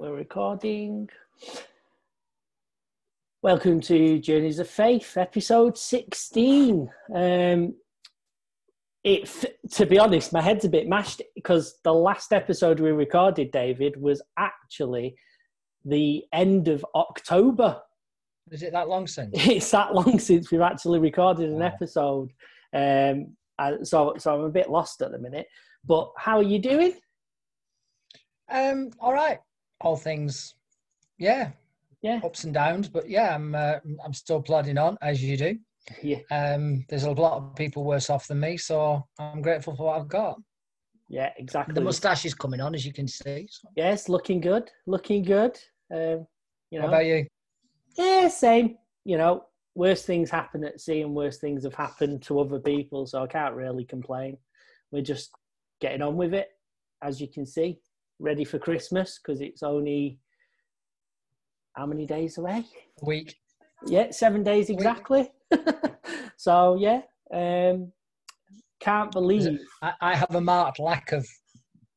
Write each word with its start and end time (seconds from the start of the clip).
we're 0.00 0.14
recording. 0.14 1.06
Welcome 3.42 3.82
to 3.82 4.18
Journeys 4.18 4.58
of 4.58 4.66
Faith, 4.66 5.18
episode 5.18 5.76
16. 5.76 6.90
Um, 7.14 7.74
it, 9.04 9.44
to 9.72 9.84
be 9.84 9.98
honest, 9.98 10.32
my 10.32 10.40
head's 10.40 10.64
a 10.64 10.70
bit 10.70 10.88
mashed 10.88 11.20
because 11.34 11.78
the 11.84 11.92
last 11.92 12.32
episode 12.32 12.80
we 12.80 12.92
recorded, 12.92 13.50
David, 13.50 14.00
was 14.00 14.22
actually 14.38 15.16
the 15.84 16.24
end 16.32 16.68
of 16.68 16.82
October. 16.94 17.82
Is 18.50 18.62
it 18.62 18.72
that 18.72 18.88
long 18.88 19.06
since? 19.06 19.30
It's 19.34 19.70
that 19.70 19.94
long 19.94 20.18
since 20.18 20.50
we've 20.50 20.62
actually 20.62 20.98
recorded 21.00 21.50
an 21.50 21.60
episode. 21.60 22.30
Um, 22.74 23.36
I- 23.58 23.82
so, 23.82 24.14
so 24.16 24.34
I'm 24.34 24.44
a 24.46 24.50
bit 24.50 24.70
lost 24.70 25.02
at 25.02 25.12
the 25.12 25.18
minute. 25.18 25.46
But 25.84 26.10
how 26.16 26.38
are 26.38 26.42
you 26.42 26.58
doing? 26.58 26.94
Um, 28.50 28.90
all 28.98 29.12
right. 29.12 29.38
All 29.80 29.96
things, 29.96 30.54
yeah, 31.18 31.50
Yeah, 32.02 32.20
ups 32.22 32.44
and 32.44 32.52
downs, 32.54 32.88
but 32.88 33.08
yeah, 33.08 33.34
I'm 33.34 33.54
uh, 33.54 33.76
I'm 34.04 34.12
still 34.12 34.42
plodding 34.42 34.78
on 34.78 34.98
as 35.00 35.22
you 35.22 35.36
do. 35.36 35.58
yeah, 36.02 36.18
Um, 36.30 36.84
there's 36.88 37.04
a 37.04 37.10
lot 37.12 37.38
of 37.38 37.56
people 37.56 37.84
worse 37.84 38.10
off 38.10 38.26
than 38.28 38.40
me, 38.40 38.56
so 38.56 39.06
I'm 39.18 39.40
grateful 39.42 39.74
for 39.74 39.86
what 39.86 40.00
I've 40.00 40.08
got. 40.08 40.38
yeah, 41.08 41.30
exactly. 41.38 41.74
The 41.74 41.80
moustache 41.80 42.24
is 42.26 42.34
coming 42.34 42.60
on, 42.60 42.74
as 42.74 42.84
you 42.84 42.92
can 42.92 43.08
see. 43.08 43.48
So, 43.50 43.68
Yes, 43.74 44.08
looking 44.08 44.40
good, 44.40 44.70
looking 44.86 45.22
good. 45.22 45.58
Um, 45.92 46.26
you 46.70 46.78
know, 46.78 46.86
What 46.86 46.88
about 46.94 47.06
you? 47.06 47.26
yeah, 47.96 48.28
same. 48.28 48.76
You 49.04 49.16
know, 49.16 49.44
worse 49.74 50.04
things 50.04 50.30
happen 50.30 50.62
at 50.64 50.80
sea, 50.80 51.00
and 51.00 51.14
worse 51.14 51.38
things 51.38 51.64
have 51.64 51.74
happened 51.74 52.22
to 52.24 52.38
other 52.40 52.60
people, 52.60 53.06
so 53.06 53.22
I 53.22 53.26
can't 53.26 53.54
really 53.54 53.84
complain. 53.84 54.36
We're 54.92 55.02
just 55.02 55.30
getting 55.80 56.02
on 56.02 56.16
with 56.16 56.34
it, 56.34 56.48
as 57.02 57.20
you 57.20 57.28
can 57.28 57.46
see. 57.46 57.80
Ready 58.20 58.44
for 58.44 58.58
Christmas 58.58 59.18
because 59.18 59.40
it's 59.40 59.62
only 59.62 60.18
how 61.72 61.86
many 61.86 62.04
days 62.06 62.36
away? 62.36 62.64
A 63.02 63.06
week. 63.06 63.34
Yeah, 63.86 64.10
seven 64.10 64.42
days 64.42 64.68
exactly. 64.68 65.30
so 66.36 66.76
yeah, 66.78 67.00
um, 67.32 67.90
can't 68.78 69.10
believe. 69.10 69.58
I, 69.82 69.92
I 70.02 70.14
have 70.14 70.34
a 70.34 70.40
marked 70.40 70.78
lack 70.78 71.12
of 71.12 71.26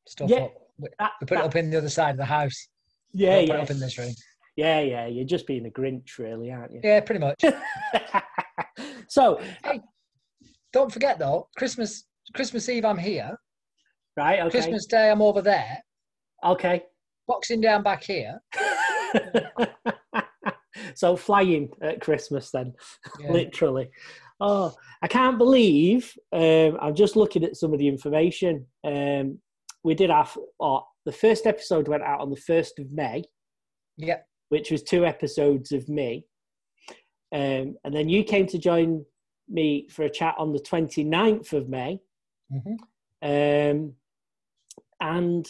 stuff 0.08 0.30
Yeah, 0.30 0.44
up. 0.44 0.54
We 0.78 0.88
that- 0.98 1.12
we 1.20 1.26
put 1.26 1.38
it 1.38 1.44
up 1.44 1.56
in 1.56 1.68
the 1.70 1.76
other 1.76 1.90
side 1.90 2.12
of 2.12 2.16
the 2.16 2.24
house. 2.24 2.68
yeah, 3.12 3.36
Don't 3.36 3.46
put 3.48 3.54
it 3.54 3.56
yeah, 3.58 3.62
up 3.64 3.70
in 3.70 3.80
this 3.80 3.98
room. 3.98 4.14
yeah, 4.56 4.80
yeah. 4.80 5.06
You're 5.06 5.26
just 5.26 5.46
being 5.46 5.66
a 5.66 5.70
Grinch, 5.70 6.16
really, 6.18 6.50
aren't 6.50 6.72
you? 6.72 6.80
Yeah, 6.82 7.00
pretty 7.00 7.20
much. 7.20 7.42
so 9.08 9.38
Don't 10.72 10.90
forget 10.90 11.18
though, 11.18 11.48
Christmas 11.58 12.04
Christmas 12.34 12.66
Eve 12.70 12.86
I'm 12.86 12.96
here. 12.98 13.36
right, 14.16 14.40
okay, 14.40 14.50
Christmas 14.50 14.86
Day 14.86 15.10
I'm 15.10 15.20
over 15.20 15.42
there. 15.42 15.78
Okay. 16.44 16.84
Boxing 17.26 17.60
down 17.60 17.82
back 17.82 18.04
here. 18.04 18.40
so 20.94 21.16
flying 21.16 21.70
at 21.82 22.00
Christmas 22.00 22.50
then, 22.50 22.74
Yeah. 23.18 23.32
literally. 23.32 23.90
Oh, 24.40 24.74
I 25.02 25.08
can't 25.08 25.38
believe. 25.38 26.12
Um, 26.32 26.76
I'm 26.80 26.94
just 26.94 27.16
looking 27.16 27.44
at 27.44 27.56
some 27.56 27.72
of 27.72 27.78
the 27.78 27.88
information. 27.88 28.66
Um, 28.84 29.38
we 29.84 29.94
did 29.94 30.10
have 30.10 30.36
oh, 30.60 30.84
the 31.04 31.12
first 31.12 31.46
episode 31.46 31.88
went 31.88 32.02
out 32.02 32.20
on 32.20 32.30
the 32.30 32.36
first 32.36 32.78
of 32.78 32.92
May, 32.92 33.24
Yeah. 33.96 34.18
which 34.48 34.70
was 34.70 34.82
two 34.82 35.04
episodes 35.06 35.72
of 35.72 35.88
me, 35.88 36.26
um, 37.32 37.76
and 37.84 37.94
then 37.94 38.08
you 38.08 38.24
came 38.24 38.46
to 38.48 38.58
join 38.58 39.04
me 39.48 39.88
for 39.90 40.04
a 40.04 40.10
chat 40.10 40.34
on 40.38 40.52
the 40.52 40.60
29th 40.60 41.52
of 41.52 41.68
May. 41.68 42.00
Mhm. 42.52 42.76
Um, 43.22 43.94
and 45.00 45.46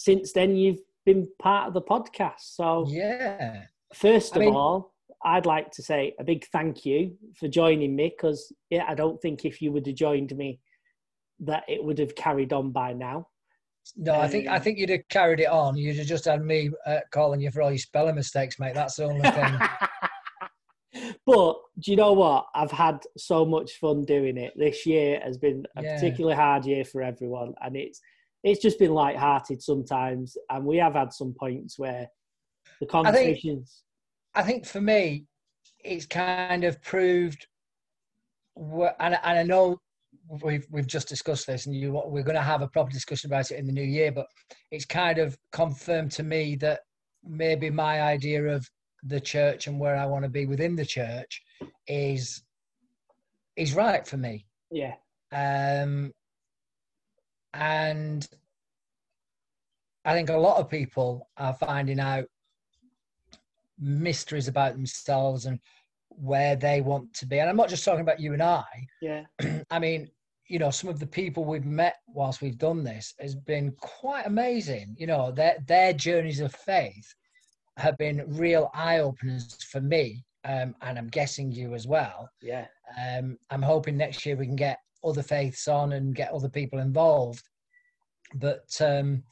since 0.00 0.32
then, 0.32 0.56
you've 0.56 0.80
been 1.04 1.28
part 1.38 1.68
of 1.68 1.74
the 1.74 1.82
podcast. 1.82 2.40
So, 2.40 2.86
Yeah. 2.88 3.64
first 3.94 4.34
I 4.34 4.36
of 4.36 4.40
mean- 4.46 4.54
all, 4.54 4.94
I'd 5.22 5.44
like 5.44 5.70
to 5.72 5.82
say 5.82 6.14
a 6.18 6.24
big 6.24 6.46
thank 6.46 6.86
you 6.86 7.18
for 7.38 7.48
joining 7.48 7.94
me 7.94 8.08
because, 8.08 8.50
yeah, 8.70 8.86
I 8.88 8.94
don't 8.94 9.20
think 9.20 9.44
if 9.44 9.60
you 9.60 9.70
would 9.72 9.86
have 9.86 9.94
joined 9.96 10.34
me, 10.34 10.58
that 11.40 11.64
it 11.68 11.84
would 11.84 11.98
have 11.98 12.14
carried 12.14 12.54
on 12.54 12.70
by 12.72 12.94
now. 12.94 13.28
No, 13.96 14.14
I 14.18 14.26
think 14.28 14.46
I 14.46 14.56
Um, 14.56 14.62
think 14.62 14.78
you'd 14.78 14.88
have 14.88 15.06
carried 15.10 15.40
it 15.40 15.48
on. 15.48 15.76
You'd 15.76 15.96
have 15.96 16.06
just 16.06 16.24
had 16.24 16.42
me 16.42 16.70
uh, 16.86 17.00
calling 17.10 17.40
you 17.42 17.50
for 17.50 17.60
all 17.60 17.70
your 17.70 17.78
spelling 17.78 18.14
mistakes, 18.14 18.58
mate. 18.58 18.72
That's 18.74 18.96
the 18.96 19.04
only 19.04 19.28
thing. 19.30 19.58
but 21.26 21.56
do 21.78 21.90
you 21.90 21.96
know 21.96 22.14
what? 22.14 22.46
I've 22.54 22.70
had 22.70 23.00
so 23.18 23.44
much 23.44 23.72
fun 23.78 24.04
doing 24.04 24.38
it. 24.38 24.54
This 24.56 24.86
year 24.86 25.20
has 25.22 25.36
been 25.36 25.66
a 25.76 25.82
Yeah. 25.82 25.94
particularly 25.96 26.36
hard 26.36 26.64
year 26.64 26.84
for 26.84 27.02
everyone, 27.02 27.54
and 27.60 27.76
it's 27.76 28.00
it's 28.42 28.62
just 28.62 28.78
been 28.78 28.92
light-hearted 28.92 29.62
sometimes, 29.62 30.36
and 30.48 30.64
we 30.64 30.76
have 30.78 30.94
had 30.94 31.12
some 31.12 31.34
points 31.38 31.78
where 31.78 32.08
the 32.80 32.86
conversations. 32.86 33.82
I 34.34 34.42
think 34.42 34.66
for 34.66 34.80
me, 34.80 35.26
it's 35.84 36.06
kind 36.06 36.64
of 36.64 36.80
proved, 36.82 37.46
and, 38.56 38.94
and 39.00 39.38
I 39.38 39.42
know 39.42 39.80
we've 40.42 40.66
we've 40.70 40.86
just 40.86 41.08
discussed 41.08 41.46
this, 41.46 41.66
and 41.66 41.74
you 41.74 41.92
we're 42.06 42.22
going 42.22 42.36
to 42.36 42.42
have 42.42 42.62
a 42.62 42.68
proper 42.68 42.90
discussion 42.90 43.30
about 43.30 43.50
it 43.50 43.58
in 43.58 43.66
the 43.66 43.72
new 43.72 43.82
year. 43.82 44.12
But 44.12 44.26
it's 44.70 44.84
kind 44.84 45.18
of 45.18 45.36
confirmed 45.52 46.12
to 46.12 46.22
me 46.22 46.56
that 46.56 46.80
maybe 47.24 47.70
my 47.70 48.02
idea 48.02 48.44
of 48.44 48.68
the 49.02 49.20
church 49.20 49.66
and 49.66 49.80
where 49.80 49.96
I 49.96 50.06
want 50.06 50.24
to 50.24 50.30
be 50.30 50.46
within 50.46 50.76
the 50.76 50.84
church 50.84 51.42
is 51.86 52.42
is 53.56 53.74
right 53.74 54.06
for 54.06 54.16
me. 54.16 54.46
yeah, 54.70 54.94
um, 55.32 56.12
and 57.54 58.26
I 60.04 60.12
think 60.14 60.30
a 60.30 60.36
lot 60.36 60.58
of 60.58 60.70
people 60.70 61.28
are 61.36 61.54
finding 61.54 62.00
out 62.00 62.24
mysteries 63.78 64.48
about 64.48 64.74
themselves 64.74 65.46
and 65.46 65.58
where 66.08 66.56
they 66.56 66.80
want 66.80 67.12
to 67.14 67.26
be. 67.26 67.38
And 67.38 67.48
I'm 67.48 67.56
not 67.56 67.68
just 67.68 67.84
talking 67.84 68.00
about 68.00 68.20
you 68.20 68.32
and 68.32 68.42
I. 68.42 68.64
yeah, 69.00 69.24
I 69.70 69.78
mean, 69.78 70.08
you 70.48 70.58
know, 70.58 70.70
some 70.70 70.90
of 70.90 70.98
the 70.98 71.06
people 71.06 71.44
we've 71.44 71.64
met 71.64 71.96
whilst 72.08 72.42
we've 72.42 72.58
done 72.58 72.82
this 72.82 73.14
has 73.20 73.34
been 73.34 73.72
quite 73.80 74.26
amazing. 74.26 74.96
You 74.98 75.06
know, 75.06 75.30
their 75.30 75.58
their 75.66 75.92
journeys 75.92 76.40
of 76.40 76.54
faith 76.54 77.14
have 77.76 77.96
been 77.98 78.24
real 78.26 78.70
eye 78.74 78.98
openers 78.98 79.56
for 79.70 79.80
me, 79.80 80.24
um, 80.44 80.74
and 80.82 80.98
I'm 80.98 81.08
guessing 81.08 81.52
you 81.52 81.74
as 81.74 81.86
well. 81.86 82.28
yeah. 82.42 82.66
Um, 82.98 83.38
I'm 83.50 83.62
hoping 83.62 83.96
next 83.96 84.26
year 84.26 84.36
we 84.36 84.46
can 84.46 84.56
get 84.56 84.78
other 85.04 85.22
faiths 85.22 85.68
on 85.68 85.92
and 85.92 86.14
get 86.14 86.32
other 86.32 86.48
people 86.48 86.78
involved. 86.78 87.48
But 88.34 88.70
um, 88.80 89.22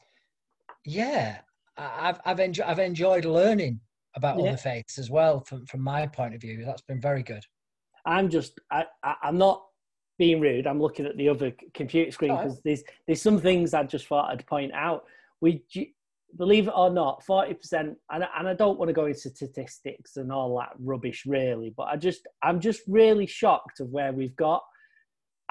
yeah, 0.84 1.39
I've 1.77 2.21
I've 2.25 2.41
enjoyed 2.41 2.67
I've 2.67 2.79
enjoyed 2.79 3.25
learning 3.25 3.81
about 4.17 4.39
Yeah. 4.39 4.49
other 4.49 4.56
faiths 4.56 4.99
as 4.99 5.11
well 5.11 5.41
from 5.41 5.67
from 5.67 5.81
my 5.81 6.06
point 6.06 6.34
of 6.34 6.41
view. 6.41 6.65
That's 6.65 6.83
been 6.83 7.01
very 7.01 7.23
good. 7.23 7.45
I'm 8.06 8.31
just, 8.31 8.59
I, 8.71 8.87
I, 9.03 9.15
I'm 9.23 9.37
not 9.37 9.65
being 10.19 10.41
rude. 10.41 10.67
I'm 10.67 10.81
looking 10.81 11.05
at 11.05 11.17
the 11.17 11.29
other 11.29 11.53
computer 11.75 12.11
screen 12.11 12.35
because 12.37 12.61
there's 12.62 12.83
there's 13.06 13.23
some 13.23 13.41
things 13.41 13.75
I 13.75 13.85
just 13.85 14.06
thought 14.06 14.31
I'd 14.31 14.47
point 14.47 14.73
out. 14.73 15.05
We, 15.41 15.62
believe 16.37 16.69
it 16.69 16.75
or 16.77 16.91
not, 16.91 17.25
forty 17.25 17.55
percent, 17.55 17.97
and 18.11 18.25
and 18.37 18.49
I 18.49 18.55
don't 18.55 18.79
want 18.79 18.89
to 18.89 18.93
go 18.95 19.06
into 19.06 19.31
statistics 19.31 20.17
and 20.17 20.33
all 20.33 20.56
that 20.59 20.73
rubbish, 20.79 21.25
really. 21.27 21.73
But 21.77 21.85
I 21.85 21.97
just, 21.97 22.27
I'm 22.43 22.61
just 22.61 22.83
really 22.89 23.27
shocked 23.27 23.81
of 23.81 23.91
where 23.91 24.12
we've 24.12 24.37
got 24.37 24.62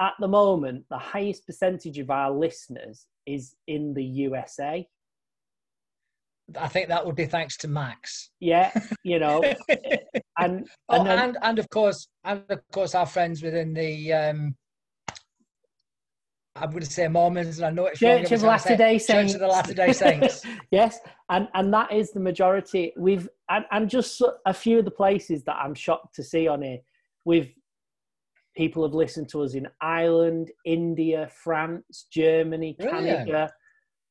at 0.00 0.14
the 0.20 0.28
moment. 0.28 0.84
The 0.90 0.98
highest 0.98 1.46
percentage 1.46 1.98
of 1.98 2.10
our 2.10 2.30
listeners 2.30 3.06
is 3.26 3.54
in 3.66 3.94
the 3.94 4.04
USA. 4.04 4.86
I 6.58 6.68
think 6.68 6.88
that 6.88 7.04
would 7.04 7.16
be 7.16 7.26
thanks 7.26 7.56
to 7.58 7.68
Max. 7.68 8.30
Yeah, 8.40 8.72
you 9.04 9.18
know, 9.18 9.42
and 10.38 10.66
Oh, 10.88 11.00
and 11.00 11.06
then, 11.06 11.18
and 11.18 11.38
and 11.42 11.58
of 11.58 11.68
course, 11.68 12.08
and 12.24 12.42
of 12.48 12.60
course, 12.72 12.94
our 12.94 13.04
friends 13.04 13.42
within 13.42 13.74
the 13.74 14.12
um, 14.14 14.56
I'm 16.56 16.70
going 16.70 16.82
to 16.82 16.86
say 16.86 17.06
Mormons, 17.08 17.58
and 17.58 17.66
I 17.66 17.70
know 17.70 17.86
it's 17.86 18.00
Church 18.00 18.30
of 18.32 18.40
time 18.40 18.50
I 18.50 18.56
say 18.56 18.70
Latter. 18.70 18.76
Day 18.76 18.98
Church 18.98 19.34
of 19.34 19.40
the 19.40 19.46
Latter 19.46 19.74
Day 19.74 19.92
Saints. 19.92 20.42
yes, 20.70 20.98
and 21.28 21.48
and 21.54 21.72
that 21.72 21.92
is 21.92 22.12
the 22.12 22.20
majority. 22.20 22.92
We've 22.96 23.28
and, 23.50 23.64
and 23.70 23.88
just 23.88 24.22
a 24.46 24.54
few 24.54 24.78
of 24.78 24.84
the 24.84 24.90
places 24.90 25.44
that 25.44 25.56
I'm 25.56 25.74
shocked 25.74 26.14
to 26.16 26.24
see 26.24 26.48
on 26.48 26.62
here. 26.62 26.78
We've 27.24 27.52
people 28.58 28.82
have 28.82 28.92
listened 28.92 29.28
to 29.28 29.40
us 29.42 29.54
in 29.54 29.68
Ireland, 29.80 30.50
India, 30.64 31.30
France, 31.32 32.06
Germany, 32.10 32.74
Brilliant. 32.76 33.06
Canada, 33.06 33.52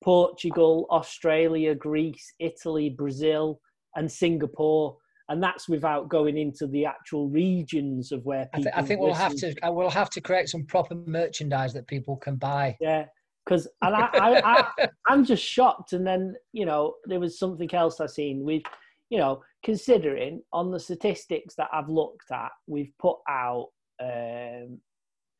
Portugal, 0.01 0.87
Australia, 0.89 1.75
Greece, 1.75 2.33
Italy, 2.39 2.89
Brazil, 2.89 3.59
and 3.97 4.09
Singapore. 4.09 4.95
And 5.27 5.43
that's 5.43 5.67
without 5.67 6.07
going 6.07 6.37
into 6.37 6.65
the 6.65 6.85
actual 6.85 7.27
regions 7.27 8.13
of 8.13 8.23
where 8.23 8.47
I, 8.53 8.57
people. 8.57 8.63
th- 8.63 8.75
I 8.77 8.81
think 8.83 9.01
we'll 9.01 9.13
have 9.13 9.35
to. 9.35 9.49
Uh, 9.49 9.67
I 9.67 9.69
will 9.69 9.89
have 9.89 10.09
to 10.11 10.21
create 10.21 10.47
some 10.47 10.63
proper 10.63 10.95
merchandise 10.95 11.73
that 11.73 11.85
people 11.85 12.15
can 12.15 12.37
buy. 12.37 12.77
Yeah, 12.79 13.03
because 13.45 13.67
and 13.81 13.93
I, 13.93 14.07
I, 14.13 14.41
I, 14.79 14.87
I'm 15.09 15.25
just 15.25 15.43
shocked. 15.43 15.91
And 15.91 16.07
then 16.07 16.35
you 16.53 16.65
know 16.65 16.93
there 17.03 17.19
was 17.19 17.37
something 17.37 17.73
else 17.75 17.99
I 17.99 18.05
seen. 18.05 18.45
We've 18.45 18.63
you 19.09 19.17
know 19.17 19.41
considering 19.65 20.41
on 20.53 20.71
the 20.71 20.79
statistics 20.79 21.55
that 21.55 21.67
I've 21.73 21.89
looked 21.89 22.31
at, 22.31 22.51
we've 22.65 22.93
put 22.97 23.17
out 23.27 23.67
um, 24.01 24.79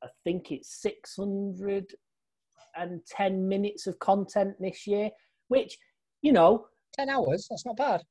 I 0.04 0.08
think 0.24 0.52
it's 0.52 0.82
610 0.82 3.48
minutes 3.48 3.88
of 3.88 3.98
content 4.00 4.56
this 4.60 4.86
year, 4.88 5.12
which 5.48 5.78
you 6.22 6.32
know 6.32 6.68
10 6.98 7.10
hours, 7.10 7.48
that's 7.50 7.66
not 7.66 7.78
bad. 7.78 8.02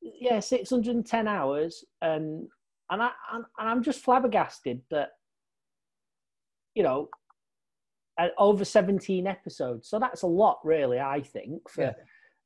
Yeah, 0.00 0.40
610 0.40 1.28
hours. 1.28 1.84
And, 2.00 2.48
and, 2.90 3.02
I, 3.02 3.10
and, 3.32 3.44
and 3.58 3.68
I'm 3.68 3.82
just 3.82 4.00
flabbergasted 4.00 4.80
that, 4.90 5.10
you 6.74 6.82
know, 6.82 7.08
over 8.38 8.64
17 8.64 9.26
episodes. 9.26 9.88
So 9.88 9.98
that's 9.98 10.22
a 10.22 10.26
lot, 10.26 10.58
really, 10.64 10.98
I 10.98 11.20
think, 11.20 11.68
for 11.68 11.82
yeah. 11.82 11.92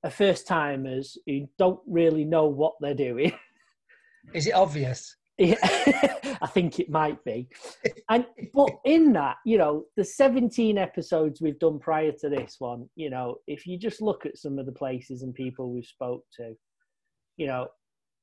a 0.02 0.10
first 0.10 0.46
timers 0.46 1.16
who 1.26 1.48
don't 1.58 1.80
really 1.86 2.24
know 2.24 2.46
what 2.46 2.74
they're 2.80 2.94
doing. 2.94 3.32
Is 4.34 4.46
it 4.46 4.54
obvious? 4.54 5.16
Yeah, 5.38 5.56
I 6.42 6.46
think 6.46 6.78
it 6.78 6.88
might 6.88 7.22
be. 7.24 7.48
And 8.08 8.24
but 8.52 8.70
in 8.84 9.12
that, 9.14 9.36
you 9.44 9.58
know, 9.58 9.84
the 9.96 10.04
17 10.04 10.78
episodes 10.78 11.40
we've 11.40 11.58
done 11.58 11.78
prior 11.78 12.12
to 12.20 12.28
this 12.28 12.56
one, 12.58 12.88
you 12.94 13.10
know, 13.10 13.36
if 13.46 13.66
you 13.66 13.78
just 13.78 14.00
look 14.00 14.26
at 14.26 14.38
some 14.38 14.58
of 14.58 14.66
the 14.66 14.72
places 14.72 15.22
and 15.22 15.34
people 15.34 15.72
we've 15.72 15.86
spoke 15.86 16.22
to, 16.36 16.54
you 17.36 17.46
know, 17.46 17.66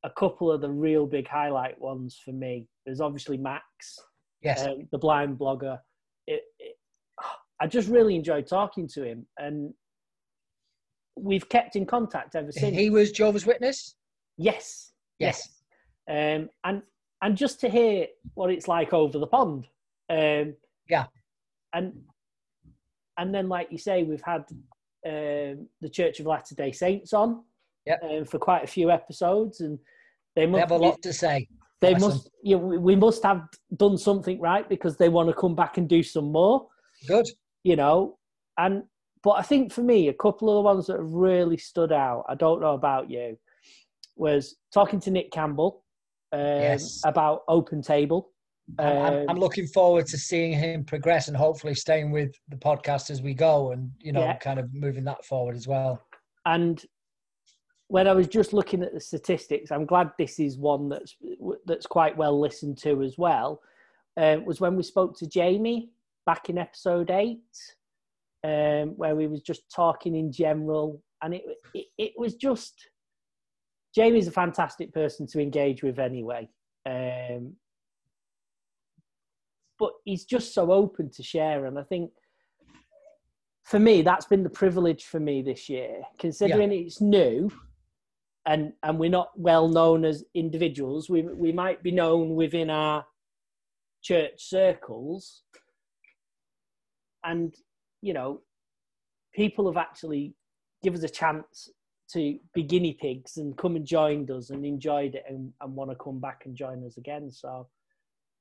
a 0.04 0.10
couple 0.10 0.52
of 0.52 0.62
the 0.62 0.70
real 0.70 1.06
big 1.06 1.28
highlight 1.28 1.80
ones 1.80 2.20
for 2.24 2.32
me. 2.32 2.68
There's 2.86 3.02
obviously 3.02 3.38
Max, 3.38 3.64
yes, 4.42 4.62
uh, 4.62 4.76
the 4.92 4.98
blind 4.98 5.38
blogger. 5.38 5.78
It, 6.28 6.42
it, 6.60 6.76
I 7.60 7.68
just 7.68 7.90
really 7.90 8.16
enjoyed 8.16 8.48
talking 8.48 8.88
to 8.94 9.04
him, 9.04 9.26
and 9.38 9.74
we've 11.16 11.48
kept 11.50 11.76
in 11.76 11.86
contact 11.86 12.36
ever 12.36 12.52
since. 12.52 12.76
He 12.76 12.90
was 12.90 13.12
Jehovah's 13.12 13.46
Witness. 13.46 13.96
Yes, 14.38 14.94
yes, 15.20 15.48
yes. 16.08 16.40
Um, 16.42 16.50
and 16.64 16.82
and 17.22 17.38
just 17.38 17.60
to 17.62 17.70
hear 17.70 18.08
what 18.34 18.50
it's 18.52 18.68
like 18.68 18.94
over 18.94 19.20
the 19.20 19.28
pond. 19.28 19.68
Um, 20.10 20.56
yeah, 20.90 21.06
and 21.74 21.94
and 23.18 23.34
then, 23.34 23.48
like 23.48 23.72
you 23.72 23.78
say, 23.78 24.04
we've 24.04 24.24
had 24.24 24.46
um, 25.06 25.68
the 25.82 25.90
Church 25.92 26.20
of 26.20 26.26
Latter 26.26 26.56
Day 26.56 26.72
Saints 26.72 27.14
on, 27.14 27.44
yeah, 27.86 27.98
um, 28.04 28.26
for 28.26 28.40
quite 28.40 28.64
a 28.64 28.68
few 28.68 28.90
episodes, 28.92 29.62
and 29.62 29.80
they, 30.36 30.46
must, 30.46 30.56
they 30.56 30.62
have 30.62 30.82
a 30.82 30.86
lot 30.86 31.02
to 31.02 31.14
say. 31.14 31.48
They 31.82 31.96
must, 31.96 32.30
yeah, 32.44 32.58
we 32.58 32.96
must 32.96 33.24
have 33.24 33.48
done 33.76 33.98
something 33.98 34.40
right 34.40 34.68
because 34.70 34.98
they 34.98 35.10
want 35.10 35.30
to 35.30 35.36
come 35.36 35.56
back 35.56 35.78
and 35.78 35.90
do 35.90 36.04
some 36.04 36.32
more. 36.32 36.68
Good, 37.08 37.28
you 37.64 37.76
know, 37.76 38.18
and 38.58 38.84
but 39.24 39.32
I 39.32 39.42
think 39.44 39.72
for 39.72 39.82
me, 39.82 40.08
a 40.08 40.14
couple 40.14 40.50
of 40.50 40.56
the 40.56 40.62
ones 40.62 40.88
that 40.88 40.98
have 40.98 41.12
really 41.12 41.58
stood 41.58 41.92
out. 41.92 42.26
I 42.28 42.36
don't 42.36 42.62
know 42.62 42.74
about 42.74 43.10
you. 43.10 43.38
Was 44.16 44.56
talking 44.74 45.00
to 45.02 45.12
Nick 45.12 45.32
Campbell 45.32 45.84
um, 46.34 46.40
yes. 46.40 47.02
about 47.06 47.44
Open 47.48 47.82
Table. 47.82 48.30
Um, 48.80 48.88
I'm, 48.88 49.30
I'm, 49.32 49.40
looking 49.40 49.68
forward 49.68 50.06
to 50.08 50.18
seeing 50.18 50.54
him 50.54 50.86
progress 50.86 51.28
and 51.28 51.36
hopefully 51.36 51.74
staying 51.74 52.12
with 52.12 52.32
the 52.48 52.56
podcast 52.56 53.10
as 53.10 53.22
we 53.22 53.34
go 53.34 53.72
and, 53.72 53.92
you 54.00 54.14
know, 54.14 54.22
yeah. 54.22 54.38
kind 54.38 54.60
of 54.60 54.74
moving 54.74 55.04
that 55.06 55.26
forward 55.26 55.56
as 55.56 55.68
well. 55.68 56.02
And 56.46 56.82
when 57.88 58.08
I 58.08 58.14
was 58.14 58.28
just 58.28 58.54
looking 58.54 58.82
at 58.84 58.94
the 58.94 59.02
statistics, 59.02 59.72
I'm 59.72 59.86
glad 59.86 60.12
this 60.18 60.40
is 60.40 60.58
one 60.58 60.88
that's 60.88 61.16
that's 61.66 61.86
quite 61.86 62.16
well 62.16 62.40
listened 62.40 62.78
to 62.80 63.04
as 63.04 63.18
well. 63.18 63.62
Um, 64.16 64.46
was 64.46 64.62
when 64.62 64.78
we 64.78 64.84
spoke 64.84 65.18
to 65.18 65.28
Jamie 65.28 65.90
back 66.26 66.50
in 66.50 66.58
episode 66.58 67.12
eight, 67.12 67.40
um, 68.46 68.96
where 68.96 69.16
we 69.16 69.28
was 69.28 69.42
just 69.42 69.64
talking 69.74 70.16
in 70.16 70.32
general, 70.32 71.02
and 71.22 71.34
it, 71.34 71.44
it, 71.74 71.88
it 71.98 72.14
was 72.16 72.36
just 72.36 72.76
Jamie's 73.94 74.28
a 74.28 74.32
fantastic 74.32 74.94
person 74.94 75.28
to 75.28 75.42
engage 75.42 75.84
with 75.84 76.00
anyway. 76.00 76.50
Um, 76.86 77.54
but 79.78 79.92
he's 80.06 80.26
just 80.26 80.54
so 80.54 80.72
open 80.72 81.10
to 81.12 81.24
share, 81.24 81.66
and 81.66 81.78
I 81.78 81.84
think 81.84 82.12
for 83.66 83.80
me 83.80 84.02
that's 84.02 84.26
been 84.26 84.44
the 84.44 84.50
privilege 84.50 85.06
for 85.06 85.20
me 85.20 85.42
this 85.42 85.70
year, 85.70 86.02
considering 86.20 86.72
yeah. 86.72 86.80
it's 86.80 87.02
new, 87.02 87.52
and 88.46 88.74
and 88.84 89.00
we're 89.00 89.10
not 89.10 89.32
well 89.36 89.68
known 89.68 90.06
as 90.06 90.24
individuals. 90.36 91.10
We 91.10 91.24
we 91.24 91.52
might 91.52 91.82
be 91.84 91.92
known 91.92 92.36
within 92.36 92.70
our 92.70 93.06
church 94.04 94.34
circles, 94.38 95.42
and 97.24 97.54
you 98.02 98.14
know, 98.14 98.42
people 99.34 99.68
have 99.68 99.78
actually 99.78 100.36
give 100.84 100.94
us 100.94 101.04
a 101.04 101.10
chance 101.10 101.70
to 102.14 102.38
be 102.54 102.64
guinea 102.64 102.98
pigs 103.00 103.38
and 103.38 103.58
come 103.58 103.76
and 103.76 103.86
joined 103.86 104.32
us 104.32 104.50
and 104.50 104.66
enjoyed 104.66 105.16
it 105.16 105.24
and, 105.28 105.52
and 105.62 105.76
want 105.76 105.90
to 105.92 105.96
come 105.96 106.20
back 106.20 106.44
and 106.46 106.56
join 106.56 106.86
us 106.86 106.98
again. 106.98 107.32
So 107.32 107.68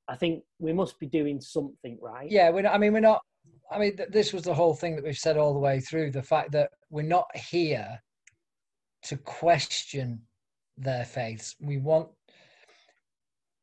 I 0.07 0.15
think 0.15 0.43
we 0.59 0.73
must 0.73 0.99
be 0.99 1.07
doing 1.07 1.39
something 1.39 1.97
right. 2.01 2.29
Yeah, 2.29 2.49
we're 2.49 2.63
not, 2.63 2.73
I 2.73 2.77
mean, 2.77 2.93
we're 2.93 2.99
not. 2.99 3.21
I 3.71 3.79
mean, 3.79 3.95
th- 3.95 4.09
this 4.09 4.33
was 4.33 4.43
the 4.43 4.53
whole 4.53 4.75
thing 4.75 4.95
that 4.95 5.05
we've 5.05 5.17
said 5.17 5.37
all 5.37 5.53
the 5.53 5.59
way 5.59 5.79
through 5.79 6.11
the 6.11 6.21
fact 6.21 6.51
that 6.51 6.71
we're 6.89 7.03
not 7.03 7.27
here 7.35 8.01
to 9.03 9.17
question 9.17 10.21
their 10.77 11.05
faiths. 11.05 11.55
We 11.61 11.77
want 11.77 12.09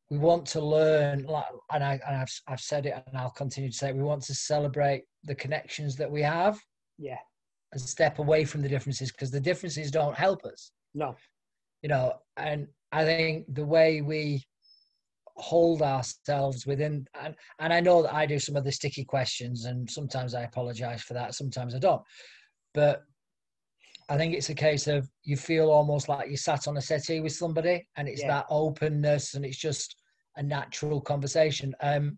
we 0.09 0.17
want 0.17 0.47
to 0.47 0.59
learn, 0.59 1.27
and, 1.71 1.83
I, 1.83 1.99
and 2.07 2.15
I've, 2.15 2.41
I've 2.47 2.59
said 2.59 2.87
it 2.87 2.95
and 3.05 3.15
I'll 3.15 3.29
continue 3.29 3.69
to 3.69 3.77
say 3.77 3.89
it, 3.89 3.95
we 3.95 4.01
want 4.01 4.23
to 4.23 4.33
celebrate 4.33 5.03
the 5.23 5.35
connections 5.35 5.95
that 5.97 6.09
we 6.09 6.23
have. 6.23 6.59
Yeah 6.97 7.19
and 7.71 7.81
step 7.81 8.19
away 8.19 8.45
from 8.45 8.61
the 8.61 8.69
differences 8.69 9.11
because 9.11 9.31
the 9.31 9.39
differences 9.39 9.91
don't 9.91 10.15
help 10.15 10.43
us. 10.45 10.71
No. 10.93 11.15
You 11.81 11.89
know, 11.89 12.13
and 12.37 12.67
I 12.91 13.05
think 13.05 13.45
the 13.53 13.65
way 13.65 14.01
we 14.01 14.43
hold 15.35 15.81
ourselves 15.81 16.65
within 16.65 17.07
and, 17.21 17.33
and 17.59 17.71
I 17.71 17.79
know 17.79 18.01
that 18.01 18.13
I 18.13 18.25
do 18.25 18.39
some 18.39 18.55
of 18.55 18.65
the 18.65 18.71
sticky 18.71 19.05
questions 19.05 19.65
and 19.65 19.89
sometimes 19.89 20.33
I 20.35 20.43
apologize 20.43 21.01
for 21.01 21.13
that, 21.13 21.35
sometimes 21.35 21.75
I 21.75 21.79
don't. 21.79 22.01
But 22.73 23.03
I 24.09 24.17
think 24.17 24.33
it's 24.33 24.49
a 24.49 24.55
case 24.55 24.87
of 24.87 25.07
you 25.23 25.37
feel 25.37 25.69
almost 25.69 26.09
like 26.09 26.29
you 26.29 26.37
sat 26.37 26.67
on 26.67 26.77
a 26.77 26.81
settee 26.81 27.21
with 27.21 27.33
somebody 27.33 27.87
and 27.95 28.09
it's 28.09 28.21
yeah. 28.21 28.27
that 28.27 28.47
openness 28.49 29.35
and 29.35 29.45
it's 29.45 29.57
just 29.57 29.95
a 30.35 30.43
natural 30.43 30.99
conversation. 30.99 31.73
Um 31.81 32.17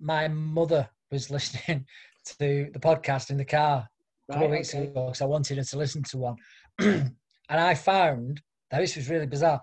my 0.00 0.28
mother 0.28 0.88
was 1.10 1.30
listening 1.30 1.84
to 2.24 2.38
the 2.38 2.80
podcast 2.80 3.30
in 3.30 3.36
the 3.36 3.44
car 3.44 3.88
a 4.30 4.34
couple 4.34 4.46
of 4.46 4.52
weeks 4.52 4.74
okay. 4.74 4.84
ago 4.84 5.06
because 5.06 5.20
I 5.20 5.26
wanted 5.26 5.58
her 5.58 5.64
to 5.64 5.78
listen 5.78 6.02
to 6.04 6.18
one. 6.18 6.36
and 6.78 7.12
I 7.50 7.74
found 7.74 8.40
that 8.70 8.80
this 8.80 8.96
was 8.96 9.10
really 9.10 9.26
bizarre 9.26 9.60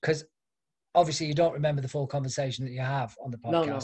because 0.00 0.24
obviously 0.94 1.26
you 1.26 1.34
don't 1.34 1.52
remember 1.52 1.80
the 1.80 1.88
full 1.88 2.06
conversation 2.06 2.64
that 2.64 2.72
you 2.72 2.80
have 2.80 3.16
on 3.22 3.30
the 3.30 3.38
podcast. 3.38 3.52
No, 3.52 3.64
no. 3.64 3.80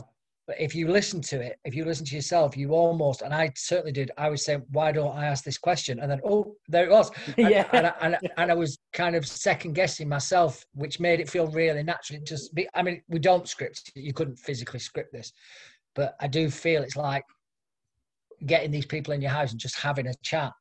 But 0.47 0.61
if 0.61 0.77
you 0.77 0.87
listen 0.87 1.21
to 1.23 1.41
it, 1.41 1.59
if 1.65 1.75
you 1.75 1.85
listen 1.85 2.07
to 2.07 2.15
yourself, 2.15 2.57
you 2.57 2.71
almost, 2.71 3.23
and 3.23 3.35
I 3.35 3.51
certainly 3.57 3.91
did, 3.91 4.13
I 4.17 4.31
was 4.31 4.45
saying, 4.45 4.65
why 4.71 4.93
don't 4.93 5.17
I 5.17 5.27
ask 5.27 5.43
this 5.43 5.59
question? 5.59 5.99
And 5.99 6.09
then, 6.09 6.21
oh, 6.25 6.55
there 6.69 6.85
it 6.85 6.91
was. 6.91 7.11
And, 7.37 7.51
yeah. 7.51 7.69
and, 7.73 7.87
I, 7.89 7.93
and, 8.01 8.17
and, 8.37 8.53
I 8.53 8.55
was 8.55 8.79
kind 8.93 9.17
of 9.17 9.27
second 9.27 9.73
guessing 9.73 10.09
myself, 10.09 10.65
which 10.75 11.01
made 11.01 11.19
it 11.19 11.29
feel 11.29 11.49
really 11.49 11.83
natural. 11.83 12.21
Just 12.23 12.55
be, 12.55 12.69
I 12.75 12.83
mean, 12.83 13.03
we 13.09 13.19
don't 13.19 13.49
script, 13.49 13.91
you 13.97 14.13
couldn't 14.13 14.39
physically 14.39 14.79
script 14.79 15.13
this, 15.13 15.33
but 15.97 16.15
I 16.21 16.29
do 16.29 16.49
feel 16.49 16.85
it's 16.85 16.97
like 16.97 17.25
getting 18.45 18.71
these 18.71 18.87
people 18.87 19.15
in 19.15 19.23
your 19.23 19.31
house 19.31 19.53
and 19.53 19.61
just 19.61 19.79
having 19.79 20.07
a 20.07 20.15
chat. 20.23 20.53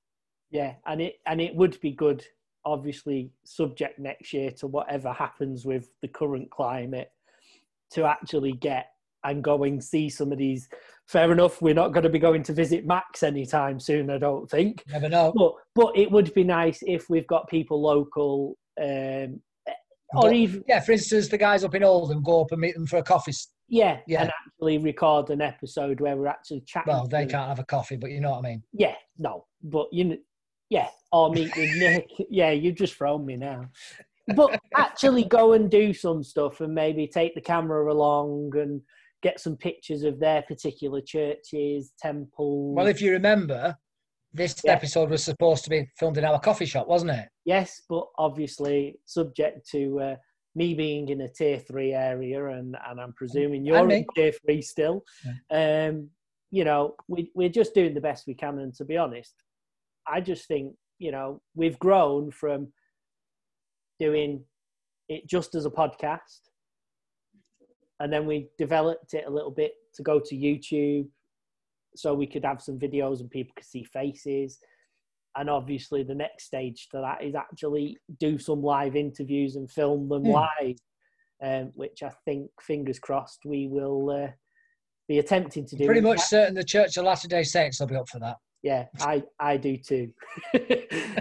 Yeah, 0.51 0.73
and 0.85 1.01
it 1.01 1.15
and 1.25 1.41
it 1.41 1.55
would 1.55 1.79
be 1.81 1.91
good, 1.91 2.23
obviously, 2.63 3.31
subject 3.43 3.99
next 3.99 4.31
year 4.31 4.51
to 4.51 4.67
whatever 4.67 5.11
happens 5.11 5.65
with 5.65 5.89
the 6.01 6.07
current 6.07 6.49
climate, 6.49 7.11
to 7.91 8.05
actually 8.05 8.53
get 8.53 8.87
and 9.23 9.43
go 9.43 9.63
and 9.63 9.83
see 9.83 10.07
some 10.07 10.31
of 10.31 10.37
these. 10.37 10.69
Fair 11.07 11.31
enough, 11.31 11.61
we're 11.61 11.73
not 11.73 11.91
going 11.91 12.03
to 12.03 12.09
be 12.09 12.19
going 12.19 12.43
to 12.43 12.53
visit 12.53 12.85
Max 12.85 13.23
anytime 13.23 13.79
soon, 13.79 14.09
I 14.09 14.17
don't 14.17 14.49
think. 14.49 14.83
Never 14.87 15.09
know. 15.09 15.33
But 15.35 15.53
but 15.75 15.97
it 15.97 16.09
would 16.11 16.33
be 16.33 16.43
nice 16.43 16.79
if 16.83 17.09
we've 17.09 17.27
got 17.27 17.49
people 17.49 17.81
local, 17.81 18.57
um, 18.81 19.41
or 20.13 20.21
but, 20.21 20.33
even 20.33 20.63
yeah. 20.67 20.79
For 20.79 20.93
instance, 20.93 21.27
the 21.27 21.37
guys 21.37 21.63
up 21.63 21.75
in 21.75 21.83
Oldham 21.83 22.23
go 22.23 22.41
up 22.41 22.51
and 22.51 22.61
meet 22.61 22.75
them 22.75 22.87
for 22.87 22.97
a 22.97 23.03
coffee 23.03 23.33
yeah, 23.67 23.99
yeah, 24.07 24.21
and 24.21 24.31
actually 24.45 24.77
record 24.77 25.29
an 25.29 25.41
episode 25.41 25.99
where 25.99 26.15
we're 26.15 26.27
actually 26.27 26.61
chatting. 26.61 26.93
Well, 26.93 27.07
they 27.07 27.25
can't 27.25 27.49
have 27.49 27.59
a 27.59 27.65
coffee, 27.65 27.95
but 27.95 28.11
you 28.11 28.21
know 28.21 28.31
what 28.31 28.39
I 28.39 28.49
mean. 28.49 28.63
Yeah, 28.73 28.95
no, 29.17 29.45
but 29.63 29.87
you, 29.91 30.17
yeah, 30.69 30.87
or 31.11 31.31
meet 31.31 31.55
with 31.55 31.75
Nick. 31.75 32.09
Yeah, 32.29 32.51
you've 32.51 32.75
just 32.75 32.95
thrown 32.95 33.25
me 33.25 33.37
now. 33.37 33.69
But 34.35 34.59
actually, 34.75 35.23
go 35.23 35.53
and 35.53 35.69
do 35.69 35.93
some 35.93 36.23
stuff, 36.23 36.61
and 36.61 36.73
maybe 36.73 37.07
take 37.07 37.35
the 37.35 37.41
camera 37.41 37.91
along 37.91 38.51
and 38.55 38.81
get 39.21 39.39
some 39.39 39.55
pictures 39.57 40.03
of 40.03 40.19
their 40.19 40.43
particular 40.43 41.01
churches, 41.01 41.91
temples. 41.99 42.75
Well, 42.75 42.87
if 42.87 43.01
you 43.01 43.11
remember, 43.11 43.75
this 44.33 44.61
yeah. 44.63 44.73
episode 44.73 45.09
was 45.09 45.23
supposed 45.23 45.63
to 45.63 45.69
be 45.69 45.89
filmed 45.97 46.17
in 46.17 46.25
our 46.25 46.39
coffee 46.39 46.65
shop, 46.65 46.87
wasn't 46.87 47.11
it? 47.11 47.27
Yes, 47.45 47.81
but 47.89 48.05
obviously 48.17 48.99
subject 49.05 49.67
to 49.71 49.99
uh, 49.99 50.15
me 50.55 50.73
being 50.73 51.09
in 51.09 51.21
a 51.21 51.27
tier 51.27 51.59
three 51.59 51.93
area, 51.93 52.45
and, 52.47 52.77
and 52.87 52.99
I'm 52.99 53.13
presuming 53.13 53.65
you're 53.65 53.89
in 53.89 54.05
tier 54.15 54.31
three 54.31 54.61
still. 54.61 55.03
Yeah. 55.51 55.89
Um, 55.89 56.09
you 56.51 56.63
know, 56.63 56.95
we, 57.07 57.31
we're 57.35 57.49
just 57.49 57.73
doing 57.73 57.93
the 57.93 58.01
best 58.01 58.27
we 58.27 58.33
can. 58.33 58.59
And 58.59 58.73
to 58.75 58.85
be 58.85 58.97
honest, 58.97 59.33
I 60.07 60.21
just 60.21 60.47
think, 60.47 60.73
you 60.99 61.11
know, 61.11 61.41
we've 61.53 61.77
grown 61.79 62.31
from 62.31 62.69
doing 63.99 64.43
it 65.09 65.27
just 65.27 65.53
as 65.55 65.65
a 65.65 65.69
podcast. 65.69 66.39
And 67.99 68.11
then 68.11 68.25
we 68.25 68.49
developed 68.57 69.13
it 69.13 69.25
a 69.27 69.29
little 69.29 69.51
bit 69.51 69.73
to 69.95 70.03
go 70.03 70.19
to 70.19 70.35
YouTube 70.35 71.07
so 71.95 72.13
we 72.13 72.27
could 72.27 72.45
have 72.45 72.61
some 72.61 72.79
videos 72.79 73.19
and 73.19 73.29
people 73.29 73.53
could 73.55 73.65
see 73.65 73.83
faces. 73.83 74.59
And 75.35 75.49
obviously 75.49 76.03
the 76.03 76.15
next 76.15 76.45
stage 76.45 76.87
to 76.91 76.97
that 77.01 77.23
is 77.23 77.35
actually 77.35 77.97
do 78.19 78.37
some 78.37 78.61
live 78.61 78.95
interviews 78.95 79.55
and 79.55 79.69
film 79.69 80.07
them 80.09 80.23
Hmm. 80.23 80.31
live, 80.31 80.77
um, 81.43 81.71
which 81.75 82.03
I 82.03 82.11
think, 82.25 82.49
fingers 82.61 82.99
crossed, 82.99 83.39
we 83.45 83.67
will 83.67 84.09
uh, 84.09 84.31
be 85.07 85.19
attempting 85.19 85.65
to 85.67 85.75
do. 85.75 85.85
Pretty 85.85 86.01
much 86.01 86.17
that- 86.17 86.27
certain 86.29 86.55
the 86.55 86.63
Church 86.63 86.97
of 86.97 87.05
Latter 87.05 87.27
Day 87.27 87.43
Saints 87.43 87.79
will 87.79 87.87
be 87.87 87.95
up 87.95 88.09
for 88.09 88.19
that. 88.19 88.37
yeah, 88.63 88.85
I 88.99 89.23
I 89.39 89.57
do 89.57 89.77
too. 89.77 90.11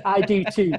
I 0.05 0.21
do 0.23 0.45
too. 0.45 0.73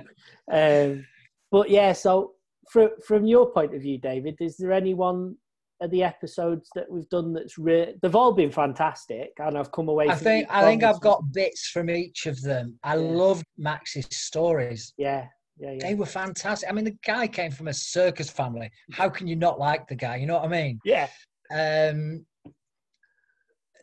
Um, 0.51 1.05
but 1.51 1.69
yeah, 1.69 1.93
so 1.93 2.33
from 2.71 2.89
from 3.05 3.25
your 3.25 3.51
point 3.51 3.75
of 3.75 3.81
view, 3.81 3.97
David, 3.99 4.37
is 4.39 4.57
there 4.57 4.71
anyone 4.71 5.35
of 5.81 5.91
the 5.91 6.03
episodes 6.03 6.69
that 6.75 6.89
we've 6.89 7.09
done 7.09 7.33
that's 7.33 7.57
re- 7.57 7.95
they've 8.01 8.15
all 8.15 8.31
been 8.31 8.51
fantastic, 8.51 9.31
and 9.39 9.57
I've 9.57 9.71
come 9.71 9.89
away. 9.89 10.07
I 10.09 10.15
think 10.15 10.47
I 10.49 10.61
think 10.63 10.83
I've 10.83 11.01
got 11.01 11.21
bits 11.33 11.67
from 11.67 11.89
each 11.89 12.25
of 12.27 12.41
them. 12.41 12.79
I 12.83 12.95
Yeah. 12.95 13.01
loved 13.01 13.45
Max's 13.57 14.07
stories. 14.11 14.93
yeah, 14.97 15.27
yeah, 15.57 15.71
yeah, 15.71 15.77
They 15.87 15.93
were 15.95 16.05
fantastic. 16.05 16.69
I 16.69 16.73
mean, 16.73 16.85
the 16.85 16.97
guy 17.05 17.27
came 17.27 17.51
from 17.51 17.67
a 17.67 17.73
circus 17.73 18.29
family. 18.29 18.69
How 18.93 19.09
can 19.09 19.27
you 19.27 19.35
not 19.35 19.59
like 19.59 19.87
the 19.87 19.95
guy? 19.95 20.15
You 20.17 20.27
know 20.27 20.35
what 20.35 20.45
I 20.45 20.47
mean? 20.47 20.79
yeah, 20.85 21.07
Um, 21.51 22.25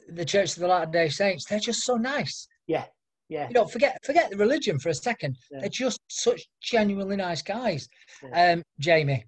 the 0.09 0.25
Church 0.25 0.55
of 0.55 0.61
the 0.61 0.69
Latter 0.69 0.91
Day 0.91 1.09
Saints, 1.09 1.45
they're 1.47 1.59
just 1.61 1.85
so 1.85 1.97
nice. 1.97 2.49
Yeah, 2.67 2.85
yeah. 3.29 3.49
You 3.49 3.55
know, 3.55 3.67
forget 3.67 3.99
forget 4.05 4.31
the 4.31 4.37
religion 4.37 4.79
for 4.79 4.89
a 4.89 4.95
second. 4.95 5.37
Yeah. 5.51 5.61
They're 5.61 5.69
just 5.69 5.99
such 6.09 6.43
genuinely 6.63 7.17
nice 7.17 7.43
guys. 7.43 7.89
Yeah. 8.23 8.53
Um, 8.53 8.63
Jamie, 8.79 9.25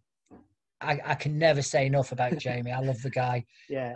I, 0.85 1.01
I 1.05 1.15
can 1.15 1.39
never 1.39 1.63
say 1.63 1.87
enough 1.87 2.13
about 2.13 2.39
Jamie. 2.45 2.73
I 2.73 2.81
love 2.81 3.01
the 3.03 3.11
guy. 3.11 3.45
yeah. 3.69 3.93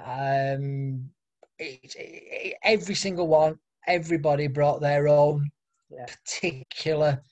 Um, 0.57 1.11
it, 1.59 1.95
it, 1.97 2.55
every 2.63 2.95
single 2.95 3.29
one, 3.29 3.59
everybody 3.87 4.47
brought 4.47 4.81
their 4.81 5.09
own 5.09 5.51
Yeah. 5.91 6.07
particular 6.07 7.23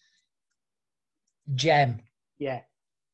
gem 1.54 2.00
Yeah, 2.38 2.60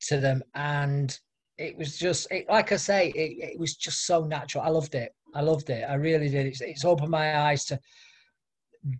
to 0.08 0.18
them, 0.20 0.42
and 0.54 1.18
it 1.58 1.76
was 1.76 1.98
just 1.98 2.30
it, 2.30 2.48
like 2.48 2.72
I 2.72 2.76
say, 2.76 3.10
it, 3.10 3.52
it 3.52 3.58
was 3.60 3.76
just 3.76 4.06
so 4.06 4.24
natural. 4.24 4.64
I 4.64 4.68
loved 4.70 4.94
it. 4.94 5.12
I 5.34 5.42
loved 5.42 5.70
it. 5.70 5.84
I 5.88 5.94
really 5.94 6.28
did. 6.28 6.46
It's, 6.46 6.60
it's 6.60 6.84
opened 6.84 7.10
my 7.10 7.36
eyes 7.48 7.64
to 7.66 7.78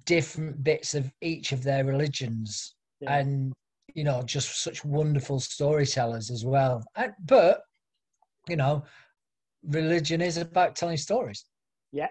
different 0.04 0.62
bits 0.62 0.94
of 0.94 1.10
each 1.20 1.52
of 1.52 1.62
their 1.62 1.84
religions, 1.84 2.74
yeah. 3.00 3.18
and 3.18 3.52
you 3.94 4.04
know, 4.04 4.22
just 4.22 4.62
such 4.62 4.84
wonderful 4.84 5.40
storytellers 5.40 6.30
as 6.30 6.44
well. 6.44 6.84
And, 6.96 7.12
but 7.24 7.62
you 8.48 8.56
know, 8.56 8.84
religion 9.64 10.20
is 10.20 10.36
about 10.36 10.76
telling 10.76 10.96
stories. 10.96 11.44
yeah. 11.92 12.08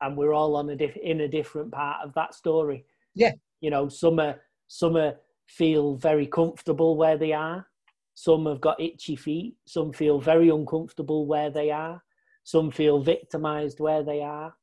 And 0.00 0.16
we're 0.16 0.34
all 0.34 0.56
on 0.56 0.68
a 0.70 0.76
diff- 0.76 0.96
in 0.96 1.20
a 1.20 1.28
different 1.28 1.70
part 1.70 2.04
of 2.04 2.12
that 2.14 2.34
story. 2.34 2.84
Yeah. 3.14 3.32
You 3.60 3.70
know, 3.70 3.88
some 3.88 4.18
are 4.18 4.40
some 4.66 4.96
are 4.96 5.14
feel 5.46 5.94
very 5.94 6.26
comfortable 6.26 6.96
where 6.96 7.16
they 7.16 7.32
are. 7.32 7.66
Some 8.14 8.46
have 8.46 8.60
got 8.60 8.80
itchy 8.80 9.16
feet. 9.16 9.54
Some 9.66 9.92
feel 9.92 10.20
very 10.20 10.48
uncomfortable 10.48 11.26
where 11.26 11.50
they 11.50 11.70
are. 11.70 12.02
Some 12.42 12.70
feel 12.72 13.00
victimized 13.00 13.78
where 13.78 14.02
they 14.02 14.22
are. 14.22 14.54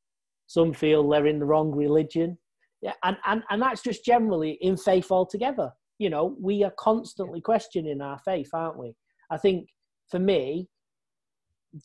Some 0.47 0.73
feel 0.73 1.07
they're 1.07 1.27
in 1.27 1.39
the 1.39 1.45
wrong 1.45 1.71
religion. 1.73 2.37
Yeah, 2.81 2.93
and, 3.03 3.17
and, 3.25 3.43
and 3.49 3.61
that's 3.61 3.81
just 3.81 4.03
generally 4.03 4.57
in 4.61 4.75
faith 4.77 5.11
altogether. 5.11 5.71
You 5.99 6.09
know, 6.09 6.35
we 6.41 6.63
are 6.63 6.73
constantly 6.79 7.41
questioning 7.41 8.01
our 8.01 8.17
faith, 8.19 8.49
aren't 8.53 8.79
we? 8.79 8.95
I 9.29 9.37
think 9.37 9.69
for 10.09 10.17
me, 10.19 10.67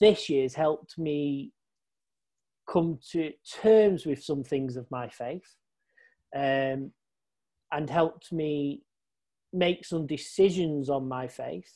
this 0.00 0.30
year's 0.30 0.54
helped 0.54 0.97
me 0.97 1.52
come 2.71 2.99
to 3.11 3.33
terms 3.61 4.06
with 4.06 4.23
some 4.23 4.42
things 4.42 4.76
of 4.76 4.90
my 4.90 5.09
faith 5.09 5.44
um, 6.35 6.92
and 7.73 7.90
helped 7.90 8.33
me 8.33 8.83
make 9.52 9.85
some 9.85 10.06
decisions 10.06 10.88
on 10.88 11.06
my 11.06 11.28
faith, 11.28 11.71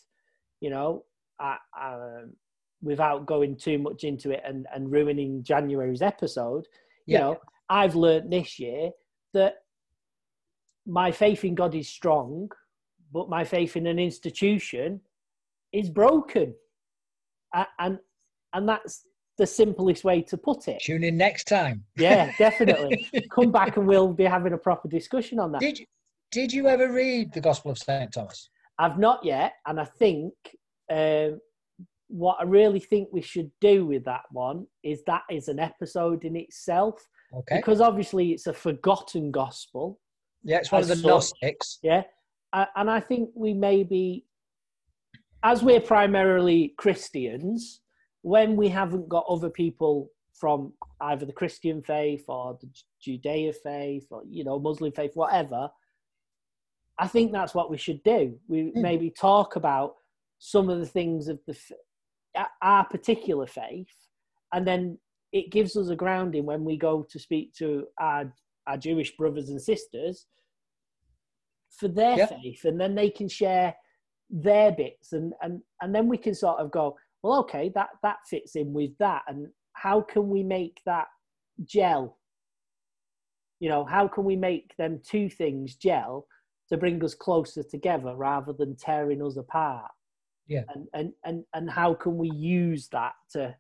you 0.61 0.71
know, 0.71 1.05
I, 1.41 1.57
um, 1.81 2.33
without 2.81 3.27
going 3.27 3.57
too 3.57 3.79
much 3.79 4.05
into 4.05 4.31
it 4.31 4.43
and, 4.47 4.67
and 4.75 4.91
ruining 4.91 5.43
January's 5.43 6.03
episode. 6.03 6.67
You 7.07 7.15
Yeah. 7.15 7.21
know, 7.21 7.37
I've 7.69 7.97
learned 7.97 8.33
this 8.33 8.59
year 8.59 8.91
that 9.35 9.57
my 10.89 11.13
faith 11.13 11.45
in 11.45 11.55
God 11.55 11.75
is 11.75 11.89
strong, 11.89 12.51
but 13.13 13.29
my 13.29 13.45
faith 13.45 13.77
in 13.77 13.87
an 13.87 13.99
institution 13.99 15.01
is 15.73 15.91
broken. 15.91 16.55
And, 17.79 17.99
and 18.53 18.69
that's 18.69 19.05
the 19.37 19.47
simplest 19.47 20.03
way 20.03 20.23
to 20.23 20.37
put 20.37 20.67
it. 20.67 20.81
Tune 20.83 21.05
in 21.05 21.17
next 21.17 21.45
time. 21.45 21.85
Yeah, 21.97 22.33
definitely. 22.39 23.09
Come 23.31 23.53
back 23.53 23.77
and 23.77 23.87
we'll 23.87 24.13
be 24.13 24.25
having 24.25 24.53
a 24.55 24.59
proper 24.59 24.89
discussion 24.89 25.39
on 25.39 25.53
that. 25.53 25.61
Did 25.61 25.79
you, 25.79 25.87
did 26.33 26.53
you 26.53 26.67
ever 26.67 26.91
read 26.91 27.33
the 27.33 27.41
Gospel 27.41 27.71
of 27.71 27.79
Saint 27.79 28.13
Thomas? 28.13 28.51
I've 28.79 28.99
not 28.99 29.25
yet, 29.25 29.55
and 29.67 29.81
I 29.81 29.85
think 29.85 30.33
um, 30.91 31.41
what 32.09 32.39
I 32.41 32.45
really 32.45 32.81
think 32.81 33.09
we 33.13 33.23
should 33.23 33.51
do 33.61 33.87
with 33.87 34.05
that 34.05 34.23
one 34.31 34.67
is 34.83 35.03
that 35.07 35.23
is 35.31 35.49
an 35.49 35.59
episode 35.59 36.25
in 36.25 36.37
itself 36.37 37.07
Okay. 37.35 37.57
because 37.57 37.81
obviously 37.81 38.33
it's 38.33 38.47
a 38.47 38.55
forgotten 38.55 39.31
gospel. 39.31 40.01
Yeah, 40.49 40.61
it's 40.61 40.73
one 40.73 40.81
of 40.81 40.89
the 40.89 40.97
Gnostics. 40.97 41.79
Yeah, 41.83 42.05
and 42.55 42.91
I 42.91 43.01
think 43.01 43.29
we 43.35 43.53
maybe, 43.53 44.25
as 45.43 45.63
we're 45.63 45.79
primarily 45.81 46.73
Christians, 46.79 47.83
when 48.23 48.57
we 48.57 48.69
haven't 48.69 49.11
got 49.11 49.27
other 49.29 49.51
people 49.51 50.11
from 50.33 50.73
either 51.03 51.27
the 51.27 51.35
Christian 51.35 51.83
faith 51.83 52.25
or 52.29 52.57
the 52.63 52.69
Judea 52.99 53.53
faith 53.53 54.07
or 54.11 54.23
you 54.27 54.43
know 54.43 54.59
Muslim 54.59 54.91
faith, 54.91 55.11
whatever, 55.13 55.69
I 56.99 57.09
think 57.09 57.31
that's 57.31 57.55
what 57.55 57.71
we 57.71 57.77
should 57.77 58.03
do. 58.03 58.41
We 58.49 58.71
Hmm. 58.71 58.81
maybe 58.81 59.11
talk 59.11 59.57
about 59.57 59.97
some 60.39 60.71
of 60.71 60.79
the 60.79 60.87
things 60.87 61.29
of 61.29 61.39
the 61.47 61.59
our 62.63 62.87
particular 62.87 63.47
faith, 63.47 63.95
and 64.55 64.67
then 64.67 64.99
it 65.33 65.51
gives 65.51 65.77
us 65.77 65.91
a 65.91 65.97
grounding 65.97 66.47
when 66.47 66.65
we 66.65 66.79
go 66.79 67.03
to 67.03 67.19
speak 67.19 67.53
to 67.57 67.87
our 67.99 68.33
our 68.67 68.79
Jewish 68.79 69.15
brothers 69.15 69.51
and 69.51 69.61
sisters 69.61 70.27
for 71.79 71.89
their 71.89 72.19
Yeah. 72.19 72.27
faith, 72.27 72.65
and 72.65 72.81
then 72.81 72.95
they 72.95 73.11
can 73.11 73.29
share 73.29 73.75
their 74.31 74.73
bits, 74.73 75.13
and 75.13 75.33
and 75.43 75.63
and 75.81 75.95
then 75.95 76.09
we 76.09 76.19
can 76.19 76.35
sort 76.35 76.59
of 76.61 76.71
go, 76.71 76.97
well, 77.23 77.39
okay, 77.41 77.71
that 77.71 77.91
that 78.03 78.19
fits 78.27 78.57
in 78.57 78.73
with 78.73 78.97
that, 78.99 79.23
and 79.29 79.49
how 79.73 80.01
can 80.01 80.29
we 80.29 80.43
make 80.43 80.81
that 80.85 81.07
gel? 81.65 82.19
You 83.61 83.69
know, 83.69 83.85
how 83.85 84.07
can 84.09 84.25
we 84.25 84.37
make 84.37 84.77
them 84.77 85.01
two 85.05 85.29
things 85.29 85.75
gel 85.77 86.27
to 86.69 86.77
bring 86.77 87.03
us 87.05 87.15
closer 87.15 87.63
together 87.63 88.15
rather 88.15 88.53
than 88.53 88.77
tearing 88.77 89.23
us 89.23 89.37
apart? 89.37 89.91
Yeah. 90.47 90.65
And 90.75 90.89
and 90.95 91.13
and 91.25 91.45
and 91.55 91.71
how 91.71 91.95
can 91.95 92.17
we 92.17 92.31
use 92.31 92.89
that 92.89 93.15
to 93.31 93.57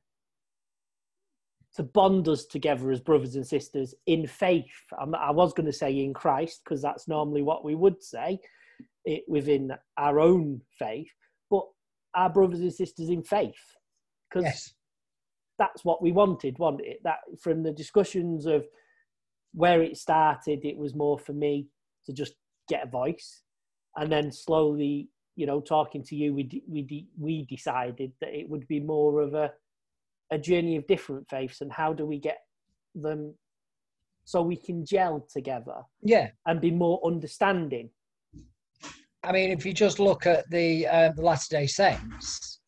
to 1.77 1.83
bond 1.83 2.29
us 2.29 2.45
together 2.47 2.91
as 2.91 3.01
brothers 3.01 3.37
and 3.37 3.47
sisters 3.47 3.95
in 4.07 4.27
faith. 4.27 4.73
I'm, 5.01 5.15
I 5.15 5.31
was 5.31 5.53
going 5.53 5.67
to 5.67 5.73
say 5.73 5.99
in 6.01 6.15
Christ 6.15 6.63
because 6.65 6.83
that's 6.83 7.09
normally 7.09 7.43
what 7.43 7.65
we 7.65 7.75
would 7.75 8.03
say 8.03 8.41
it, 9.05 9.25
within 9.29 9.73
our 9.97 10.19
own 10.19 10.61
faith, 10.79 11.13
but 11.51 11.65
our 12.15 12.31
brothers 12.31 12.61
and 12.61 12.73
sisters 12.73 13.09
in 13.11 13.23
faith 13.23 13.55
because 14.29 14.45
Yes. 14.45 14.75
that's 15.59 15.85
what 15.85 16.03
we 16.03 16.13
wanted, 16.13 16.59
wasn't 16.59 16.87
it? 16.87 17.01
That 17.05 17.19
from 17.41 17.63
the 17.63 17.73
discussions 17.73 18.47
of 18.47 18.67
where 19.55 19.83
it 19.83 19.97
started, 19.97 20.65
it 20.65 20.77
was 20.77 20.95
more 20.95 21.19
for 21.19 21.33
me 21.33 21.69
to 22.07 22.13
just 22.13 22.35
get 22.69 22.87
a 22.87 22.91
voice, 22.91 23.43
and 23.97 24.11
then 24.11 24.31
slowly, 24.31 25.09
you 25.37 25.47
know, 25.47 25.61
talking 25.61 26.03
to 26.05 26.17
you, 26.17 26.35
we 26.35 26.63
we 26.69 27.07
we 27.19 27.47
decided 27.47 28.13
that 28.21 28.39
it 28.39 28.49
would 28.49 28.67
be 28.69 28.81
more 28.81 29.21
of 29.21 29.35
a 29.35 29.53
a 30.31 30.39
journey 30.39 30.77
of 30.77 30.87
different 30.87 31.29
faiths, 31.29 31.61
and 31.61 31.73
how 31.73 31.93
do 31.93 32.05
we 32.07 32.19
get 32.19 32.39
them 32.95 33.35
so 34.25 34.43
we 34.43 34.57
can 34.57 34.85
gel 34.85 35.27
together 35.33 35.83
Yeah. 36.03 36.29
and 36.47 36.61
be 36.61 36.71
more 36.71 37.01
understanding. 37.05 37.91
I 39.25 39.33
mean, 39.33 39.51
if 39.51 39.65
you 39.67 39.73
just 39.73 39.99
look 39.99 40.27
at 40.27 40.49
the 40.51 40.87
um, 40.87 41.15
the 41.17 41.23
Latter 41.23 41.47
Day 41.51 41.67
Saints, 41.67 42.61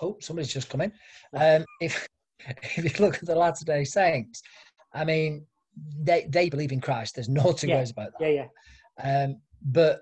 oh, 0.00 0.16
somebody's 0.20 0.52
just 0.52 0.68
come 0.68 0.82
in. 0.82 0.92
Um, 1.34 1.64
if 1.80 2.06
if 2.46 2.76
you 2.76 3.04
look 3.04 3.16
at 3.16 3.26
the 3.26 3.34
Latter 3.34 3.64
Day 3.64 3.84
Saints, 3.84 4.42
I 4.94 5.04
mean, 5.04 5.44
they 6.00 6.26
they 6.28 6.48
believe 6.48 6.72
in 6.72 6.80
Christ. 6.80 7.14
There's 7.16 7.28
no 7.28 7.52
two 7.52 7.68
Yeah. 7.68 7.78
ways 7.78 7.90
about 7.90 8.12
that. 8.18 8.30
Yeah, 8.32 8.46
yeah, 8.98 9.24
Um, 9.24 9.40
but 9.62 10.00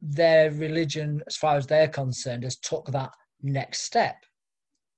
their 0.00 0.50
religion, 0.52 1.22
as 1.26 1.36
far 1.36 1.56
as 1.56 1.66
they're 1.66 1.88
concerned, 1.88 2.42
has 2.44 2.56
took 2.56 2.86
that 2.92 3.10
next 3.42 3.82
step. 3.82 4.16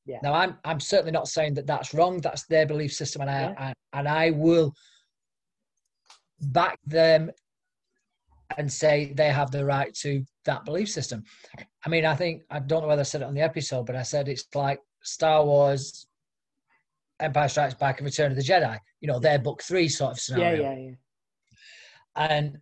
Yeah. 0.06 0.18
Now, 0.22 0.34
I'm 0.34 0.58
I'm 0.64 0.80
certainly 0.80 1.12
not 1.12 1.28
saying 1.28 1.54
that 1.54 1.66
that's 1.66 1.94
wrong. 1.94 2.20
That's 2.20 2.44
their 2.46 2.66
belief 2.66 2.92
system, 2.92 3.22
and 3.22 3.30
I 3.30 3.40
Yeah. 3.40 3.54
and, 3.58 3.74
and 3.94 4.08
I 4.08 4.30
will 4.30 4.74
back 6.40 6.78
them 6.84 7.30
and 8.58 8.70
say 8.70 9.12
they 9.16 9.30
have 9.30 9.50
the 9.50 9.64
right 9.64 9.94
to 9.94 10.24
that 10.44 10.64
belief 10.64 10.90
system. 10.90 11.24
I 11.84 11.88
mean, 11.88 12.04
I 12.04 12.14
think 12.14 12.42
I 12.50 12.58
don't 12.60 12.82
know 12.82 12.88
whether 12.88 13.00
I 13.00 13.04
said 13.04 13.22
it 13.22 13.26
on 13.26 13.34
the 13.34 13.40
episode, 13.40 13.86
but 13.86 13.96
I 13.96 14.02
said 14.02 14.28
it's 14.28 14.44
like 14.54 14.80
Star 15.02 15.44
Wars, 15.44 16.06
Empire 17.20 17.48
Strikes 17.48 17.74
Back, 17.74 17.98
and 17.98 18.04
Return 18.04 18.30
of 18.30 18.36
the 18.36 18.42
Jedi. 18.42 18.78
You 19.00 19.08
know, 19.08 19.18
they're 19.18 19.38
book 19.38 19.62
three 19.62 19.88
sort 19.88 20.12
of 20.12 20.18
yeah, 20.18 20.20
scenario. 20.22 20.62
yeah, 20.62 20.76
yeah. 20.78 20.94
And 22.16 22.58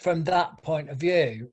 from 0.00 0.22
that 0.24 0.62
point 0.62 0.88
of 0.88 0.98
view, 0.98 1.50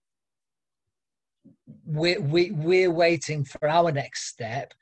we 1.86 2.17
we 2.17 2.51
we're 2.51 2.91
waiting 2.91 3.43
for 3.43 3.67
our 3.67 3.91
next 3.91 4.27
step. 4.27 4.74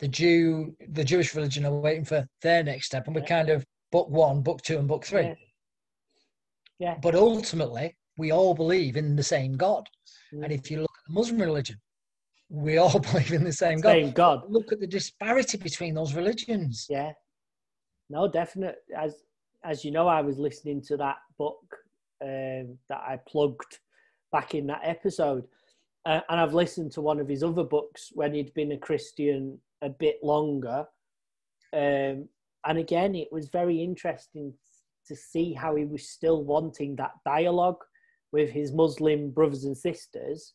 The 0.00 0.08
Jew, 0.08 0.76
the 0.88 1.04
Jewish 1.04 1.34
religion 1.34 1.64
are 1.64 1.72
waiting 1.72 2.04
for 2.04 2.26
their 2.42 2.62
next 2.64 2.86
step, 2.86 3.06
and 3.06 3.14
we're 3.14 3.22
kind 3.22 3.48
of 3.48 3.64
book 3.92 4.08
one, 4.08 4.42
book 4.42 4.60
two, 4.62 4.78
and 4.78 4.88
book 4.88 5.04
three. 5.04 5.22
Yeah. 5.22 5.34
yeah. 6.78 6.94
But 7.00 7.14
ultimately, 7.14 7.96
we 8.18 8.32
all 8.32 8.54
believe 8.54 8.96
in 8.96 9.16
the 9.16 9.22
same 9.22 9.56
God. 9.56 9.88
Mm. 10.32 10.44
And 10.44 10.52
if 10.52 10.70
you 10.70 10.80
look 10.80 10.90
at 10.90 11.08
the 11.08 11.14
Muslim 11.14 11.40
religion, 11.40 11.76
we 12.50 12.78
all 12.78 12.98
believe 13.12 13.32
in 13.32 13.44
the 13.44 13.52
same 13.52 13.80
God. 13.80 13.92
Same 13.92 14.10
God. 14.10 14.42
Look 14.48 14.72
at 14.72 14.80
the 14.80 14.86
disparity 14.86 15.58
between 15.58 15.94
those 15.94 16.14
religions. 16.14 16.86
Yeah. 16.90 17.12
No, 18.10 18.28
definite. 18.28 18.76
As 18.96 19.22
as 19.64 19.84
you 19.84 19.90
know, 19.90 20.06
I 20.06 20.20
was 20.20 20.38
listening 20.38 20.82
to 20.82 20.96
that 20.98 21.16
book 21.38 21.58
um, 22.22 22.78
that 22.88 22.98
I 22.98 23.18
plugged 23.26 23.78
back 24.30 24.54
in 24.54 24.66
that 24.66 24.82
episode, 24.84 25.44
uh, 26.04 26.20
and 26.28 26.40
I've 26.40 26.52
listened 26.52 26.92
to 26.92 27.00
one 27.00 27.18
of 27.18 27.28
his 27.28 27.42
other 27.42 27.64
books 27.64 28.10
when 28.12 28.34
he'd 28.34 28.52
been 28.52 28.72
a 28.72 28.76
Christian 28.76 29.58
a 29.84 29.88
bit 29.90 30.18
longer. 30.22 30.86
Um, 31.72 32.28
and 32.66 32.78
again, 32.78 33.14
it 33.14 33.28
was 33.30 33.48
very 33.48 33.82
interesting 33.82 34.54
to 35.06 35.14
see 35.14 35.52
how 35.52 35.76
he 35.76 35.84
was 35.84 36.08
still 36.08 36.42
wanting 36.42 36.96
that 36.96 37.12
dialogue 37.24 37.82
with 38.32 38.50
his 38.50 38.72
Muslim 38.72 39.30
brothers 39.30 39.64
and 39.64 39.76
sisters 39.76 40.54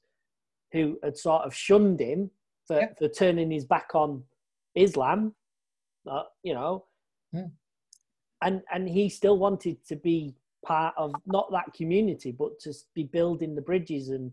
who 0.74 0.98
had 1.04 1.18
sort 1.18 1.44
of 1.44 1.54
shunned 1.56 2.00
him 2.00 2.32
for, 2.68 2.90
for 2.98 3.08
turning 3.08 3.52
his 3.52 3.66
back 3.66 3.94
on 3.94 4.24
Islam, 4.76 5.36
uh, 6.10 6.24
you 6.44 6.54
know, 6.54 6.86
Hmm. 7.32 7.52
and 8.42 8.64
and 8.74 8.90
he 8.90 9.08
still 9.08 9.38
wanted 9.38 9.86
to 9.86 9.96
be 9.96 10.34
part 10.66 10.96
of 10.98 11.14
not 11.28 11.52
that 11.52 11.74
community, 11.76 12.32
but 12.32 12.60
to 12.62 12.74
be 12.96 13.04
building 13.04 13.54
the 13.54 13.62
bridges 13.62 14.10
and 14.10 14.32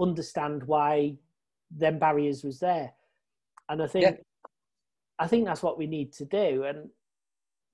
understand 0.00 0.64
why 0.64 1.16
them 1.70 1.98
barriers 1.98 2.42
was 2.42 2.58
there. 2.58 2.92
And 3.68 3.82
I 3.82 3.86
think 3.86 4.04
Yeah. 4.04 4.16
I 5.18 5.26
think 5.26 5.46
that's 5.46 5.62
what 5.62 5.78
we 5.78 5.86
need 5.86 6.12
to 6.14 6.24
do. 6.26 6.64
And 6.64 6.90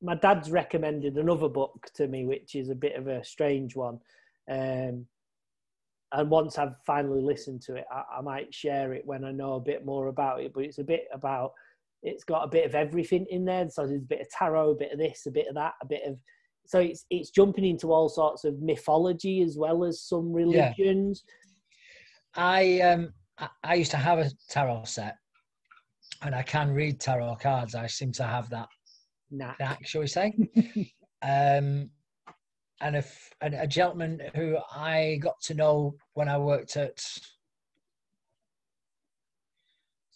my 0.00 0.14
dad's 0.14 0.50
recommended 0.50 1.16
another 1.16 1.48
book 1.48 1.90
to 1.94 2.06
me, 2.06 2.24
which 2.24 2.54
is 2.54 2.68
a 2.68 2.74
bit 2.74 2.94
of 2.94 3.08
a 3.08 3.24
strange 3.24 3.74
one. 3.74 3.98
Um, 4.48 5.06
and 6.12 6.30
once 6.30 6.58
I've 6.58 6.76
finally 6.86 7.22
listened 7.22 7.62
to 7.62 7.76
it, 7.76 7.84
I, 7.90 8.18
I 8.18 8.20
might 8.20 8.54
share 8.54 8.92
it 8.92 9.06
when 9.06 9.24
I 9.24 9.32
know 9.32 9.54
a 9.54 9.60
bit 9.60 9.84
more 9.84 10.08
about 10.08 10.40
it. 10.42 10.52
But 10.54 10.64
it's 10.64 10.78
a 10.78 10.84
bit 10.84 11.06
about, 11.12 11.52
it's 12.02 12.24
got 12.24 12.44
a 12.44 12.48
bit 12.48 12.66
of 12.66 12.74
everything 12.74 13.26
in 13.30 13.44
there. 13.44 13.68
So 13.70 13.86
there's 13.86 14.02
a 14.02 14.04
bit 14.04 14.20
of 14.20 14.30
tarot, 14.30 14.70
a 14.70 14.74
bit 14.76 14.92
of 14.92 14.98
this, 14.98 15.26
a 15.26 15.30
bit 15.30 15.48
of 15.48 15.54
that, 15.54 15.74
a 15.82 15.86
bit 15.86 16.02
of. 16.06 16.18
So 16.66 16.78
it's 16.78 17.06
it's 17.10 17.30
jumping 17.30 17.64
into 17.64 17.92
all 17.92 18.08
sorts 18.08 18.44
of 18.44 18.60
mythology 18.60 19.42
as 19.42 19.56
well 19.58 19.84
as 19.84 20.00
some 20.00 20.32
religions. 20.32 21.24
I 22.34 22.80
um 22.80 23.12
I 23.64 23.74
used 23.74 23.90
to 23.92 23.96
have 23.96 24.18
a 24.18 24.30
tarot 24.48 24.84
set, 24.84 25.16
and 26.22 26.34
I 26.34 26.42
can 26.42 26.72
read 26.72 27.00
tarot 27.00 27.36
cards. 27.36 27.74
I 27.74 27.86
seem 27.86 28.12
to 28.12 28.24
have 28.24 28.48
that 28.50 28.68
Nah. 29.30 29.54
knack, 29.58 29.86
shall 29.86 30.02
we 30.02 30.06
say? 30.06 30.32
um, 31.22 31.90
and 32.80 32.96
if 32.96 33.30
and 33.40 33.54
a 33.54 33.66
gentleman 33.66 34.20
who 34.34 34.58
I 34.74 35.18
got 35.22 35.40
to 35.42 35.54
know 35.54 35.94
when 36.14 36.28
I 36.28 36.38
worked 36.38 36.76
at 36.76 37.02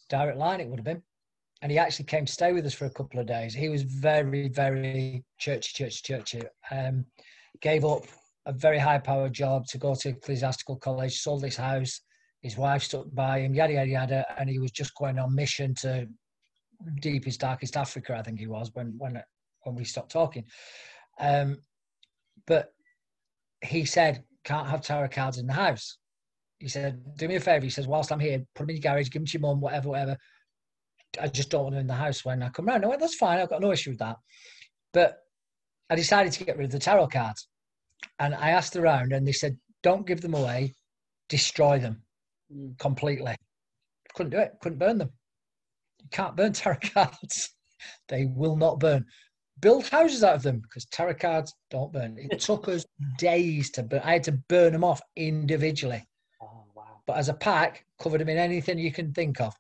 Direct 0.08 0.36
Line, 0.36 0.60
it 0.60 0.68
would 0.68 0.78
have 0.78 0.84
been, 0.84 1.02
and 1.62 1.72
he 1.72 1.78
actually 1.78 2.04
came 2.06 2.26
to 2.26 2.32
stay 2.32 2.52
with 2.52 2.66
us 2.66 2.74
for 2.74 2.84
a 2.84 2.90
couple 2.90 3.20
of 3.20 3.26
days. 3.26 3.54
He 3.54 3.68
was 3.68 3.82
very, 3.82 4.48
very 4.48 5.24
churchy, 5.38 5.72
churchy, 5.72 6.02
churchy. 6.02 6.42
Um, 6.70 7.06
gave 7.60 7.84
up 7.84 8.04
a 8.46 8.52
very 8.52 8.78
high-powered 8.78 9.32
job 9.32 9.66
to 9.68 9.78
go 9.78 9.94
to 9.94 10.10
ecclesiastical 10.10 10.76
college, 10.76 11.20
sold 11.20 11.42
his 11.42 11.56
house. 11.56 12.00
His 12.42 12.56
wife 12.56 12.82
stuck 12.82 13.06
by 13.12 13.40
him, 13.40 13.54
yada 13.54 13.72
yada 13.72 13.88
yada, 13.88 14.26
and 14.38 14.48
he 14.48 14.58
was 14.58 14.70
just 14.70 14.94
going 14.94 15.18
on 15.18 15.34
mission 15.34 15.74
to 15.76 16.06
deepest, 17.00 17.40
darkest 17.40 17.76
Africa. 17.76 18.14
I 18.16 18.22
think 18.22 18.38
he 18.38 18.46
was 18.46 18.70
when 18.74 18.94
when 18.98 19.22
when 19.62 19.74
we 19.74 19.84
stopped 19.84 20.12
talking. 20.12 20.44
Um, 21.18 21.58
but 22.46 22.72
he 23.62 23.84
said, 23.84 24.24
"Can't 24.44 24.68
have 24.68 24.82
tarot 24.82 25.08
cards 25.08 25.38
in 25.38 25.46
the 25.46 25.52
house." 25.52 25.98
He 26.58 26.68
said, 26.68 27.02
"Do 27.16 27.28
me 27.28 27.36
a 27.36 27.40
favor." 27.40 27.64
He 27.64 27.70
says, 27.70 27.86
"Whilst 27.86 28.12
I'm 28.12 28.20
here, 28.20 28.44
put 28.54 28.62
them 28.62 28.70
in 28.70 28.76
your 28.76 28.92
garage, 28.92 29.10
give 29.10 29.20
them 29.20 29.26
to 29.26 29.32
your 29.32 29.40
mum, 29.40 29.60
whatever, 29.60 29.88
whatever." 29.90 30.16
I 31.20 31.28
just 31.28 31.50
don't 31.50 31.62
want 31.62 31.74
them 31.74 31.80
in 31.80 31.86
the 31.86 31.94
house 31.94 32.24
when 32.24 32.42
I 32.42 32.50
come 32.50 32.66
round. 32.66 32.84
I 32.84 32.88
went, 32.88 33.00
"That's 33.00 33.14
fine. 33.14 33.38
I've 33.38 33.48
got 33.48 33.62
no 33.62 33.72
issue 33.72 33.90
with 33.90 33.98
that." 34.00 34.16
But 34.92 35.18
I 35.88 35.96
decided 35.96 36.32
to 36.32 36.44
get 36.44 36.56
rid 36.56 36.66
of 36.66 36.72
the 36.72 36.78
tarot 36.78 37.08
cards, 37.08 37.48
and 38.18 38.34
I 38.34 38.50
asked 38.50 38.76
around, 38.76 39.12
and 39.12 39.26
they 39.26 39.32
said, 39.32 39.58
"Don't 39.82 40.06
give 40.06 40.20
them 40.20 40.34
away, 40.34 40.74
destroy 41.28 41.78
them. 41.78 42.05
Completely." 42.78 43.36
Couldn't 44.14 44.30
do 44.30 44.38
it. 44.38 44.52
Couldn't 44.60 44.78
burn 44.78 44.98
them. 44.98 45.10
You 46.02 46.08
can't 46.10 46.36
burn 46.36 46.52
tarot 46.54 46.78
cards. 46.94 47.54
They 48.08 48.26
will 48.26 48.56
not 48.56 48.80
burn. 48.80 49.04
Build 49.60 49.88
houses 49.88 50.22
out 50.22 50.34
of 50.34 50.42
them 50.42 50.60
because 50.60 50.84
tarot 50.86 51.14
cards 51.14 51.54
don't 51.70 51.92
burn. 51.92 52.16
It 52.18 52.40
took 52.40 52.68
us 52.68 52.84
days 53.18 53.70
to 53.72 53.82
burn. 53.82 54.02
I 54.04 54.14
had 54.14 54.24
to 54.24 54.32
burn 54.48 54.72
them 54.72 54.84
off 54.84 55.00
individually. 55.16 56.06
Oh 56.42 56.64
wow. 56.74 57.00
But 57.06 57.16
as 57.16 57.28
a 57.28 57.34
pack, 57.34 57.84
covered 58.00 58.20
them 58.20 58.28
in 58.28 58.38
anything 58.38 58.78
you 58.78 58.92
can 58.92 59.12
think 59.12 59.40
of. 59.40 59.54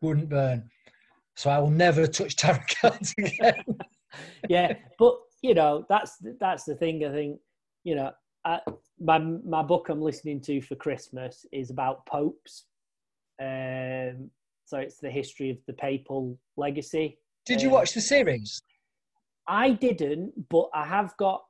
Wouldn't 0.00 0.28
burn. 0.28 0.68
So 1.34 1.50
I 1.50 1.58
will 1.58 1.70
never 1.70 2.06
touch 2.06 2.36
tarot 2.36 2.60
cards 2.80 3.14
again. 3.18 3.64
yeah, 4.48 4.74
but 4.98 5.14
you 5.42 5.54
know 5.54 5.84
that's 5.88 6.16
that's 6.38 6.64
the 6.64 6.74
thing. 6.74 7.04
I 7.04 7.10
think 7.10 7.40
you 7.84 7.94
know 7.94 8.10
I, 8.44 8.60
my 9.00 9.18
my 9.18 9.62
book 9.62 9.88
I'm 9.88 10.00
listening 10.02 10.40
to 10.42 10.60
for 10.60 10.74
Christmas 10.74 11.46
is 11.52 11.70
about 11.70 12.04
popes. 12.06 12.64
Um, 13.40 14.30
so 14.64 14.78
it's 14.78 14.98
the 14.98 15.10
history 15.10 15.50
of 15.50 15.58
the 15.66 15.72
papal 15.72 16.38
legacy. 16.56 17.18
Did 17.46 17.60
you 17.60 17.68
Um, 17.68 17.74
watch 17.74 17.92
the 17.94 18.00
series? 18.00 18.60
I 19.46 19.70
didn't, 19.72 20.48
but 20.48 20.68
I 20.74 20.84
have 20.86 21.16
got. 21.16 21.44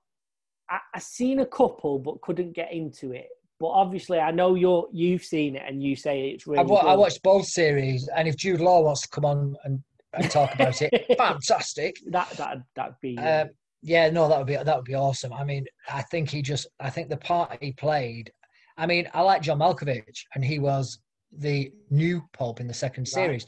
I, 0.71 0.79
I 0.95 0.99
seen 0.99 1.41
a 1.41 1.47
couple, 1.47 1.99
but 1.99 2.21
couldn't 2.23 2.53
get 2.53 2.73
into 2.73 3.13
it. 3.13 3.29
But 3.61 3.69
obviously, 3.69 4.19
I 4.19 4.31
know 4.31 4.55
you're 4.55 4.89
you've 4.93 5.23
seen 5.25 5.57
it, 5.57 5.63
and 5.67 5.83
you 5.83 5.95
say 5.97 6.31
it's 6.31 6.47
really. 6.47 6.61
I, 6.61 6.63
wa- 6.63 6.79
I 6.81 6.95
watched 6.97 7.23
both 7.23 7.47
series, 7.47 8.09
and 8.17 8.27
if 8.27 8.37
Jude 8.37 8.61
Law 8.61 8.81
wants 8.83 9.03
to 9.03 9.09
come 9.09 9.25
on 9.25 9.57
and, 9.65 9.83
and 10.15 10.31
talk 10.31 10.55
about 10.55 10.81
it, 10.83 10.93
fantastic. 11.19 11.97
that. 12.11 12.31
That 12.31 12.59
that'd 12.75 12.95
be. 13.01 13.19
Um, 13.19 13.51
yeah, 13.83 14.09
no, 14.11 14.29
that 14.29 14.39
would 14.39 14.47
be 14.47 14.55
that 14.57 14.77
would 14.77 14.85
be 14.85 14.95
awesome. 14.95 15.33
I 15.33 15.45
mean, 15.45 15.67
I 15.91 16.03
think 16.03 16.31
he 16.31 16.41
just, 16.43 16.67
I 16.81 16.89
think 16.91 17.09
the 17.09 17.17
part 17.17 17.59
he 17.61 17.73
played. 17.73 18.33
I 18.77 18.87
mean, 18.87 19.09
I 19.13 19.21
like 19.23 19.43
John 19.43 19.59
Malkovich, 19.59 20.25
and 20.35 20.45
he 20.45 20.59
was 20.59 20.99
the 21.39 21.73
new 21.91 22.23
Pope 22.33 22.61
in 22.61 22.67
the 22.69 22.75
second 22.75 23.03
Right. 23.05 23.09
series, 23.09 23.47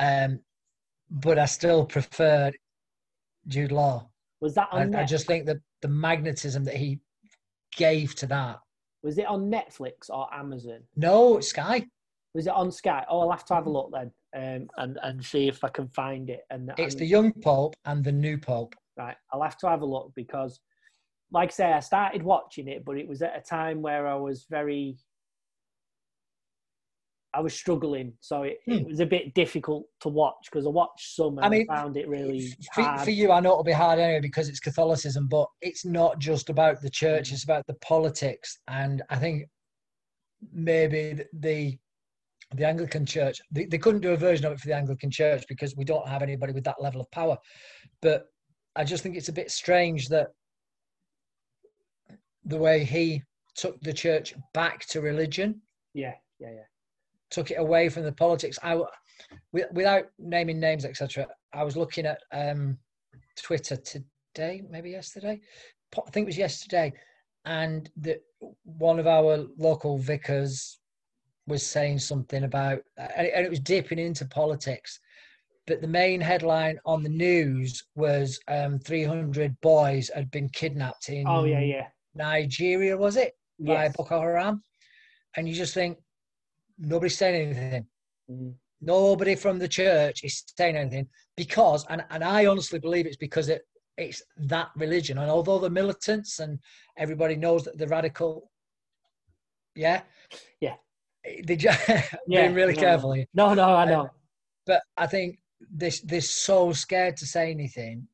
um, 0.00 0.40
but 1.10 1.38
I 1.38 1.46
still 1.46 1.84
preferred 1.84 2.56
Jude 3.48 3.72
Law. 3.72 4.08
was 4.40 4.54
that 4.54 4.68
I, 4.72 4.82
on? 4.82 4.94
I 4.94 5.00
Net- 5.00 5.08
just 5.08 5.26
think 5.26 5.46
that 5.46 5.58
the 5.82 5.88
magnetism 5.88 6.64
that 6.64 6.76
he 6.76 7.00
gave 7.76 8.14
to 8.16 8.26
that. 8.26 8.58
was 9.02 9.18
it 9.18 9.26
on 9.26 9.50
Netflix 9.50 10.08
or 10.10 10.32
Amazon? 10.32 10.80
No, 10.96 11.40
Sky. 11.40 11.84
Was 12.34 12.46
it 12.46 12.52
on 12.52 12.70
Sky? 12.70 13.04
Oh, 13.10 13.20
I'll 13.20 13.30
have 13.30 13.44
to 13.46 13.54
have 13.54 13.66
a 13.66 13.70
look 13.70 13.90
then, 13.92 14.10
um, 14.34 14.68
and 14.76 14.98
and 15.02 15.24
see 15.24 15.48
if 15.48 15.62
I 15.64 15.68
can 15.68 15.88
find 15.88 16.30
it. 16.30 16.40
And 16.50 16.70
It's 16.78 16.94
and- 16.94 17.00
the 17.00 17.06
young 17.06 17.32
Pope 17.32 17.74
and 17.84 18.02
the 18.04 18.12
new 18.12 18.38
Pope. 18.38 18.74
Right. 18.96 19.16
I'll 19.32 19.42
have 19.42 19.58
to 19.58 19.68
have 19.68 19.82
a 19.82 19.86
look 19.86 20.12
because, 20.14 20.60
like 21.30 21.50
I 21.50 21.52
say, 21.52 21.72
I 21.72 21.80
started 21.80 22.22
watching 22.22 22.68
it, 22.68 22.84
but 22.84 22.96
it 22.98 23.08
was 23.08 23.22
at 23.22 23.36
a 23.36 23.40
time 23.40 23.82
where 23.82 24.06
I 24.06 24.14
was 24.14 24.46
very, 24.50 24.96
I 27.34 27.40
was 27.40 27.54
struggling, 27.54 28.12
so 28.20 28.42
it, 28.42 28.58
it 28.66 28.82
Hmm. 28.82 28.88
was 28.90 29.00
a 29.00 29.06
bit 29.06 29.32
difficult 29.32 29.86
to 30.00 30.08
watch 30.10 30.48
because 30.50 30.66
I 30.66 30.68
watched 30.70 31.14
some 31.14 31.38
and 31.38 31.46
I 31.46 31.48
mean, 31.48 31.66
I, 31.70 31.74
found 31.76 31.96
it 31.96 32.06
really 32.06 32.52
For, 32.74 32.82
hard. 32.82 33.04
for 33.04 33.10
you, 33.10 33.32
I 33.32 33.40
know 33.40 33.52
it'll 33.52 33.64
be 33.64 33.72
hard 33.72 33.98
anyway 33.98 34.20
because 34.20 34.50
it's 34.50 34.60
Catholicism, 34.60 35.28
but 35.28 35.46
it's 35.62 35.84
not 35.86 36.18
just 36.18 36.50
about 36.50 36.82
the 36.82 36.90
church; 36.90 37.32
it's 37.32 37.44
about 37.44 37.66
the 37.66 37.74
politics. 37.74 38.58
And 38.68 39.02
I 39.08 39.16
think 39.16 39.44
maybe 40.52 41.14
the 41.14 41.26
the, 41.32 41.78
the 42.54 42.66
Anglican 42.66 43.06
Church 43.06 43.40
they, 43.50 43.64
they 43.64 43.78
couldn't 43.78 44.00
do 44.02 44.10
a 44.12 44.16
version 44.16 44.44
of 44.44 44.52
it 44.52 44.60
for 44.60 44.68
the 44.68 44.76
Anglican 44.76 45.10
Church 45.10 45.44
because 45.48 45.74
we 45.74 45.86
don't 45.86 46.06
have 46.06 46.20
anybody 46.22 46.52
with 46.52 46.64
that 46.64 46.82
level 46.82 47.00
of 47.00 47.10
power. 47.12 47.38
But 48.02 48.26
I 48.76 48.84
just 48.84 49.02
think 49.02 49.16
it's 49.16 49.28
a 49.28 49.32
bit 49.32 49.50
strange 49.50 50.08
that 50.08 50.28
the 52.44 52.56
way 52.56 52.84
he 52.84 53.22
took 53.54 53.80
the 53.80 53.92
church 53.92 54.34
back 54.54 54.86
to 54.86 55.00
religion 55.00 55.60
yeah, 55.94 56.14
yeah, 56.38 56.50
yeah. 56.50 56.64
took 57.30 57.50
it 57.50 57.60
away 57.60 57.88
from 57.88 58.04
the 58.04 58.12
politics. 58.12 58.58
I, 58.62 58.80
without 59.52 60.04
naming 60.18 60.58
names, 60.58 60.84
etc. 60.84 61.26
I 61.52 61.64
was 61.64 61.76
looking 61.76 62.06
at 62.06 62.20
um, 62.32 62.78
Twitter 63.36 63.76
today, 63.76 64.62
maybe 64.68 64.90
yesterday. 64.90 65.40
I 65.94 66.10
think 66.10 66.24
it 66.24 66.26
was 66.26 66.38
yesterday, 66.38 66.92
and 67.44 67.90
the 67.96 68.20
one 68.64 68.98
of 68.98 69.06
our 69.06 69.46
local 69.58 69.98
vicars 69.98 70.78
was 71.46 71.66
saying 71.66 71.98
something 71.98 72.44
about, 72.44 72.80
and 72.96 73.26
it, 73.26 73.32
and 73.34 73.44
it 73.44 73.50
was 73.50 73.60
dipping 73.60 73.98
into 73.98 74.24
politics. 74.24 75.00
But 75.66 75.80
the 75.80 75.86
main 75.88 76.20
headline 76.20 76.78
on 76.84 77.02
the 77.02 77.08
news 77.08 77.84
was 77.94 78.40
um, 78.48 78.78
300 78.80 79.60
boys 79.60 80.10
had 80.14 80.30
been 80.30 80.48
kidnapped 80.48 81.08
in 81.08 81.26
Oh 81.28 81.44
yeah, 81.44 81.60
yeah. 81.60 81.86
Nigeria, 82.14 82.96
was 82.96 83.16
it? 83.16 83.34
By 83.60 83.84
Yes. 83.84 83.96
Boko 83.96 84.20
Haram. 84.20 84.62
And 85.36 85.48
you 85.48 85.54
just 85.54 85.72
think, 85.72 85.98
nobody's 86.78 87.16
saying 87.16 87.50
anything. 87.56 87.86
Mm. 88.30 88.54
Nobody 88.80 89.36
from 89.36 89.58
the 89.60 89.68
church 89.68 90.24
is 90.24 90.42
saying 90.58 90.76
anything 90.76 91.06
because, 91.36 91.86
and, 91.88 92.04
and 92.10 92.24
I 92.24 92.46
honestly 92.46 92.80
believe 92.80 93.06
it's 93.06 93.16
because 93.16 93.48
it, 93.48 93.62
it's 93.96 94.20
that 94.38 94.70
religion. 94.74 95.18
And 95.18 95.30
although 95.30 95.60
the 95.60 95.70
militants 95.70 96.40
and 96.40 96.58
everybody 96.98 97.36
knows 97.36 97.62
that 97.64 97.78
the 97.78 97.86
radical, 97.86 98.50
yeah, 99.76 100.02
Yeah. 100.60 100.74
they 101.44 101.54
ju- 101.56 101.68
Yeah, 101.88 102.02
being 102.26 102.54
really 102.54 102.74
no. 102.74 102.80
careful. 102.80 103.24
No, 103.32 103.54
no, 103.54 103.70
I 103.76 103.82
Um, 103.84 103.88
know. 103.88 104.10
But 104.66 104.82
I 104.96 105.06
think 105.06 105.38
this 105.70 106.00
they're 106.00 106.20
so 106.20 106.72
scared 106.72 107.16
to 107.18 107.26
say 107.26 107.50
anything, 107.50 108.06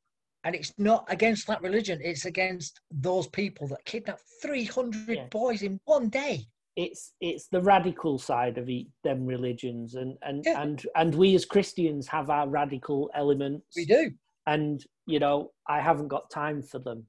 and 0.45 0.55
it's 0.55 0.73
not 0.79 1.05
against 1.09 1.47
that 1.47 1.63
religion. 1.63 2.01
It's 2.03 2.25
against 2.25 2.81
those 2.91 3.27
people 3.29 3.67
that 3.69 3.85
kidnap 3.85 4.21
three 4.43 4.65
hundred 4.65 5.17
Yeah. 5.17 5.27
boys 5.31 5.63
in 5.63 5.81
one 5.85 6.09
day. 6.09 6.47
it's 6.77 7.15
it's 7.21 7.49
the 7.49 7.61
radical 7.61 8.19
side 8.19 8.57
of 8.57 8.69
each, 8.69 8.87
them 9.03 9.27
religions 9.27 9.95
and 9.97 10.17
and 10.23 10.45
Yeah. 10.47 10.63
and 10.63 10.87
and 10.95 11.15
we 11.15 11.35
as 11.35 11.45
christians 11.45 12.07
have 12.07 12.31
our 12.31 12.49
radical 12.49 13.11
elements 13.15 13.67
We 13.77 13.85
do. 13.85 14.13
and 14.47 14.85
you 15.07 15.19
know 15.19 15.51
i 15.67 15.81
haven't 15.81 16.07
got 16.09 16.31
time 16.31 16.63
for 16.63 16.79
them 16.79 17.05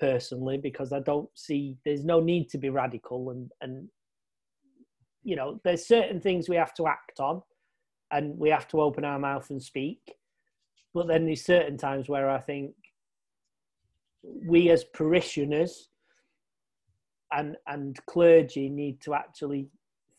personally 0.00 0.58
because 0.58 0.92
i 0.92 0.98
don't 1.00 1.28
see 1.34 1.76
there's 1.84 2.04
no 2.04 2.18
need 2.18 2.48
to 2.50 2.58
be 2.58 2.70
radical 2.70 3.30
and 3.30 3.52
and 3.60 3.88
you 5.22 5.36
know 5.36 5.60
there's 5.64 5.86
certain 5.86 6.20
things 6.20 6.48
we 6.48 6.56
have 6.56 6.74
to 6.74 6.86
act 6.88 7.20
on 7.20 7.40
and 8.12 8.38
we 8.38 8.50
have 8.50 8.68
to 8.68 8.80
open 8.80 9.04
our 9.04 9.18
mouth 9.18 9.50
and 9.50 9.62
speak 9.62 10.14
but 10.94 11.06
then 11.08 11.26
there's 11.26 11.44
certain 11.44 11.76
times 11.76 12.08
where 12.08 12.30
i 12.30 12.38
think 12.38 12.72
we 14.46 14.70
as 14.70 14.84
parishioners 14.84 15.88
and 17.32 17.56
and 17.66 17.98
clergy 18.06 18.68
need 18.68 19.00
to 19.00 19.14
actually 19.14 19.68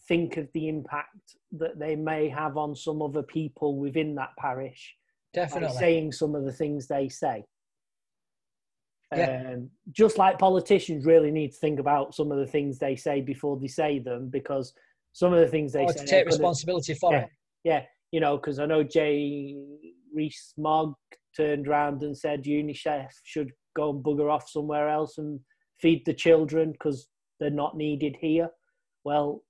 think 0.08 0.38
of 0.38 0.52
the 0.54 0.68
impact 0.68 1.38
that 1.52 1.80
they 1.80 1.96
may 1.96 2.28
have 2.28 2.58
on 2.58 2.76
some 2.76 3.02
other 3.02 3.24
people 3.24 3.78
within 3.78 4.16
that 4.16 4.32
parish 4.38 4.96
by 5.34 5.42
Definitely. 5.42 5.78
saying 5.78 6.12
some 6.12 6.36
of 6.36 6.44
the 6.44 6.52
things 6.52 6.88
they 6.88 7.10
say. 7.10 7.46
Yeah. 9.16 9.54
Um, 9.54 9.70
just 9.92 10.18
like 10.18 10.40
politicians 10.40 11.06
really 11.06 11.32
need 11.32 11.52
to 11.52 11.58
think 11.58 11.80
about 11.80 12.16
some 12.16 12.32
of 12.32 12.40
the 12.40 12.48
things 12.48 12.80
they 12.80 12.96
say 12.96 13.22
before 13.22 13.60
they 13.60 13.68
say 13.68 14.00
them, 14.00 14.30
because 14.30 14.74
some 15.14 15.34
of 15.34 15.40
the 15.40 15.48
things 15.48 15.72
they 15.72 15.84
or 15.84 15.94
say 15.94 16.00
to 16.00 16.08
take 16.08 16.26
responsibility 16.26 16.96
for 16.96 17.14
yeah, 17.14 17.20
it. 17.22 17.30
Yeah, 17.64 17.84
you 18.12 18.20
know, 18.20 18.38
because 18.38 18.60
I 18.60 18.66
know 18.66 18.84
Jay 18.84 19.56
Rees 20.14 20.54
Mogg 20.58 20.94
turned 21.36 21.68
around 21.68 22.04
and 22.04 22.18
said 22.18 22.44
UNICEF 22.44 23.10
should 23.24 23.52
go 23.76 23.90
and 23.90 24.04
bugger 24.04 24.32
off 24.32 24.48
somewhere 24.50 24.90
else 24.90 25.18
and 25.18 25.40
feed 25.82 26.04
the 26.06 26.14
children 26.14 26.72
because 26.74 27.08
they're 27.40 27.50
not 27.50 27.76
needed 27.76 28.16
here. 28.20 28.50
Well, 29.04 29.44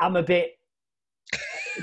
I'm 0.00 0.16
a 0.16 0.22
bit. 0.22 0.52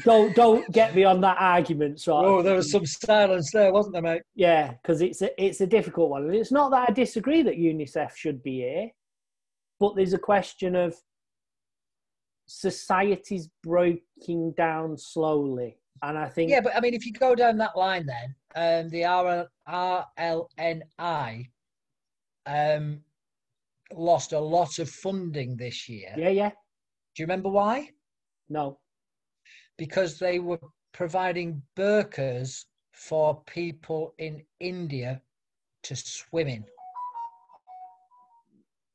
don't 0.03 0.35
don't 0.35 0.69
get 0.71 0.95
me 0.95 1.03
on 1.03 1.21
that 1.21 1.37
argument. 1.39 1.99
So 1.99 2.13
Oh, 2.17 2.41
there 2.41 2.55
was 2.55 2.71
some 2.71 2.85
silence 2.85 3.51
there, 3.53 3.71
wasn't 3.71 3.93
there, 3.93 4.01
mate? 4.01 4.21
yeah, 4.35 4.73
because 4.81 5.01
it's 5.01 5.21
a 5.21 5.43
it's 5.43 5.61
a 5.61 5.67
difficult 5.67 6.09
one, 6.09 6.23
and 6.23 6.35
it's 6.35 6.51
not 6.51 6.71
that 6.71 6.89
I 6.89 6.93
disagree 6.93 7.41
that 7.43 7.57
UNICEF 7.57 8.15
should 8.15 8.41
be 8.43 8.57
here, 8.61 8.89
but 9.79 9.95
there's 9.95 10.13
a 10.13 10.17
question 10.19 10.75
of 10.75 10.95
society's 12.47 13.49
breaking 13.63 14.51
down 14.57 14.97
slowly, 14.97 15.77
and 16.01 16.17
I 16.17 16.27
think 16.29 16.49
Yeah, 16.49 16.61
but 16.61 16.75
I 16.75 16.79
mean, 16.79 16.93
if 16.93 17.05
you 17.05 17.13
go 17.13 17.35
down 17.35 17.57
that 17.57 17.77
line, 17.77 18.05
then 18.05 18.35
um, 18.55 18.89
the 18.89 19.03
RL, 19.03 19.47
RLNI 19.67 21.49
um, 22.45 23.01
lost 23.93 24.33
a 24.33 24.39
lot 24.39 24.79
of 24.79 24.89
funding 24.89 25.55
this 25.55 25.87
year. 25.87 26.13
yeah, 26.17 26.29
yeah, 26.29 26.49
Do 26.49 27.23
you 27.23 27.25
remember 27.25 27.49
why? 27.49 27.89
no, 28.49 28.79
Because 29.77 30.17
they 30.17 30.39
were 30.39 30.59
providing 30.93 31.61
burqas 31.75 32.65
for 32.93 33.41
people 33.45 34.15
in 34.17 34.43
India 34.59 35.21
to 35.83 35.95
swim 35.95 36.47
in. 36.47 36.65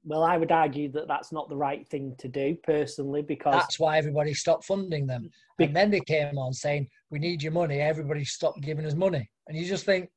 Well, 0.04 0.22
I 0.22 0.36
would 0.36 0.50
argue 0.52 0.90
that 0.92 1.06
that's 1.08 1.30
not 1.32 1.48
the 1.48 1.56
right 1.56 1.86
thing 1.88 2.14
to 2.18 2.28
do 2.28 2.56
personally 2.64 3.22
because 3.22 3.54
That's 3.54 3.78
why 3.78 3.98
everybody 3.98 4.34
stopped 4.34 4.64
funding 4.64 5.06
them. 5.06 5.30
Be- 5.58 5.64
And 5.66 5.76
then 5.76 5.90
they 5.90 6.00
came 6.00 6.38
on 6.38 6.52
saying, 6.52 6.88
"We 7.10 7.18
need 7.18 7.42
your 7.42 7.52
money." 7.52 7.80
Everybody 7.80 8.24
stopped 8.24 8.60
giving 8.62 8.84
us 8.86 8.94
money, 8.94 9.30
and 9.46 9.56
you 9.56 9.64
just 9.64 9.84
think, 9.84 10.10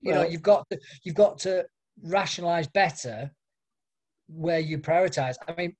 you 0.00 0.12
know, 0.12 0.24
you've 0.24 0.42
got 0.42 0.68
to, 0.70 0.80
you've 1.04 1.14
got 1.14 1.38
to 1.40 1.64
rationalize 2.02 2.66
better 2.68 3.30
where 4.28 4.58
you 4.58 4.78
prioritize. 4.78 5.36
I 5.46 5.54
mean, 5.54 5.76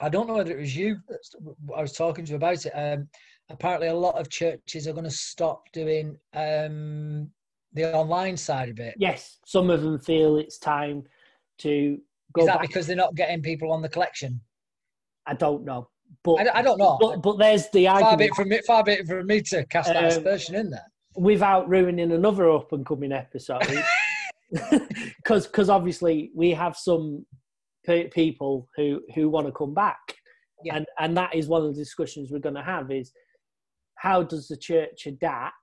I 0.00 0.08
don't 0.08 0.26
know 0.28 0.34
whether 0.34 0.52
it 0.56 0.60
was 0.60 0.76
you. 0.76 0.96
that's- 1.08 1.34
I 1.76 1.80
was 1.80 1.92
talking 1.92 2.24
to 2.26 2.34
about 2.34 2.66
it. 2.66 2.72
Um, 2.74 3.08
apparently, 3.48 3.88
a 3.88 3.94
lot 3.94 4.18
of 4.20 4.28
churches 4.28 4.86
are 4.86 4.92
going 4.92 5.04
to 5.04 5.10
stop 5.10 5.64
doing 5.72 6.16
um, 6.34 7.30
the 7.72 7.94
online 7.96 8.36
side 8.36 8.68
of 8.68 8.78
it. 8.78 8.94
yes, 8.98 9.38
some 9.46 9.70
of 9.70 9.82
them 9.82 9.98
feel 9.98 10.36
it's 10.36 10.58
time 10.58 11.04
to 11.58 11.98
go 12.34 12.42
Is 12.42 12.46
that 12.46 12.58
back. 12.60 12.68
because 12.68 12.86
they're 12.86 12.96
not 12.96 13.14
getting 13.14 13.42
people 13.42 13.72
on 13.72 13.82
the 13.82 13.88
collection? 13.88 14.40
I 15.26 15.34
don't 15.34 15.64
know, 15.64 15.88
but 16.24 16.34
I, 16.48 16.58
I 16.58 16.62
don't 16.62 16.78
know. 16.78 16.96
but, 17.00 17.22
but 17.22 17.38
there's 17.38 17.68
the 17.70 17.84
far 17.86 17.94
argument 18.02 18.18
bit 18.18 18.34
from 18.34 18.48
me, 18.48 18.60
far 18.66 18.82
bit 18.84 19.06
from 19.06 19.26
me 19.26 19.40
to 19.42 19.64
cast 19.66 19.88
that 19.88 19.96
Um, 19.96 20.04
aspersion 20.04 20.54
in 20.54 20.70
there. 20.70 20.86
without 21.16 21.68
ruining 21.68 22.12
another 22.12 22.50
up 22.50 22.72
and 22.72 22.84
coming 22.86 23.12
episode 23.12 23.62
because 25.18 25.46
because 25.46 25.68
obviously 25.68 26.30
we 26.34 26.50
have 26.52 26.74
some 26.76 27.26
pe- 27.84 28.08
people 28.08 28.66
who 28.76 29.00
who 29.14 29.28
want 29.28 29.46
to 29.46 29.52
come 29.52 29.74
back 29.74 29.98
Yeah. 30.64 30.76
and 30.76 30.86
and 30.98 31.16
that 31.18 31.34
is 31.34 31.48
one 31.48 31.62
of 31.62 31.68
the 31.74 31.78
discussions 31.80 32.30
we're 32.30 32.38
going 32.38 32.54
to 32.54 32.62
have 32.62 32.90
is 32.90 33.12
how 33.96 34.22
does 34.22 34.48
the 34.48 34.56
church 34.56 35.06
adapt 35.06 35.54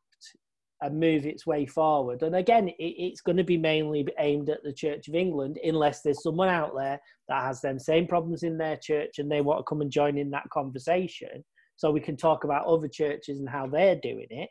and 0.82 1.00
move 1.00 1.26
its 1.26 1.46
way 1.46 1.66
forward. 1.66 2.22
And 2.22 2.36
again 2.36 2.68
it, 2.68 2.76
it's 2.80 3.22
going 3.22 3.38
to 3.38 3.44
be 3.44 3.58
mainly 3.58 4.06
aimed 4.20 4.50
at 4.50 4.64
the 4.64 4.74
church 4.74 5.08
of 5.08 5.16
england 5.16 5.58
unless 5.64 6.02
there's 6.02 6.22
someone 6.22 6.50
out 6.50 6.74
there 6.76 7.00
that 7.30 7.44
has 7.44 7.62
them 7.62 7.80
same 7.80 8.08
problems 8.08 8.44
in 8.44 8.58
their 8.58 8.78
church 8.78 9.20
and 9.20 9.32
they 9.32 9.42
want 9.42 9.60
to 9.60 9.64
come 9.64 9.82
and 9.82 9.92
join 9.92 10.18
in 10.18 10.30
that 10.32 10.50
conversation 10.52 11.44
so 11.78 11.92
we 11.92 12.00
can 12.00 12.16
talk 12.16 12.44
about 12.44 12.66
other 12.66 12.88
churches 12.88 13.40
and 13.40 13.50
how 13.50 13.68
they're 13.68 14.00
doing 14.02 14.28
it. 14.30 14.50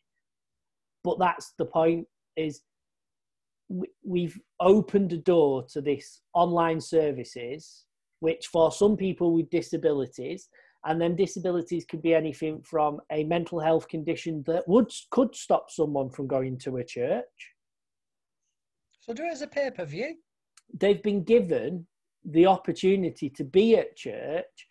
But 1.03 1.19
that's 1.19 1.53
the 1.59 1.65
point 1.67 2.07
is 2.37 2.63
we- 3.69 3.93
we've 4.05 4.39
opened 4.61 5.13
a 5.13 5.19
door 5.19 5.65
to 5.73 5.81
this 5.81 6.21
online 6.35 6.81
services 6.81 7.85
which 8.21 8.47
for 8.47 8.73
some 8.73 8.97
people 8.97 9.35
with 9.35 9.51
disabilities 9.51 10.49
and 10.85 11.01
then 11.01 11.17
disabilities 11.17 11.85
could 11.85 12.03
be 12.03 12.15
anything 12.15 12.61
from 12.63 13.01
a 13.11 13.25
mental 13.25 13.59
health 13.59 13.89
condition 13.89 14.43
that 14.47 14.67
would 14.69 14.91
could 15.11 15.35
stop 15.35 15.71
someone 15.71 16.11
from 16.11 16.27
going 16.27 16.59
to 16.59 16.77
a 16.77 16.85
church. 16.85 17.53
So 19.01 19.13
do 19.13 19.25
it 19.25 19.33
as 19.33 19.43
a 19.43 19.47
pay 19.47 19.71
per 19.71 19.85
view. 19.85 20.17
they've 20.79 21.03
been 21.03 21.25
given 21.25 21.87
the 22.25 22.47
opportunity 22.47 23.29
to 23.29 23.45
be 23.45 23.77
at 23.77 23.97
church 23.97 24.67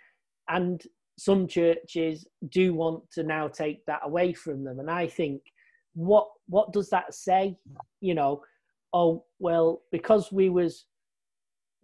and 0.49 0.82
some 1.19 1.47
churches 1.47 2.26
do 2.49 2.73
want 2.73 3.04
to 3.12 3.21
now 3.21 3.47
take 3.47 3.86
that 3.86 4.02
away 4.04 4.34
from 4.34 4.63
them. 4.63 4.80
And 4.80 4.89
i 4.89 5.08
think 5.08 5.41
what 5.93 6.28
what 6.47 6.73
does 6.73 6.89
that 6.89 7.13
say? 7.13 7.56
You 8.02 8.15
know 8.15 8.41
oh 8.93 9.26
well 9.39 9.82
because 9.91 10.32
we 10.32 10.49
was 10.49 10.86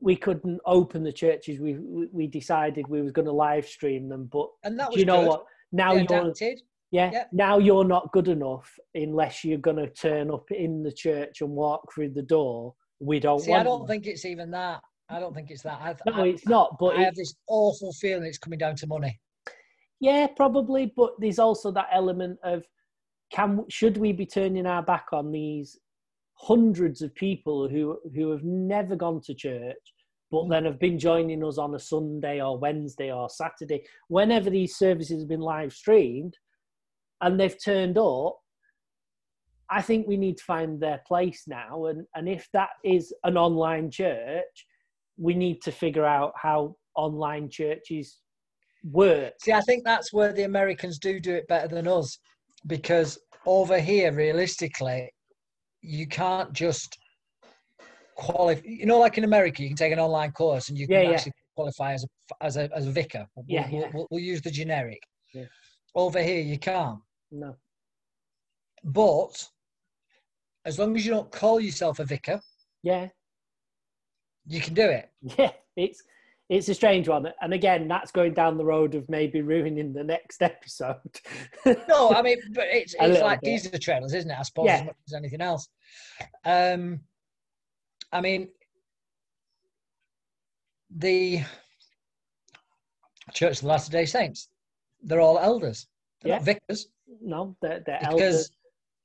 we 0.01 0.15
couldn't 0.15 0.59
open 0.65 1.03
the 1.03 1.11
churches 1.11 1.59
we 1.59 1.77
we, 2.11 2.27
decided 2.27 2.87
we 2.87 3.01
was 3.01 3.11
going 3.11 3.25
to 3.25 3.31
live 3.31 3.65
stream 3.65 4.07
them 4.09 4.29
but 4.31 4.47
And 4.63 4.79
that 4.79 4.89
was 4.89 4.97
you 4.99 5.05
know 5.05 5.21
good. 5.21 5.27
what 5.27 5.45
now 5.71 5.93
They 5.93 6.01
you're 6.09 6.21
adapted. 6.21 6.61
yeah, 6.91 7.11
Yeah. 7.11 7.23
now 7.31 7.57
you're 7.59 7.83
not 7.85 8.11
good 8.11 8.27
enough 8.27 8.71
unless 8.95 9.43
you're 9.43 9.57
going 9.57 9.77
to 9.77 9.89
turn 9.89 10.31
up 10.31 10.49
in 10.51 10.83
the 10.83 10.91
church 10.91 11.41
and 11.41 11.51
walk 11.51 11.93
through 11.93 12.09
the 12.09 12.21
door 12.23 12.73
we 12.99 13.19
don't 13.19 13.39
See, 13.39 13.53
I 13.53 13.63
don't 13.63 13.81
you. 13.81 13.87
think 13.87 14.07
it's 14.07 14.25
even 14.25 14.51
that. 14.51 14.81
I 15.09 15.19
don't 15.19 15.33
think 15.33 15.49
it's 15.51 15.63
that. 15.63 15.79
I, 15.81 15.95
no 16.09 16.23
I, 16.23 16.27
it's 16.27 16.45
not 16.47 16.77
but 16.79 16.97
I 16.97 17.01
have 17.03 17.15
this 17.15 17.33
awful 17.47 17.91
feeling 17.93 18.25
it's 18.25 18.37
coming 18.37 18.59
down 18.59 18.75
to 18.77 18.87
money. 18.87 19.19
Yeah, 20.01 20.27
probably, 20.27 20.93
but 20.95 21.11
there's 21.19 21.39
also 21.39 21.71
that 21.71 21.89
element 21.91 22.39
of 22.43 22.63
can 23.33 23.65
should 23.69 23.97
we 23.97 24.11
be 24.13 24.25
turning 24.25 24.65
our 24.65 24.81
back 24.81 25.07
on 25.13 25.31
these 25.31 25.77
hundreds 26.39 27.01
of 27.01 27.13
people 27.15 27.67
who 27.67 27.99
who 28.15 28.31
have 28.31 28.43
never 28.43 28.95
gone 28.95 29.21
to 29.21 29.33
church 29.33 29.93
but 30.31 30.47
then 30.47 30.63
have 30.63 30.79
been 30.79 30.99
joining 30.99 31.43
us 31.43 31.57
on 31.57 31.73
a 31.73 31.79
Sunday 31.79 32.39
or 32.41 32.57
Wednesday 32.57 33.11
or 33.11 33.29
Saturday 33.29 33.83
whenever 34.07 34.49
these 34.49 34.75
services 34.77 35.21
have 35.21 35.27
been 35.27 35.41
live 35.41 35.73
streamed 35.73 36.35
and 37.21 37.39
they've 37.39 37.63
turned 37.63 37.97
up 37.97 38.37
I 39.71 39.81
think 39.81 40.07
we 40.07 40.17
need 40.17 40.37
to 40.37 40.43
find 40.45 40.79
their 40.79 41.01
place 41.07 41.43
now. 41.45 41.85
And 41.85 42.05
and 42.15 42.27
if 42.27 42.47
that 42.53 42.69
is 42.83 43.13
an 43.23 43.37
online 43.37 43.91
church 43.91 44.65
we 45.17 45.33
need 45.33 45.61
to 45.61 45.71
figure 45.71 46.05
out 46.05 46.31
how 46.35 46.75
online 46.95 47.49
churches 47.49 48.19
work. 48.83 49.33
See, 49.41 49.51
I 49.51 49.61
think 49.61 49.83
that's 49.83 50.13
where 50.13 50.33
the 50.33 50.43
Americans 50.43 50.97
do 50.97 51.19
do 51.19 51.33
it 51.35 51.47
better 51.47 51.67
than 51.67 51.87
us, 51.87 52.17
because 52.67 53.19
over 53.45 53.79
here, 53.79 54.13
realistically, 54.13 55.11
you 55.81 56.07
can't 56.07 56.51
just 56.53 56.97
qualify. 58.15 58.61
You 58.65 58.85
know, 58.85 58.99
like 58.99 59.17
in 59.17 59.23
America, 59.23 59.61
you 59.63 59.69
can 59.69 59.77
take 59.77 59.93
an 59.93 59.99
online 59.99 60.31
course 60.31 60.69
and 60.69 60.77
you 60.77 60.87
can 60.87 61.03
Yeah, 61.03 61.11
actually 61.11 61.33
qualify 61.55 61.93
as 61.93 62.03
a 62.03 62.43
as 62.43 62.57
a 62.57 62.69
as 62.75 62.87
a 62.87 62.91
vicar. 62.91 63.25
We'll, 63.35 63.45
Yeah, 63.47 63.67
we'll, 63.71 63.81
yeah. 63.81 63.91
We'll, 63.93 64.07
we'll 64.11 64.21
use 64.23 64.41
the 64.41 64.51
generic. 64.51 64.99
Yeah. 65.33 65.45
Over 65.95 66.21
here, 66.21 66.41
you 66.41 66.57
can't. 66.59 66.99
No. 67.31 67.55
But 68.83 69.47
as 70.65 70.77
long 70.79 70.95
as 70.95 71.05
you 71.05 71.11
don't 71.11 71.31
call 71.31 71.59
yourself 71.59 71.99
a 71.99 72.05
vicar, 72.05 72.39
Yeah. 72.83 73.07
you 74.45 74.61
can 74.61 74.73
do 74.73 74.83
it. 74.89 75.09
Yeah. 75.37 75.51
It's 75.75 76.03
it's 76.49 76.67
a 76.67 76.73
strange 76.73 77.07
one, 77.07 77.31
and 77.41 77.53
again, 77.53 77.87
that's 77.87 78.11
going 78.11 78.33
down 78.33 78.57
the 78.57 78.65
road 78.65 78.95
of 78.95 79.07
maybe 79.07 79.41
ruining 79.41 79.93
the 79.93 80.03
next 80.03 80.41
episode. 80.51 80.97
No, 81.87 82.09
I 82.11 82.21
mean, 82.23 82.37
but 82.53 82.65
it's 82.71 82.95
it's 82.99 83.21
like 83.21 83.41
bit. 83.41 83.49
these 83.49 83.65
are 83.67 83.69
the 83.69 83.79
trailers, 83.79 84.13
isn't 84.13 84.31
it? 84.31 84.37
I 84.37 84.41
suppose 84.43 84.65
Yeah. 84.65 84.77
as 84.79 84.85
much 84.85 84.95
as 85.07 85.13
anything 85.13 85.41
else. 85.41 85.69
Um, 86.45 87.01
I 88.11 88.21
mean, 88.21 88.49
the 90.89 91.41
Church 93.33 93.57
of 93.57 93.61
the 93.61 93.67
Latter 93.67 93.91
Day 93.91 94.05
Saints, 94.05 94.49
they're 95.03 95.21
all 95.21 95.37
elders. 95.37 95.87
They're 96.21 96.33
not 96.35 96.43
vicars. 96.45 96.87
no, 97.21 97.55
they're, 97.61 97.81
they're 97.85 97.99
Because, 97.99 98.11
elders, 98.21 98.51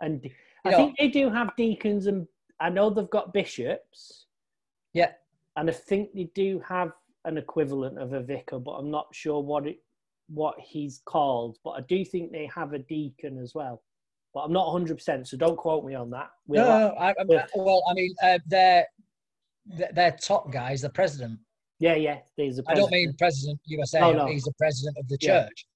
and 0.01 0.31
I 0.65 0.71
know- 0.71 0.77
think 0.79 0.97
they 0.99 1.09
do 1.09 1.31
have 1.31 1.55
deacons, 1.57 2.07
and 2.07 2.27
I 2.61 2.71
know 2.71 2.89
they've 2.91 3.11
got 3.11 3.33
bishops. 3.33 4.27
Yeah. 4.95 5.13
and 5.57 5.69
I 5.69 5.73
think 5.73 6.15
they 6.15 6.31
do 6.35 6.61
have 6.67 6.93
an 7.25 7.39
equivalent 7.39 7.99
of 7.99 8.13
a 8.13 8.21
vicar, 8.23 8.59
but 8.59 8.73
I'm 8.73 8.91
not 8.91 9.09
sure 9.13 9.41
what 9.43 9.67
it 9.67 9.79
what 10.29 10.55
he's 10.59 11.03
called. 11.05 11.59
But 11.65 11.71
I 11.73 11.81
do 11.83 12.05
think 12.05 12.33
they 12.33 12.49
have 12.55 12.73
a 12.73 12.79
deacon 12.79 13.39
as 13.39 13.55
well. 13.55 13.83
But 14.33 14.41
I'm 14.41 14.53
not 14.53 14.67
100, 14.73 14.97
percent 14.97 15.29
so 15.29 15.37
don't 15.37 15.57
quote 15.57 15.85
me 15.85 15.95
on 15.95 16.11
that. 16.11 16.31
We'll 16.47 16.65
No, 16.65 16.69
no, 16.71 16.89
no, 16.89 16.95
I, 16.95 17.11
I- 17.11 17.15
Yeah. 17.29 17.47
well, 17.55 17.83
I 17.89 17.95
mean, 17.95 18.15
uh, 18.23 18.39
their 18.47 18.87
their- 19.67 20.17
top 20.21 20.51
guy 20.53 20.73
is 20.73 20.83
the 20.83 20.91
president. 20.91 21.39
Yeah, 21.79 21.95
yeah. 21.95 22.19
There's 22.37 22.61
I 22.67 22.75
don't 22.75 22.91
mean 22.91 23.15
president 23.19 23.61
USA. 23.67 24.01
No, 24.01 24.13
no. 24.13 24.27
He's 24.27 24.45
the 24.45 24.53
president 24.59 24.97
of 24.99 25.09
the 25.09 25.19
Yeah. 25.21 25.45
church. 25.45 25.67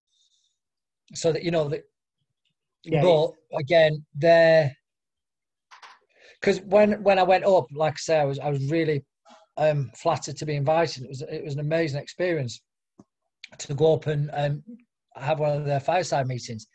So 1.14 1.32
that 1.32 1.42
you 1.42 1.50
know 1.50 1.68
that. 1.68 1.84
Yeah, 2.84 3.02
but 3.02 3.32
again, 3.58 4.04
they're 4.14 4.74
because 6.40 6.60
when 6.62 7.02
when 7.02 7.18
I 7.18 7.22
went 7.22 7.44
up, 7.44 7.66
like 7.72 7.94
I 7.94 7.96
say, 7.96 8.18
I 8.20 8.24
was 8.24 8.38
I 8.38 8.48
was 8.50 8.64
really 8.70 9.04
um, 9.58 9.90
flattered 9.94 10.36
to 10.38 10.46
be 10.46 10.56
invited. 10.56 11.04
It 11.04 11.08
was 11.08 11.22
it 11.22 11.44
was 11.44 11.54
an 11.54 11.60
amazing 11.60 12.00
experience 12.00 12.60
to 13.58 13.74
go 13.74 13.94
up 13.94 14.06
and 14.06 14.30
um, 14.32 14.62
have 15.16 15.40
one 15.40 15.56
of 15.56 15.64
their 15.64 15.80
fireside 15.80 16.26
meetings. 16.26 16.66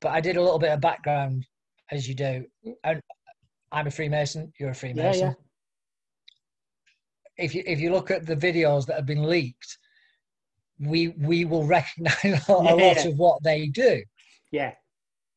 But 0.00 0.10
I 0.10 0.20
did 0.20 0.36
a 0.36 0.42
little 0.42 0.58
bit 0.58 0.72
of 0.72 0.80
background, 0.80 1.46
as 1.90 2.08
you 2.08 2.14
do, 2.14 2.44
and 2.84 3.00
I'm 3.70 3.86
a 3.86 3.90
Freemason. 3.90 4.52
You're 4.58 4.70
a 4.70 4.74
Freemason. 4.74 5.28
yeah. 5.28 5.34
If 7.44 7.54
you 7.54 7.62
if 7.66 7.80
you 7.80 7.92
look 7.92 8.10
at 8.10 8.26
the 8.26 8.36
videos 8.36 8.86
that 8.86 8.96
have 8.96 9.06
been 9.06 9.24
leaked, 9.24 9.78
we 10.80 11.08
we 11.08 11.44
will 11.44 11.66
recognise 11.78 12.48
a 12.48 12.52
lot 12.52 13.06
of 13.06 13.16
what 13.16 13.42
they 13.42 13.68
do 13.68 14.02
yeah, 14.50 14.72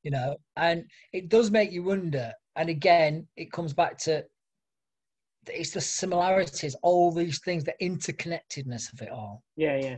you 0.04 0.12
know 0.12 0.36
and 0.58 0.86
it 1.12 1.30
does 1.30 1.52
make 1.52 1.72
you 1.72 1.84
wonder 1.84 2.32
and 2.56 2.70
again 2.70 3.28
it 3.36 3.52
comes 3.52 3.74
back 3.74 3.98
to 4.00 4.24
it's 5.48 5.72
the 5.72 5.82
similarities 5.82 6.76
all 6.82 7.12
these 7.12 7.40
things 7.40 7.64
the 7.64 7.74
interconnectedness 7.82 8.94
of 8.94 9.02
it 9.02 9.10
all 9.10 9.44
yeah, 9.56 9.78
yeah. 9.78 9.98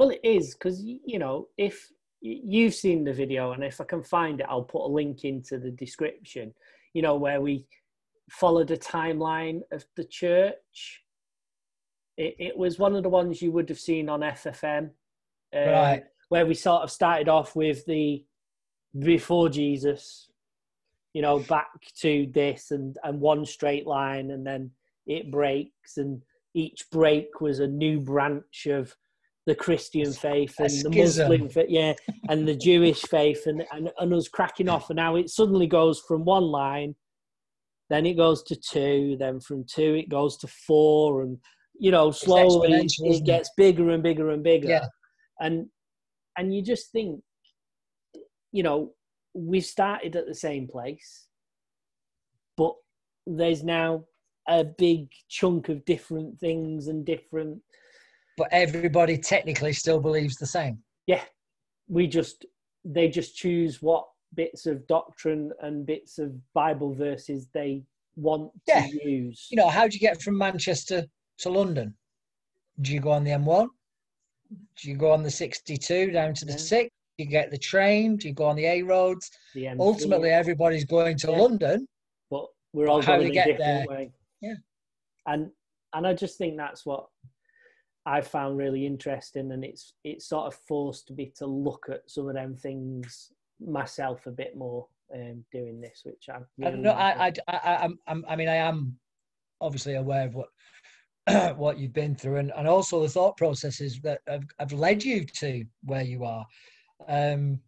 Well, 0.00 0.08
it 0.08 0.20
is 0.24 0.54
because 0.54 0.82
you 0.82 1.18
know 1.18 1.48
if 1.58 1.90
you've 2.22 2.74
seen 2.74 3.04
the 3.04 3.12
video, 3.12 3.52
and 3.52 3.62
if 3.62 3.82
I 3.82 3.84
can 3.84 4.02
find 4.02 4.40
it, 4.40 4.46
I'll 4.48 4.62
put 4.62 4.86
a 4.86 4.88
link 4.88 5.24
into 5.24 5.58
the 5.58 5.70
description. 5.70 6.54
You 6.94 7.02
know 7.02 7.16
where 7.16 7.42
we 7.42 7.66
followed 8.30 8.70
a 8.70 8.78
timeline 8.78 9.60
of 9.70 9.84
the 9.96 10.04
church. 10.04 11.02
It, 12.16 12.34
it 12.38 12.56
was 12.56 12.78
one 12.78 12.96
of 12.96 13.02
the 13.02 13.10
ones 13.10 13.42
you 13.42 13.52
would 13.52 13.68
have 13.68 13.78
seen 13.78 14.08
on 14.08 14.20
FFM, 14.20 14.84
um, 15.54 15.68
Right. 15.68 16.04
where 16.30 16.46
we 16.46 16.54
sort 16.54 16.82
of 16.82 16.90
started 16.90 17.28
off 17.28 17.54
with 17.54 17.84
the 17.84 18.24
before 18.98 19.50
Jesus, 19.50 20.29
you 21.12 21.22
know, 21.22 21.40
back 21.40 21.68
to 22.00 22.28
this 22.32 22.70
and 22.70 22.96
and 23.04 23.20
one 23.20 23.44
straight 23.44 23.86
line, 23.86 24.30
and 24.30 24.46
then 24.46 24.70
it 25.06 25.30
breaks, 25.30 25.96
and 25.96 26.22
each 26.54 26.84
break 26.90 27.40
was 27.40 27.58
a 27.60 27.66
new 27.66 28.00
branch 28.00 28.66
of 28.66 28.94
the 29.46 29.54
Christian 29.54 30.12
faith 30.12 30.54
and 30.58 30.70
the. 30.70 30.90
Muslim 30.90 31.48
faith, 31.48 31.66
yeah, 31.68 31.94
and 32.28 32.46
the 32.46 32.54
Jewish 32.56 33.02
faith, 33.02 33.46
and, 33.46 33.64
and 33.72 33.90
and 33.98 34.14
us 34.14 34.28
cracking 34.28 34.68
off, 34.68 34.90
and 34.90 34.96
now 34.96 35.16
it 35.16 35.30
suddenly 35.30 35.66
goes 35.66 36.00
from 36.06 36.24
one 36.24 36.44
line, 36.44 36.94
then 37.88 38.06
it 38.06 38.16
goes 38.16 38.42
to 38.44 38.56
two, 38.56 39.16
then 39.18 39.40
from 39.40 39.64
two 39.64 39.94
it 39.94 40.08
goes 40.08 40.36
to 40.38 40.46
four, 40.46 41.22
and 41.22 41.38
you 41.78 41.90
know 41.90 42.10
slowly 42.10 42.70
exponential, 42.70 43.06
it 43.06 43.10
isn't 43.10 43.22
it? 43.22 43.26
gets 43.26 43.50
bigger 43.56 43.90
and 43.90 44.02
bigger 44.02 44.30
and 44.30 44.42
bigger, 44.44 44.68
Yeah. 44.68 44.86
and 45.40 45.66
and 46.36 46.54
you 46.54 46.62
just 46.62 46.92
think, 46.92 47.20
you 48.52 48.62
know, 48.62 48.92
we 49.34 49.60
started 49.60 50.16
at 50.16 50.26
the 50.26 50.34
same 50.34 50.66
place, 50.66 51.26
but 52.56 52.74
there's 53.26 53.62
now 53.62 54.04
a 54.48 54.64
big 54.64 55.08
chunk 55.28 55.68
of 55.68 55.84
different 55.84 56.38
things 56.40 56.88
and 56.88 57.04
different 57.04 57.60
but 58.40 58.48
everybody 58.52 59.18
technically 59.18 59.70
still 59.74 60.00
believes 60.00 60.36
the 60.36 60.46
same. 60.46 60.78
Yeah. 61.06 61.20
We 61.88 62.06
just 62.06 62.46
they 62.86 63.06
just 63.08 63.36
choose 63.36 63.82
what 63.82 64.06
bits 64.34 64.64
of 64.64 64.86
doctrine 64.86 65.52
and 65.60 65.84
bits 65.84 66.18
of 66.18 66.32
bible 66.54 66.94
verses 66.94 67.48
they 67.52 67.82
want 68.16 68.50
Yeah. 68.66 68.86
to 68.86 69.08
use. 69.08 69.46
You 69.50 69.58
know 69.58 69.68
how 69.68 69.86
do 69.86 69.94
you 69.94 70.00
get 70.00 70.22
from 70.22 70.38
manchester 70.38 71.04
to 71.40 71.50
london? 71.50 71.94
Do 72.80 72.94
you 72.94 73.00
go 73.00 73.10
on 73.10 73.24
the 73.24 73.32
m1 73.32 73.68
do 74.76 74.88
you 74.88 74.96
go 74.96 75.12
on 75.12 75.22
the 75.22 75.30
62 75.30 76.10
down 76.10 76.32
to 76.34 76.46
the 76.46 76.52
Yeah. 76.52 76.58
6 76.58 76.90
you 77.20 77.26
get 77.26 77.50
the 77.50 77.58
train 77.58 78.18
you 78.22 78.32
go 78.32 78.46
on 78.46 78.56
the 78.56 78.64
a 78.64 78.82
roads 78.82 79.30
the 79.54 79.68
ultimately 79.78 80.30
everybody's 80.30 80.84
going 80.84 81.16
to 81.18 81.30
Yeah. 81.30 81.38
london 81.38 81.86
but 82.30 82.46
we're 82.72 82.88
all 82.88 83.02
going 83.02 83.26
a 83.26 83.30
get 83.30 83.58
there. 83.58 83.84
way 83.86 84.10
Yeah. 84.40 84.54
and 85.26 85.50
and 85.92 86.06
i 86.06 86.14
just 86.14 86.38
think 86.38 86.56
that's 86.56 86.84
what 86.86 87.06
i 88.06 88.20
found 88.20 88.56
really 88.56 88.86
interesting 88.86 89.52
and 89.52 89.64
it's 89.64 89.94
it's 90.02 90.26
sort 90.26 90.46
of 90.46 90.58
forced 90.66 91.10
me 91.12 91.32
to 91.36 91.46
look 91.46 91.86
at 91.90 92.08
some 92.08 92.28
of 92.28 92.34
them 92.34 92.56
things 92.56 93.30
myself 93.60 94.26
a 94.26 94.30
bit 94.30 94.56
more 94.56 94.86
um 95.14 95.44
doing 95.52 95.80
this 95.80 96.00
which 96.04 96.24
i 96.30 96.36
I, 96.36 96.70
really 96.70 96.78
no, 96.82 96.92
I. 96.92 97.26
I, 97.26 97.32
I, 97.48 97.74
I'm- 97.82 97.98
I'm, 98.06 98.24
I 98.28 98.36
mean, 98.36 98.48
I 98.48 98.56
am 98.56 98.96
obviously 99.60 99.94
aware 99.96 100.26
of 100.26 100.34
what 100.34 100.48
what 101.58 101.78
you've 101.78 101.92
been 101.92 102.14
through, 102.14 102.36
and, 102.38 102.50
and 102.56 102.66
also 102.66 103.02
the 103.02 103.08
thought 103.08 103.36
processes 103.36 104.00
that 104.02 104.20
have, 104.26 104.44
have 104.58 104.72
led 104.72 105.04
you 105.04 105.24
to 105.26 105.64
where 105.84 106.02
you 106.02 106.24
are. 106.24 106.46
Um, 107.08 107.60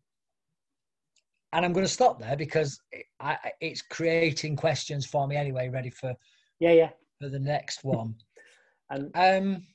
and 1.55 1.65
I'm 1.65 1.73
going 1.73 1.85
to 1.85 1.93
stop 1.93 2.19
there 2.19 2.37
because 2.37 2.81
it, 2.93 3.05
I, 3.21 3.37
it's 3.61 3.83
creating 3.83 4.57
questions 4.57 5.07
for 5.07 5.27
me 5.27 5.37
anyway, 5.37 5.69
ready 5.69 5.91
for 5.91 6.15
yeah 6.61 6.73
yeah 6.73 6.91
for 7.21 7.29
the 7.29 7.39
next 7.39 7.85
one. 7.85 8.15
and 8.91 9.11
Um, 9.15 9.67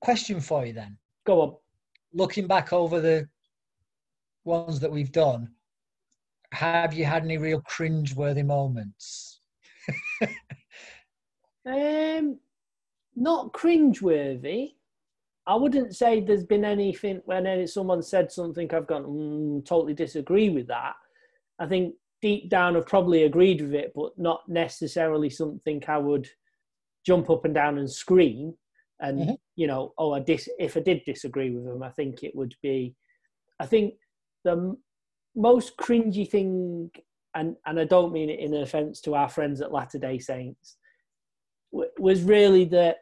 question 0.00 0.40
for 0.40 0.66
you 0.66 0.72
then. 0.72 0.98
go 1.26 1.40
on 1.42 1.56
Looking 2.12 2.46
back 2.46 2.72
over 2.72 3.00
the 3.00 3.28
ones 4.44 4.80
that 4.80 4.90
we've 4.90 5.12
done, 5.12 5.48
have 6.52 6.92
you 6.92 7.04
had 7.06 7.22
any 7.24 7.38
real 7.38 7.60
cringe-worthy 7.62 8.42
moments? 8.42 9.40
Um, 11.64 12.40
not 13.14 13.52
cringeworthy. 13.52 14.72
I 15.46 15.56
wouldn't 15.56 15.94
say 15.96 16.20
there's 16.20 16.44
been 16.44 16.64
anything 16.64 17.20
when 17.24 17.46
any, 17.46 17.66
someone 17.66 18.02
said 18.02 18.30
something 18.30 18.72
I've 18.72 18.86
gone 18.86 19.04
mm, 19.04 19.66
totally 19.66 19.94
disagree 19.94 20.50
with 20.50 20.68
that. 20.68 20.94
I 21.58 21.66
think 21.66 21.94
deep 22.20 22.48
down 22.48 22.76
I've 22.76 22.86
probably 22.86 23.24
agreed 23.24 23.60
with 23.60 23.74
it, 23.74 23.92
but 23.94 24.12
not 24.16 24.48
necessarily 24.48 25.30
something 25.30 25.82
I 25.88 25.98
would 25.98 26.28
jump 27.04 27.28
up 27.30 27.44
and 27.44 27.54
down 27.54 27.78
and 27.78 27.90
scream. 27.90 28.54
And 29.00 29.18
Mhm. 29.18 29.36
you 29.56 29.66
know, 29.66 29.92
oh, 29.98 30.12
I 30.12 30.20
dis- 30.20 30.48
if 30.60 30.76
I 30.76 30.80
did 30.80 31.02
disagree 31.04 31.50
with 31.50 31.64
them, 31.64 31.82
I 31.82 31.90
think 31.90 32.22
it 32.22 32.34
would 32.36 32.54
be. 32.62 32.94
I 33.58 33.66
think 33.66 33.94
the 34.44 34.52
m- 34.52 34.82
most 35.34 35.76
cringy 35.76 36.28
thing, 36.28 36.90
and 37.34 37.56
and 37.66 37.80
I 37.80 37.84
don't 37.84 38.12
mean 38.12 38.30
it 38.30 38.38
in 38.38 38.54
offence 38.54 39.00
to 39.02 39.14
our 39.16 39.28
friends 39.28 39.60
at 39.60 39.72
Latter 39.72 39.98
Day 39.98 40.18
Saints, 40.20 40.76
w- 41.72 41.90
was 41.98 42.22
really 42.22 42.64
that 42.66 42.98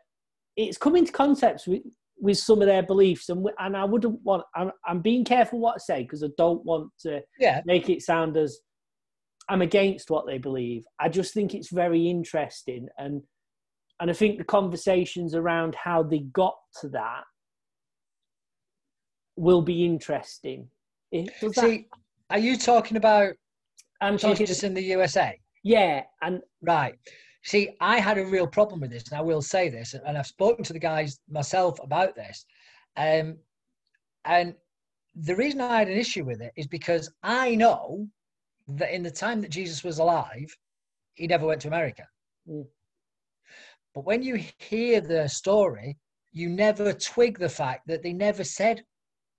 it's 0.57 0.79
coming 0.79 1.05
to 1.05 1.13
concepts 1.13 1.67
with, 1.67 1.83
with 2.21 2.39
some 2.39 2.61
of 2.61 2.67
their 2.69 2.83
beliefs, 2.83 3.29
and 3.29 3.47
and 3.59 3.77
I 3.77 3.85
wouldn't 3.85 4.21
want. 4.23 4.45
I'm, 4.55 4.71
I'm 4.87 5.01
being 5.01 5.25
careful 5.25 5.59
what 5.59 5.77
I 5.77 5.79
say 5.79 6.03
because 6.03 6.23
I 6.23 6.29
don't 6.37 6.65
want 6.65 6.91
to 7.01 7.21
Yeah, 7.39 7.63
make 7.65 7.89
it 7.89 8.03
sound 8.03 8.37
as 8.37 8.59
I'm 9.49 9.63
against 9.63 10.11
what 10.11 10.27
they 10.27 10.39
believe. 10.39 10.85
I 11.01 11.09
just 11.09 11.35
think 11.35 11.55
it's 11.55 11.73
very 11.73 12.09
interesting, 12.09 12.89
and 12.99 13.23
and 14.01 14.11
I 14.11 14.15
think 14.15 14.39
the 14.39 14.45
conversations 14.45 15.35
around 15.35 15.75
how 15.75 16.03
they 16.03 16.21
got 16.21 16.55
to 16.81 16.89
that 16.91 17.25
will 19.37 19.63
be 19.63 19.85
interesting. 19.85 20.69
Does 21.13 21.55
that- 21.55 21.65
See, 21.65 21.87
are 22.31 22.39
you 22.39 22.57
talking 22.57 22.97
about 22.97 23.33
I'm 24.01 24.17
talking 24.19 24.37
Jesus 24.37 24.63
in 24.63 24.75
the 24.75 24.83
USA? 24.83 25.39
Yeah, 25.65 26.03
and 26.23 26.41
Right. 26.63 26.95
See, 27.43 27.71
I 27.81 28.01
had 28.01 28.19
a 28.19 28.27
real 28.27 28.47
problem 28.47 28.81
with 28.81 28.91
this, 28.91 29.11
and 29.11 29.19
I 29.19 29.23
will 29.23 29.41
say 29.43 29.69
this, 29.69 29.95
and 29.95 30.19
I've 30.19 30.27
spoken 30.27 30.63
to 30.65 30.73
the 30.73 30.79
guys 30.79 31.19
myself 31.29 31.79
about 31.83 32.15
this. 32.15 32.45
Um, 32.97 33.39
and 34.25 34.55
the 35.15 35.35
reason 35.37 35.61
I 35.61 35.79
had 35.79 35.89
an 35.89 35.97
issue 35.97 36.25
with 36.25 36.41
it 36.43 36.53
is 36.57 36.67
because 36.67 37.11
I 37.23 37.55
know 37.55 38.07
that 38.69 38.95
in 38.95 39.03
the 39.03 39.11
time 39.11 39.41
that 39.41 39.51
Jesus 39.51 39.83
was 39.83 39.99
alive, 39.99 40.55
he 41.15 41.27
never 41.27 41.47
went 41.47 41.63
to 41.63 41.69
America. 41.69 42.07
Mm. 42.49 42.67
But 43.95 44.05
when 44.05 44.23
you 44.23 44.37
hear 44.59 45.01
the 45.01 45.29
story, 45.29 45.97
you 46.33 46.49
never 46.49 46.93
twig 46.93 47.39
the 47.39 47.49
fact 47.49 47.87
that 47.89 48.03
they 48.03 48.13
never 48.13 48.45
said 48.45 48.85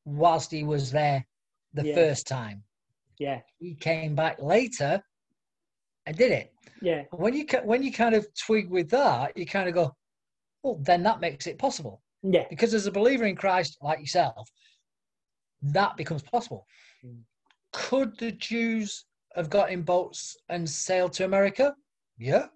whilst 0.05 0.51
he 0.51 0.63
was 0.63 0.91
there 0.91 1.25
the 1.73 1.85
Yeah. 1.85 1.95
first 1.95 2.27
time. 2.27 2.63
yeah, 3.19 3.41
He 3.59 3.75
came 3.75 4.15
back 4.15 4.41
later 4.41 5.01
and 6.05 6.17
did 6.17 6.31
it. 6.31 6.50
Yeah, 6.82 7.04
When 7.12 7.34
you 7.34 7.46
when 7.63 7.84
you 7.84 7.91
kind 7.91 8.15
of 8.15 8.28
twig 8.34 8.70
with 8.70 8.89
that, 8.89 9.38
you 9.38 9.46
kind 9.46 9.70
of 9.70 9.76
go, 9.76 9.96
well, 10.63 10.80
then 10.82 11.04
that 11.04 11.20
makes 11.20 11.48
it 11.48 11.58
possible 11.58 12.02
yeah, 12.24 12.46
because 12.50 12.74
as 12.74 12.86
a 12.86 12.91
believer 12.91 13.26
in 13.26 13.36
Christ, 13.36 13.78
like 13.82 14.00
yourself, 14.00 14.50
that 15.62 15.98
becomes 15.98 16.22
possible. 16.22 16.65
Mm. 17.06 17.22
Could 17.74 18.17
the 18.17 18.32
Jews 18.32 19.06
have 19.36 19.50
got 19.50 19.72
in 19.72 19.82
boats 19.82 20.36
and 20.50 20.70
sailed 20.70 21.13
to 21.13 21.26
America? 21.26 21.74
Yeah. 22.17 22.48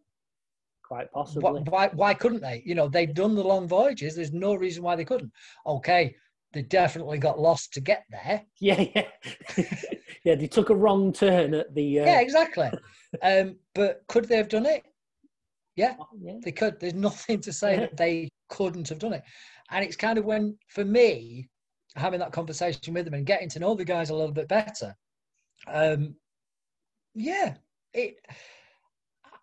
quite 0.88 1.08
Why, 1.14 1.24
possibly. 1.24 1.62
why, 1.62 1.90
why 1.94 2.14
couldn't 2.14 2.42
they? 2.42 2.62
You 2.66 2.76
know, 2.76 2.88
they've 2.88 3.14
done 3.14 3.34
the 3.34 3.44
long 3.44 3.68
voyages. 3.68 4.16
There's 4.16 4.34
no 4.34 4.56
reason 4.56 4.84
why 4.84 4.96
they 4.96 5.06
couldn't. 5.06 5.32
Okay, 5.66 6.16
they 6.56 6.63
definitely 6.63 7.20
got 7.20 7.39
lost 7.39 7.74
to 7.74 7.82
get 7.82 8.06
there. 8.10 8.41
Yeah, 8.60 8.84
yeah, 8.96 9.08
yeah. 10.24 10.36
They 10.36 10.48
took 10.48 10.70
a 10.72 10.76
wrong 10.76 11.13
turn 11.13 11.54
at 11.54 11.76
the. 11.76 12.00
Uh, 12.00 12.06
Yeah, 12.06 12.22
exactly. 12.22 12.72
um, 13.22 13.58
but 13.76 14.02
could 14.08 14.26
they 14.28 14.38
have 14.38 14.50
done 14.50 14.65
it? 14.65 14.84
Yeah, 15.76 15.96
yeah, 16.20 16.38
they 16.44 16.52
could. 16.54 16.80
There's 16.80 16.94
nothing 16.94 17.41
to 17.41 17.52
say 17.54 17.74
Yeah. 17.74 17.80
that 17.82 17.98
they 17.98 18.30
couldn't 18.50 18.89
have 18.89 19.00
done 19.00 19.13
it. 19.13 19.24
And 19.72 19.84
it's 19.84 19.98
kind 19.98 20.18
of 20.18 20.26
when, 20.26 20.58
for 20.70 20.86
me, 20.86 21.50
having 21.96 22.20
that 22.22 22.32
conversation 22.32 22.94
with 22.94 23.06
them 23.06 23.13
and 23.13 23.26
getting 23.26 23.50
to 23.50 23.60
know 23.60 23.76
the 23.76 23.84
guys 23.86 24.10
a 24.10 24.15
little 24.15 24.32
bit 24.32 24.48
better. 24.48 24.96
Um, 25.68 26.15
yeah, 27.13 27.56
it. 27.94 28.15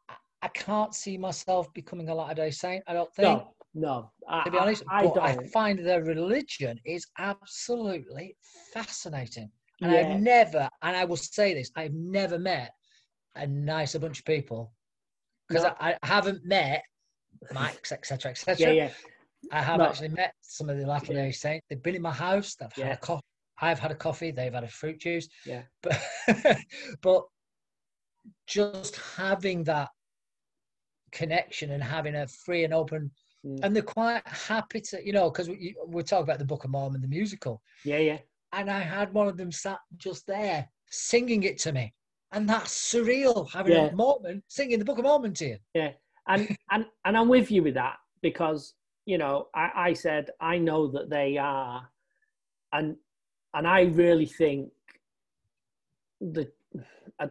I- 0.08 0.14
I 0.44 0.48
can't 0.48 0.92
see 0.94 1.16
myself 1.18 1.72
becoming 1.72 2.08
a 2.08 2.14
Latter 2.14 2.34
Day 2.34 2.50
Saint. 2.50 2.82
I 2.88 2.94
don't 2.94 3.14
think. 3.14 3.28
No, 3.28 3.54
no. 3.74 4.10
I, 4.28 4.44
to 4.44 4.50
be 4.50 4.58
honest, 4.58 4.82
I, 4.90 5.04
I. 5.06 5.28
I 5.30 5.46
find 5.48 5.78
their 5.78 6.04
religion 6.04 6.78
is 6.84 7.06
absolutely 7.18 8.36
fascinating. 8.72 9.50
And 9.80 9.92
yeah, 9.92 9.98
I've 9.98 10.20
never, 10.20 10.68
and 10.82 10.96
I 10.96 11.04
will 11.04 11.16
say 11.16 11.54
this, 11.54 11.70
I've 11.76 11.94
never 11.94 12.38
met 12.38 12.72
a 13.34 13.46
nicer 13.46 13.98
bunch 13.98 14.18
of 14.20 14.24
people 14.24 14.72
because 15.48 15.64
No. 15.64 15.74
I, 15.80 15.96
I 16.02 16.06
haven't 16.06 16.44
met 16.44 16.82
Max, 17.52 17.90
etc., 17.92 18.30
etc. 18.30 18.56
yeah, 18.58 18.72
yeah, 18.72 18.90
I 19.50 19.62
have 19.62 19.78
No. 19.78 19.86
actually 19.86 20.08
met 20.10 20.34
some 20.40 20.68
of 20.68 20.78
the 20.78 20.86
Latter 20.86 21.14
Day 21.14 21.32
Saints. 21.32 21.66
They've 21.68 21.82
been 21.82 21.96
in 21.96 22.02
my 22.02 22.12
house. 22.12 22.54
They've 22.54 22.70
had 22.72 22.86
Yeah. 22.86 22.92
a 22.92 22.96
coffee. 22.98 23.22
I've 23.60 23.78
had 23.78 23.90
a 23.90 23.96
coffee. 23.96 24.30
They've 24.30 24.52
had 24.52 24.64
a 24.64 24.68
fruit 24.68 25.00
juice. 25.00 25.28
Yeah. 25.46 25.62
But 25.82 25.98
but 27.02 27.24
just 28.46 28.96
having 29.16 29.64
that 29.64 29.88
connection 31.10 31.72
and 31.72 31.82
having 31.82 32.14
a 32.14 32.26
free 32.28 32.64
and 32.64 32.72
open, 32.74 33.10
Mm. 33.44 33.58
and 33.64 33.74
they're 33.74 33.82
quite 33.82 34.22
happy 34.26 34.80
to, 34.80 35.04
you 35.04 35.12
know, 35.12 35.28
because 35.30 35.48
we, 35.48 35.74
we're 35.84 36.02
talking 36.02 36.22
about 36.24 36.38
the 36.38 36.44
Book 36.44 36.62
of 36.64 36.70
Mormon, 36.70 37.00
the 37.00 37.08
musical, 37.08 37.60
yeah, 37.84 37.98
yeah. 37.98 38.18
and 38.52 38.70
I 38.70 38.78
had 38.80 39.12
one 39.12 39.26
of 39.26 39.36
them 39.36 39.50
sat 39.50 39.78
just 39.96 40.26
there 40.28 40.68
singing 40.90 41.42
it 41.42 41.58
to 41.58 41.72
me, 41.72 41.92
and 42.30 42.48
that's 42.48 42.92
surreal 42.92 43.50
having 43.50 43.72
Yeah. 43.72 43.86
a 43.86 43.92
Mormon 43.96 44.42
singing 44.46 44.78
the 44.78 44.84
Book 44.84 44.98
of 44.98 45.04
Mormon 45.04 45.34
to 45.34 45.46
you. 45.46 45.58
Yeah. 45.74 45.90
And 46.28 46.56
and 46.70 46.86
and 47.04 47.16
I'm 47.16 47.28
with 47.28 47.50
you 47.50 47.64
with 47.64 47.74
that 47.74 47.96
because 48.22 48.74
you 49.06 49.18
know 49.18 49.48
I, 49.54 49.70
I 49.74 49.92
said 49.94 50.30
I 50.40 50.58
know 50.58 50.86
that 50.92 51.10
they 51.10 51.36
are, 51.36 51.88
and 52.72 52.96
and 53.54 53.66
I 53.66 53.82
really 53.82 54.26
think 54.26 54.70
the, 56.20 56.48
I, 57.18 57.28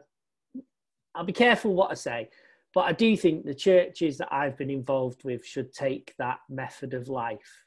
I'll 1.15 1.23
be 1.23 1.31
careful 1.31 1.73
what 1.73 1.91
I 1.91 1.93
say, 1.95 2.29
but 2.73 2.81
I 2.81 2.93
do 2.93 3.17
think 3.17 3.45
the 3.45 3.53
churches 3.53 4.17
that 4.17 4.33
I've 4.33 4.57
been 4.57 4.69
involved 4.69 5.23
with 5.23 5.45
should 5.45 5.73
take 5.73 6.13
that 6.17 6.39
method 6.49 6.93
of 6.93 7.09
life. 7.09 7.65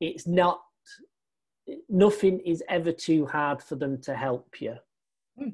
It's 0.00 0.26
not 0.26 0.60
nothing 1.88 2.40
is 2.40 2.62
ever 2.68 2.92
too 2.92 3.26
hard 3.26 3.62
for 3.62 3.76
them 3.76 4.00
to 4.02 4.14
help 4.14 4.60
you. 4.60 4.76
Hmm. 5.38 5.50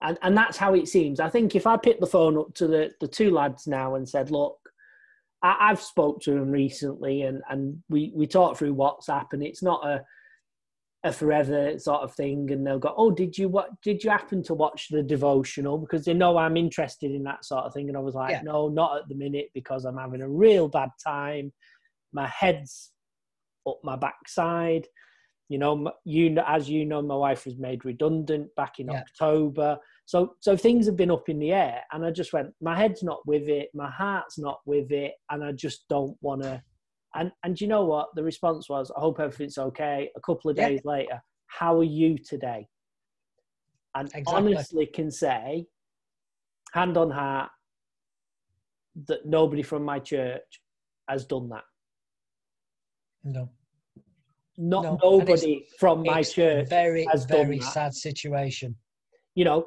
And, 0.00 0.18
and 0.22 0.36
that's 0.36 0.56
how 0.56 0.74
it 0.74 0.88
seems. 0.88 1.20
I 1.20 1.28
think 1.28 1.54
if 1.54 1.66
I 1.66 1.76
picked 1.76 2.00
the 2.00 2.06
phone 2.06 2.38
up 2.38 2.54
to 2.54 2.66
the, 2.66 2.92
the 3.00 3.08
two 3.08 3.30
lads 3.30 3.66
now 3.66 3.96
and 3.96 4.08
said, 4.08 4.30
look, 4.30 4.56
I, 5.42 5.56
I've 5.60 5.82
spoke 5.82 6.20
to 6.22 6.30
them 6.30 6.50
recently 6.50 7.22
and, 7.22 7.42
and 7.50 7.82
we, 7.88 8.12
we 8.14 8.26
talked 8.26 8.58
through 8.58 8.76
WhatsApp 8.76 9.26
and 9.32 9.42
it's 9.42 9.62
not 9.62 9.84
a, 9.84 10.04
a 11.04 11.12
forever 11.12 11.78
sort 11.78 12.02
of 12.02 12.14
thing. 12.14 12.50
And 12.50 12.66
they'll 12.66 12.78
go, 12.78 12.94
oh, 12.96 13.10
did 13.10 13.38
you 13.38 13.48
what 13.48 13.70
did 13.82 14.02
you 14.02 14.10
happen 14.10 14.42
to 14.44 14.54
watch 14.54 14.88
the 14.90 15.02
devotional? 15.02 15.78
Because 15.78 16.04
they 16.04 16.14
know 16.14 16.36
I'm 16.36 16.56
interested 16.56 17.12
in 17.12 17.22
that 17.24 17.44
sort 17.44 17.64
of 17.64 17.72
thing. 17.72 17.88
And 17.88 17.96
I 17.96 18.00
was 18.00 18.14
like, 18.14 18.30
Yeah. 18.30 18.42
no, 18.42 18.68
not 18.68 18.98
at 18.98 19.08
the 19.08 19.14
minute 19.14 19.50
because 19.54 19.84
I'm 19.84 19.96
having 19.96 20.22
a 20.22 20.28
real 20.28 20.68
bad 20.68 20.90
time. 21.04 21.52
My 22.12 22.26
head's 22.26 22.92
up 23.66 23.78
my 23.84 23.96
backside. 23.96 24.86
You 25.48 25.58
know, 25.58 25.90
you 26.04 26.36
as 26.46 26.68
you 26.68 26.84
know, 26.84 27.00
my 27.00 27.14
wife 27.16 27.46
was 27.46 27.56
made 27.56 27.84
redundant 27.84 28.54
back 28.56 28.80
in 28.80 28.88
Yeah. 28.88 29.00
October. 29.00 29.78
So 30.04 30.34
so 30.40 30.56
things 30.56 30.84
have 30.86 30.96
been 30.96 31.10
up 31.10 31.28
in 31.28 31.38
the 31.38 31.52
air, 31.52 31.82
and 31.92 32.04
I 32.04 32.10
just 32.10 32.32
went, 32.32 32.52
my 32.60 32.76
head's 32.76 33.02
not 33.02 33.20
with 33.26 33.48
it, 33.48 33.68
my 33.72 33.90
heart's 33.90 34.38
not 34.38 34.58
with 34.66 34.90
it, 34.90 35.14
and 35.30 35.44
I 35.44 35.52
just 35.52 35.86
don't 35.88 36.16
want 36.22 36.42
to. 36.42 36.62
And 37.14 37.32
and 37.42 37.60
you 37.60 37.66
know 37.66 37.84
what? 37.84 38.08
The 38.14 38.22
response 38.22 38.68
was, 38.68 38.90
I 38.96 39.00
hope 39.00 39.18
everything's 39.20 39.58
okay. 39.58 40.10
A 40.16 40.20
couple 40.20 40.50
of 40.50 40.56
Yeah. 40.56 40.68
days 40.68 40.80
later, 40.84 41.22
how 41.46 41.78
are 41.78 41.84
you 41.84 42.18
today? 42.18 42.68
And 43.94 44.08
Exactly. 44.14 44.26
honestly, 44.52 44.86
can 44.86 45.10
say, 45.10 45.66
hand 46.72 46.96
on 46.96 47.10
heart, 47.10 47.50
that 49.06 49.24
nobody 49.26 49.62
from 49.62 49.82
my 49.84 49.98
church 49.98 50.60
has 51.08 51.24
done 51.24 51.48
that. 51.48 51.64
No, 53.24 53.50
Not 54.56 54.82
No, 54.84 54.98
nobody 55.02 55.66
from 55.78 56.04
my 56.04 56.22
church 56.22 56.68
very 56.68 57.04
has 57.06 57.24
done 57.24 57.46
very 57.46 57.58
that. 57.58 57.72
sad 57.72 57.94
situation. 57.94 58.76
you 59.34 59.44
know, 59.44 59.66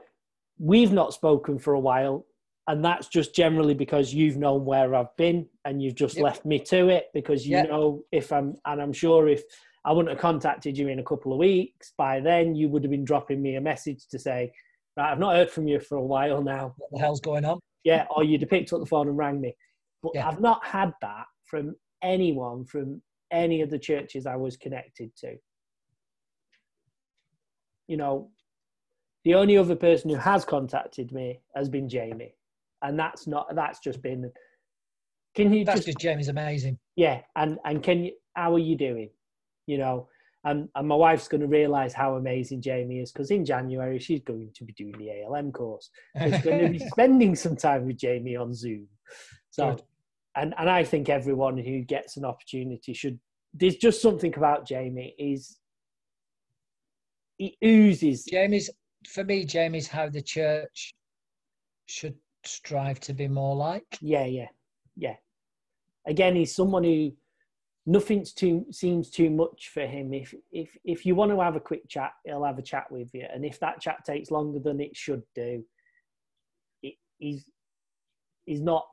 we've 0.59 0.91
not 0.91 1.13
spoken 1.13 1.57
for 1.57 1.73
a 1.73 1.79
while, 1.79 2.25
and 2.67 2.83
that's 2.85 3.07
just 3.07 3.35
generally 3.35 3.73
because 3.73 4.13
you've 4.13 4.37
known 4.37 4.65
where 4.65 4.93
I've 4.95 5.15
been 5.17 5.47
and 5.65 5.81
you've 5.81 5.95
just 5.95 6.15
Yep. 6.15 6.23
left 6.23 6.45
me 6.45 6.59
to 6.59 6.89
it 6.89 7.07
because 7.13 7.47
you 7.47 7.57
Yep. 7.57 7.69
know 7.69 8.03
if 8.11 8.31
I'm, 8.31 8.57
and 8.65 8.81
I'm 8.81 8.93
sure 8.93 9.27
if 9.27 9.43
I 9.83 9.91
wouldn't 9.91 10.09
have 10.13 10.21
contacted 10.21 10.77
you 10.77 10.87
in 10.87 10.99
a 10.99 11.03
couple 11.03 11.33
of 11.33 11.39
weeks, 11.39 11.93
by 11.97 12.19
then 12.19 12.53
you 12.55 12.69
would 12.69 12.83
have 12.83 12.91
been 12.91 13.03
dropping 13.05 13.41
me 13.41 13.55
a 13.55 13.61
message 13.61 14.07
to 14.09 14.19
say, 14.19 14.53
right, 14.95 15.11
I've 15.11 15.19
not 15.19 15.35
heard 15.35 15.49
from 15.49 15.67
you 15.67 15.79
for 15.79 15.97
a 15.97 16.03
while 16.05 16.43
now. 16.43 16.75
What 16.77 16.91
the 16.91 16.99
hell's 16.99 17.19
going 17.19 17.45
on? 17.45 17.59
Yeah, 17.83 18.05
or 18.15 18.23
you'd 18.23 18.41
have 18.41 18.49
picked 18.49 18.71
up 18.73 18.79
the 18.79 18.85
phone 18.85 19.07
and 19.07 19.17
rang 19.17 19.41
me. 19.41 19.55
But 20.03 20.11
Yeah. 20.13 20.27
I've 20.27 20.39
not 20.39 20.63
had 20.63 20.93
that 21.01 21.25
from 21.45 21.75
anyone 22.03 22.65
from 22.65 23.01
any 23.31 23.61
of 23.61 23.69
the 23.71 23.79
churches 23.79 24.25
I 24.27 24.35
was 24.35 24.55
connected 24.55 25.15
to. 25.17 25.35
You 27.87 27.97
know, 27.97 28.29
the 29.23 29.35
only 29.35 29.57
other 29.57 29.75
person 29.75 30.09
who 30.09 30.15
has 30.17 30.45
contacted 30.45 31.11
me 31.11 31.41
has 31.55 31.69
been 31.69 31.89
Jamie, 31.89 32.35
and 32.81 32.97
that's 32.99 33.27
not 33.27 33.53
that's 33.55 33.79
just 33.79 34.01
been. 34.01 34.31
Can 35.35 35.53
you 35.53 35.63
That's 35.63 35.77
just 35.85 35.87
because 35.87 36.01
Jamie's 36.01 36.27
amazing. 36.27 36.77
yeah, 36.95 37.21
and 37.35 37.57
and 37.65 37.81
can 37.81 38.03
you? 38.05 38.11
How 38.35 38.53
are 38.53 38.59
you 38.59 38.75
doing? 38.75 39.09
You 39.65 39.77
know, 39.77 40.09
and 40.43 40.67
and 40.75 40.87
my 40.87 40.95
wife's 40.95 41.27
going 41.27 41.41
to 41.41 41.47
realise 41.47 41.93
how 41.93 42.15
amazing 42.15 42.61
Jamie 42.61 42.99
is 42.99 43.11
because 43.11 43.31
in 43.31 43.45
January 43.45 43.99
she's 43.99 44.21
going 44.21 44.49
to 44.53 44.63
be 44.65 44.73
doing 44.73 44.95
the 44.97 45.23
ALM 45.23 45.51
course. 45.51 45.89
She's 46.21 46.41
going 46.41 46.59
to 46.59 46.69
be 46.69 46.79
spending 46.91 47.35
some 47.35 47.55
time 47.55 47.87
with 47.87 47.97
Jamie 47.97 48.35
on 48.35 48.53
Zoom. 48.53 48.87
So, 49.51 49.71
Good. 49.75 49.83
and 50.35 50.53
and 50.57 50.69
I 50.69 50.83
think 50.83 51.09
everyone 51.09 51.57
who 51.57 51.81
gets 51.81 52.17
an 52.17 52.25
opportunity 52.25 52.93
should. 52.93 53.19
There's 53.53 53.75
just 53.75 54.01
something 54.01 54.33
about 54.35 54.65
Jamie. 54.65 55.13
Is 55.17 55.57
he 57.37 57.57
oozes. 57.63 58.25
Jamie's 58.25 58.69
for 59.07 59.23
me. 59.23 59.45
Jamie's 59.45 59.87
how 59.87 60.09
the 60.09 60.21
church 60.21 60.93
should 61.85 62.15
strive 62.43 62.99
to 63.01 63.13
be 63.13 63.27
more 63.27 63.55
like. 63.55 63.97
Yeah, 64.01 64.25
yeah, 64.25 64.47
yeah. 64.95 65.15
Again, 66.07 66.35
he's 66.35 66.55
someone 66.55 66.83
who 66.83 67.11
nothing's 67.85 68.31
too 68.33 68.65
seems 68.71 69.09
too 69.09 69.29
much 69.29 69.69
for 69.73 69.85
him. 69.85 70.13
If 70.13 70.33
if 70.51 70.77
if 70.83 71.05
you 71.05 71.15
want 71.15 71.31
to 71.31 71.41
have 71.41 71.55
a 71.55 71.59
quick 71.59 71.87
chat, 71.87 72.11
he'll 72.25 72.43
have 72.43 72.57
a 72.59 72.63
chat 72.63 72.91
with 72.91 73.09
you, 73.13 73.25
and 73.33 73.45
if 73.45 73.59
that 73.59 73.81
chat 73.81 74.03
takes 74.05 74.31
longer 74.31 74.59
than 74.59 74.79
it 74.79 74.95
should 74.95 75.23
do, 75.35 75.63
it, 76.83 76.95
he's 77.17 77.45
he's 78.45 78.61
not. 78.61 78.85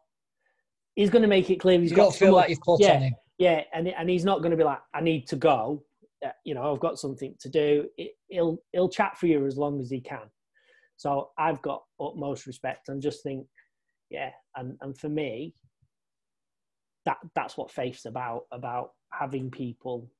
He's 0.94 1.11
going 1.11 1.22
to 1.22 1.28
make 1.28 1.49
it 1.49 1.61
clear 1.61 1.80
he's 1.80 1.90
You 1.90 1.96
got 1.96 2.14
feel 2.14 2.34
like 2.34 2.51
you've 2.51 2.61
put 2.61 2.80
yeah, 2.80 2.96
on 2.96 3.03
him. 3.03 3.14
yeah, 3.38 3.62
and 3.72 3.88
and 3.88 4.11
he's 4.11 4.24
not 4.24 4.38
going 4.38 4.51
to 4.51 4.57
be 4.57 4.64
like, 4.64 4.80
I 4.94 5.01
need 5.01 5.28
to 5.28 5.36
go. 5.36 5.84
Uh, 6.24 6.30
You 6.44 6.55
know, 6.55 6.72
I've 6.72 6.80
got 6.80 6.99
something 6.99 7.34
to 7.38 7.49
do. 7.49 7.88
It, 7.96 8.12
he'll 8.28 8.59
he'll 8.72 8.88
chat 8.88 9.16
for 9.16 9.26
you 9.28 9.46
as 9.46 9.57
long 9.57 9.80
as 9.80 9.90
he 9.90 10.01
can. 10.01 10.28
So 10.99 11.30
I've 11.38 11.62
got 11.62 11.84
utmost 12.01 12.46
respect 12.46 12.88
and 12.88 13.01
just 13.01 13.22
think, 13.22 13.46
yeah, 14.11 14.30
and, 14.57 14.76
and 14.80 14.99
for 14.99 15.09
me, 15.09 15.55
that 17.07 17.18
that's 17.34 17.57
what 17.57 17.70
faith's 17.70 18.05
about, 18.05 18.42
about 18.53 18.90
having 19.12 19.51
people 19.51 20.11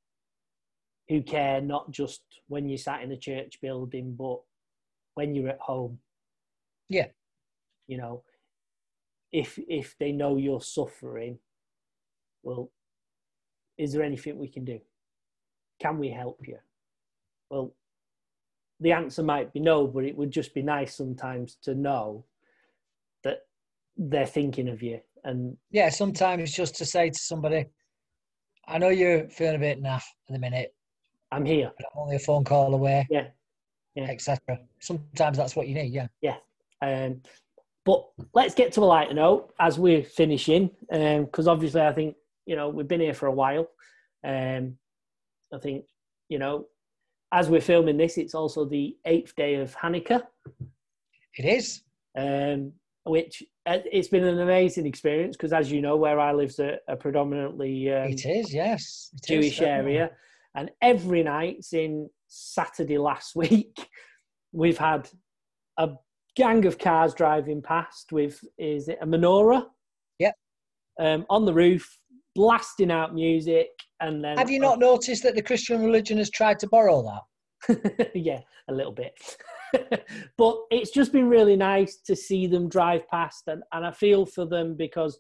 who 1.09 1.21
care 1.23 1.61
not 1.61 1.91
just 1.91 2.23
when 2.47 2.69
you're 2.69 2.79
sat 2.79 3.03
in 3.03 3.11
a 3.11 3.17
church 3.17 3.59
building, 3.61 4.15
but 4.17 4.39
when 5.15 5.35
you're 5.35 5.49
at 5.49 5.61
home. 5.61 5.99
Yeah. 6.89 7.07
You 7.89 7.99
know, 7.99 8.23
if 9.33 9.59
if 9.69 9.97
they 9.99 10.13
know 10.13 10.37
you're 10.37 10.61
suffering, 10.61 11.39
well, 12.45 12.71
is 13.77 13.93
there 13.93 14.03
anything 14.05 14.39
we 14.39 14.49
can 14.49 14.65
do? 14.65 14.79
Can 15.81 15.99
we 15.99 16.11
help 16.11 16.39
you? 16.47 16.59
Well, 17.51 17.75
the 18.81 18.93
answer 18.93 19.23
might 19.23 19.53
be 19.53 19.61
no, 19.61 19.87
but 19.87 20.05
it 20.05 20.17
would 20.17 20.31
just 20.31 20.55
be 20.55 20.63
nice 20.63 20.97
sometimes 20.97 21.57
to 21.63 21.75
know 21.75 22.25
that 23.25 23.41
they're 23.97 24.27
thinking 24.27 24.69
of 24.69 24.83
you. 24.83 25.01
And 25.25 25.57
yeah, 25.71 25.89
sometimes 25.89 26.53
just 26.53 26.77
to 26.77 26.85
say 26.85 27.11
to 27.11 27.19
somebody, 27.19 27.67
I 28.67 28.79
know 28.79 28.89
you're 28.89 29.29
feeling 29.29 29.57
a 29.57 29.59
bit 29.59 29.83
naff 29.83 30.03
at 30.29 30.33
the 30.33 30.39
minute. 30.39 30.75
I'm 31.33 31.45
here. 31.45 31.73
But 31.77 31.87
I'm 31.93 32.03
only 32.03 32.17
a 32.17 32.21
phone 32.21 32.45
call 32.45 32.75
away. 32.75 33.07
Yeah. 33.11 33.29
Yeah. 33.95 34.05
Etc. 34.05 34.39
Sometimes 34.81 35.37
that's 35.37 35.57
what 35.57 35.69
you 35.69 35.75
need. 35.75 35.93
Yeah. 35.93 36.07
Yeah. 36.21 36.37
Um, 36.81 37.23
but 37.85 38.07
let's 38.35 38.55
get 38.55 38.73
to 38.73 38.81
a 38.81 38.85
lighter 38.85 39.15
note 39.15 39.53
as 39.59 39.79
we're 39.79 40.05
finishing, 40.05 40.71
because 40.91 41.49
um, 41.49 41.53
obviously 41.53 41.81
I 41.81 41.93
think 41.93 42.17
you 42.45 42.55
know 42.55 42.69
we've 42.69 42.87
been 42.87 43.01
here 43.01 43.15
for 43.15 43.27
a 43.27 43.33
while. 43.33 43.69
Um, 44.23 44.77
I 45.53 45.59
think 45.59 45.87
you 46.29 46.39
know 46.39 46.67
as 47.33 47.49
we're 47.49 47.61
filming 47.61 47.97
this, 47.97 48.19
it's 48.19 48.35
also 48.35 48.65
the 48.65 48.97
eighth 49.05 49.35
day 49.37 49.57
of 49.57 49.77
Hanukkah. 49.77 50.23
It 51.37 51.45
is. 51.45 51.83
Um, 52.17 52.73
which 53.05 53.43
uh, 53.67 53.79
it's 53.91 54.09
been 54.09 54.25
an 54.25 54.41
amazing 54.41 54.87
experience 54.87 55.37
because, 55.37 55.53
as 55.53 55.71
you 55.71 55.81
know, 55.81 55.97
where 55.97 56.21
I 56.21 56.33
live's 56.33 56.59
a, 56.59 56.79
a 56.89 56.97
predominantly 56.97 57.93
um, 57.93 58.09
it 58.09 58.25
is 58.25 58.53
yes 58.53 59.11
it 59.15 59.27
Jewish 59.27 59.61
is, 59.61 59.67
area, 59.67 60.11
and 60.55 60.71
every 60.83 61.23
night 61.23 61.65
since 61.65 62.11
Saturday 62.29 62.99
last 62.99 63.35
week, 63.37 63.89
we've 64.53 64.79
had 64.79 65.09
a 65.79 65.91
gang 66.37 66.67
of 66.67 66.79
cars 66.79 67.15
driving 67.15 67.63
past 67.63 68.13
with 68.13 68.43
is 68.59 68.89
it 68.89 68.99
a 69.01 69.07
menorah? 69.07 69.67
Yep. 70.19 70.35
Um, 71.01 71.27
on 71.31 71.45
the 71.45 71.55
roof, 71.55 71.98
blasting 72.39 72.93
out 72.93 73.13
music, 73.13 73.71
and 74.01 74.23
then 74.23 74.39
have 74.39 74.49
you 74.49 74.61
not 74.61 74.79
noticed 74.79 75.25
that 75.25 75.35
the 75.35 75.43
Christian 75.43 75.85
religion 75.85 76.19
has 76.19 76.31
tried 76.31 76.61
to 76.61 76.69
borrow 76.69 77.03
that? 77.03 78.11
yeah, 78.15 78.39
a 78.69 78.73
little 78.73 78.93
bit. 78.93 79.13
but 80.39 80.57
it's 80.71 80.93
just 80.93 81.13
been 81.13 81.29
really 81.29 81.57
nice 81.57 81.97
to 82.07 82.15
see 82.15 82.47
them 82.47 82.69
drive 82.69 83.09
past, 83.09 83.49
and, 83.49 83.65
and 83.73 83.85
I 83.85 83.91
feel 83.91 84.25
for 84.25 84.47
them 84.47 84.77
because 84.77 85.19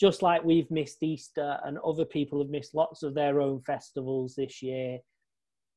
just 0.00 0.22
like 0.22 0.42
we've 0.42 0.70
missed 0.70 1.02
Easter 1.02 1.58
and 1.66 1.76
other 1.84 2.06
people 2.06 2.40
have 2.40 2.48
missed 2.48 2.74
lots 2.74 3.02
of 3.02 3.14
their 3.14 3.42
own 3.42 3.60
festivals 3.60 4.34
this 4.34 4.62
year, 4.62 4.98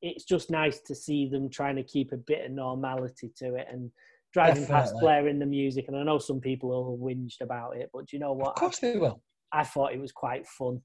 it's 0.01 0.23
just 0.23 0.49
nice 0.49 0.79
to 0.79 0.95
see 0.95 1.27
them 1.27 1.49
trying 1.49 1.75
to 1.75 1.83
keep 1.83 2.13
a 2.13 2.17
bit 2.17 2.45
of 2.45 2.51
normality 2.51 3.29
to 3.39 3.55
it 3.55 3.67
and 3.69 3.91
driving 4.31 4.63
Definitely. 4.63 4.73
past 4.73 4.95
blaring 5.01 5.37
the 5.37 5.45
music. 5.45 5.85
And 5.89 5.97
I 5.97 6.03
know 6.03 6.17
some 6.17 6.39
people 6.39 6.69
will 6.69 6.97
whinged 6.97 7.41
about 7.41 7.75
it, 7.75 7.89
but 7.93 8.07
do 8.07 8.15
you 8.15 8.21
know 8.21 8.31
what? 8.31 8.51
Of 8.51 8.55
course 8.55 8.79
they 8.79 8.97
will. 8.97 9.21
I 9.51 9.63
thought 9.63 9.93
it 9.93 10.01
was 10.01 10.11
quite 10.11 10.47
fun. 10.47 10.81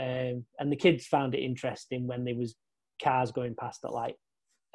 Um, 0.00 0.44
and 0.58 0.70
the 0.70 0.76
kids 0.76 1.06
found 1.06 1.34
it 1.34 1.42
interesting 1.42 2.06
when 2.06 2.24
there 2.24 2.34
was 2.34 2.54
cars 3.02 3.32
going 3.32 3.54
past 3.54 3.84
at 3.84 3.92
like 3.92 4.16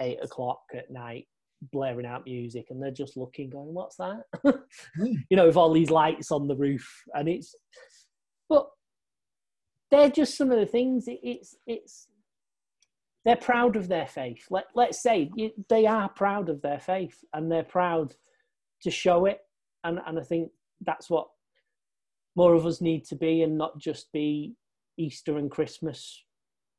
eight 0.02 0.20
o'clock 0.24 0.60
at 0.76 0.92
night 0.92 1.28
blaring 1.72 2.06
out 2.06 2.26
music 2.26 2.68
and 2.70 2.82
they're 2.82 2.92
just 2.92 3.18
looking 3.18 3.50
going 3.50 3.74
what's 3.74 3.96
that 3.96 4.22
mm. 4.46 5.16
you 5.30 5.36
know 5.36 5.48
with 5.48 5.58
all 5.58 5.74
these 5.74 5.90
lights 5.90 6.32
on 6.32 6.48
the 6.48 6.56
roof 6.56 6.88
and 7.16 7.28
it's 7.28 7.56
but 8.48 8.68
they're 9.90 10.10
just 10.10 10.38
some 10.38 10.52
of 10.52 10.60
the 10.60 10.68
things 10.68 11.06
it's 11.08 11.56
it's 11.66 12.08
they're 13.26 13.36
proud 13.36 13.76
of 13.76 13.88
their 13.88 14.06
faith 14.06 14.46
let, 14.52 14.66
let's 14.76 15.02
say 15.02 15.32
they 15.68 15.88
are 15.88 16.10
proud 16.10 16.50
of 16.50 16.62
their 16.62 16.80
faith 16.80 17.18
and 17.34 17.52
they're 17.52 17.64
proud 17.64 18.14
to 18.84 18.92
show 18.92 19.26
it 19.26 19.40
and 19.84 20.00
and 20.06 20.20
i 20.20 20.22
think 20.24 20.52
that's 20.86 21.10
what 21.10 21.28
more 22.38 22.54
of 22.54 22.66
us 22.66 22.80
need 22.80 23.04
to 23.04 23.16
be 23.16 23.42
and 23.42 23.58
not 23.58 23.78
just 23.78 24.10
be 24.14 24.54
easter 24.98 25.38
and 25.38 25.52
christmas 25.52 26.24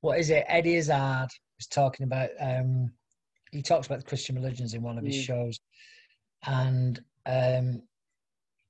what 0.01 0.19
is 0.19 0.31
it 0.31 0.45
eddie 0.49 0.77
izzard 0.77 1.29
was 1.59 1.67
talking 1.67 2.05
about 2.05 2.31
um 2.41 2.91
he 3.51 3.63
talks 3.63 3.87
about 3.87 3.99
the 3.99 4.05
Christian 4.05 4.37
religions 4.37 4.75
in 4.75 4.83
one 4.83 4.99
of 4.99 5.05
his 5.05 5.17
mm. 5.17 5.23
shows, 5.23 5.61
and 6.47 7.01
um, 7.27 7.83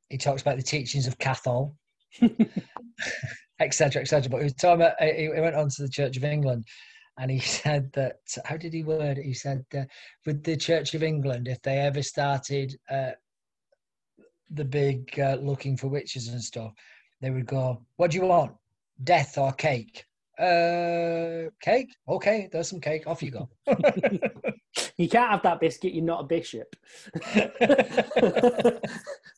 he 0.08 0.18
talks 0.18 0.42
about 0.42 0.56
the 0.56 0.62
teachings 0.62 1.06
of 1.06 1.18
Cathol, 1.18 1.76
etc., 3.60 4.02
etc. 4.02 4.30
But 4.30 4.38
he 4.38 4.44
was 4.44 4.54
talking 4.54 4.82
about 4.82 5.00
he 5.00 5.28
went 5.28 5.56
on 5.56 5.68
to 5.70 5.82
the 5.82 5.88
Church 5.88 6.16
of 6.16 6.24
England, 6.24 6.66
and 7.18 7.30
he 7.30 7.38
said 7.40 7.90
that 7.94 8.16
how 8.44 8.56
did 8.56 8.72
he 8.72 8.84
word 8.84 9.18
it? 9.18 9.24
He 9.24 9.34
said 9.34 9.64
uh, 9.76 9.84
with 10.26 10.42
the 10.44 10.56
Church 10.56 10.94
of 10.94 11.02
England, 11.02 11.48
if 11.48 11.60
they 11.62 11.78
ever 11.78 12.02
started 12.02 12.76
uh, 12.90 13.12
the 14.50 14.64
big 14.64 15.18
uh, 15.18 15.36
looking 15.40 15.76
for 15.76 15.88
witches 15.88 16.28
and 16.28 16.42
stuff, 16.42 16.72
they 17.20 17.30
would 17.30 17.46
go, 17.46 17.82
"What 17.96 18.10
do 18.10 18.18
you 18.18 18.26
want, 18.26 18.52
death 19.04 19.38
or 19.38 19.52
cake?" 19.52 20.04
Uh, 20.38 21.50
cake. 21.60 21.94
Okay, 22.08 22.48
there's 22.52 22.68
some 22.68 22.80
cake. 22.80 23.06
Off 23.06 23.22
you 23.22 23.32
go. 23.32 23.48
you 24.96 25.08
can't 25.08 25.30
have 25.30 25.42
that 25.42 25.58
biscuit. 25.60 25.94
You're 25.94 26.04
not 26.04 26.20
a 26.20 26.26
bishop. 26.28 26.76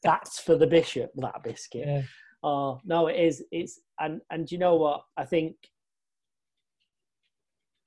That's 0.03 0.41
for 0.41 0.57
the 0.57 0.67
bishop. 0.67 1.11
That 1.17 1.43
biscuit. 1.43 1.87
Yeah. 1.87 2.03
Oh 2.43 2.81
no, 2.85 3.07
it 3.07 3.19
is. 3.19 3.43
It's 3.51 3.81
and 3.99 4.21
and 4.31 4.51
you 4.51 4.59
know 4.59 4.77
what? 4.77 5.03
I 5.17 5.25
think 5.25 5.57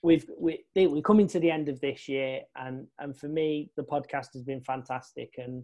we've 0.02 0.30
we 0.40 0.64
we're 0.76 1.02
coming 1.02 1.28
to 1.28 1.40
the 1.40 1.52
end 1.52 1.70
of 1.70 1.80
this 1.82 2.08
year, 2.08 2.42
and 2.56 2.88
and 3.00 3.16
for 3.18 3.28
me, 3.28 3.72
the 3.78 3.84
podcast 3.84 4.34
has 4.34 4.44
been 4.44 4.62
fantastic, 4.62 5.36
and 5.38 5.64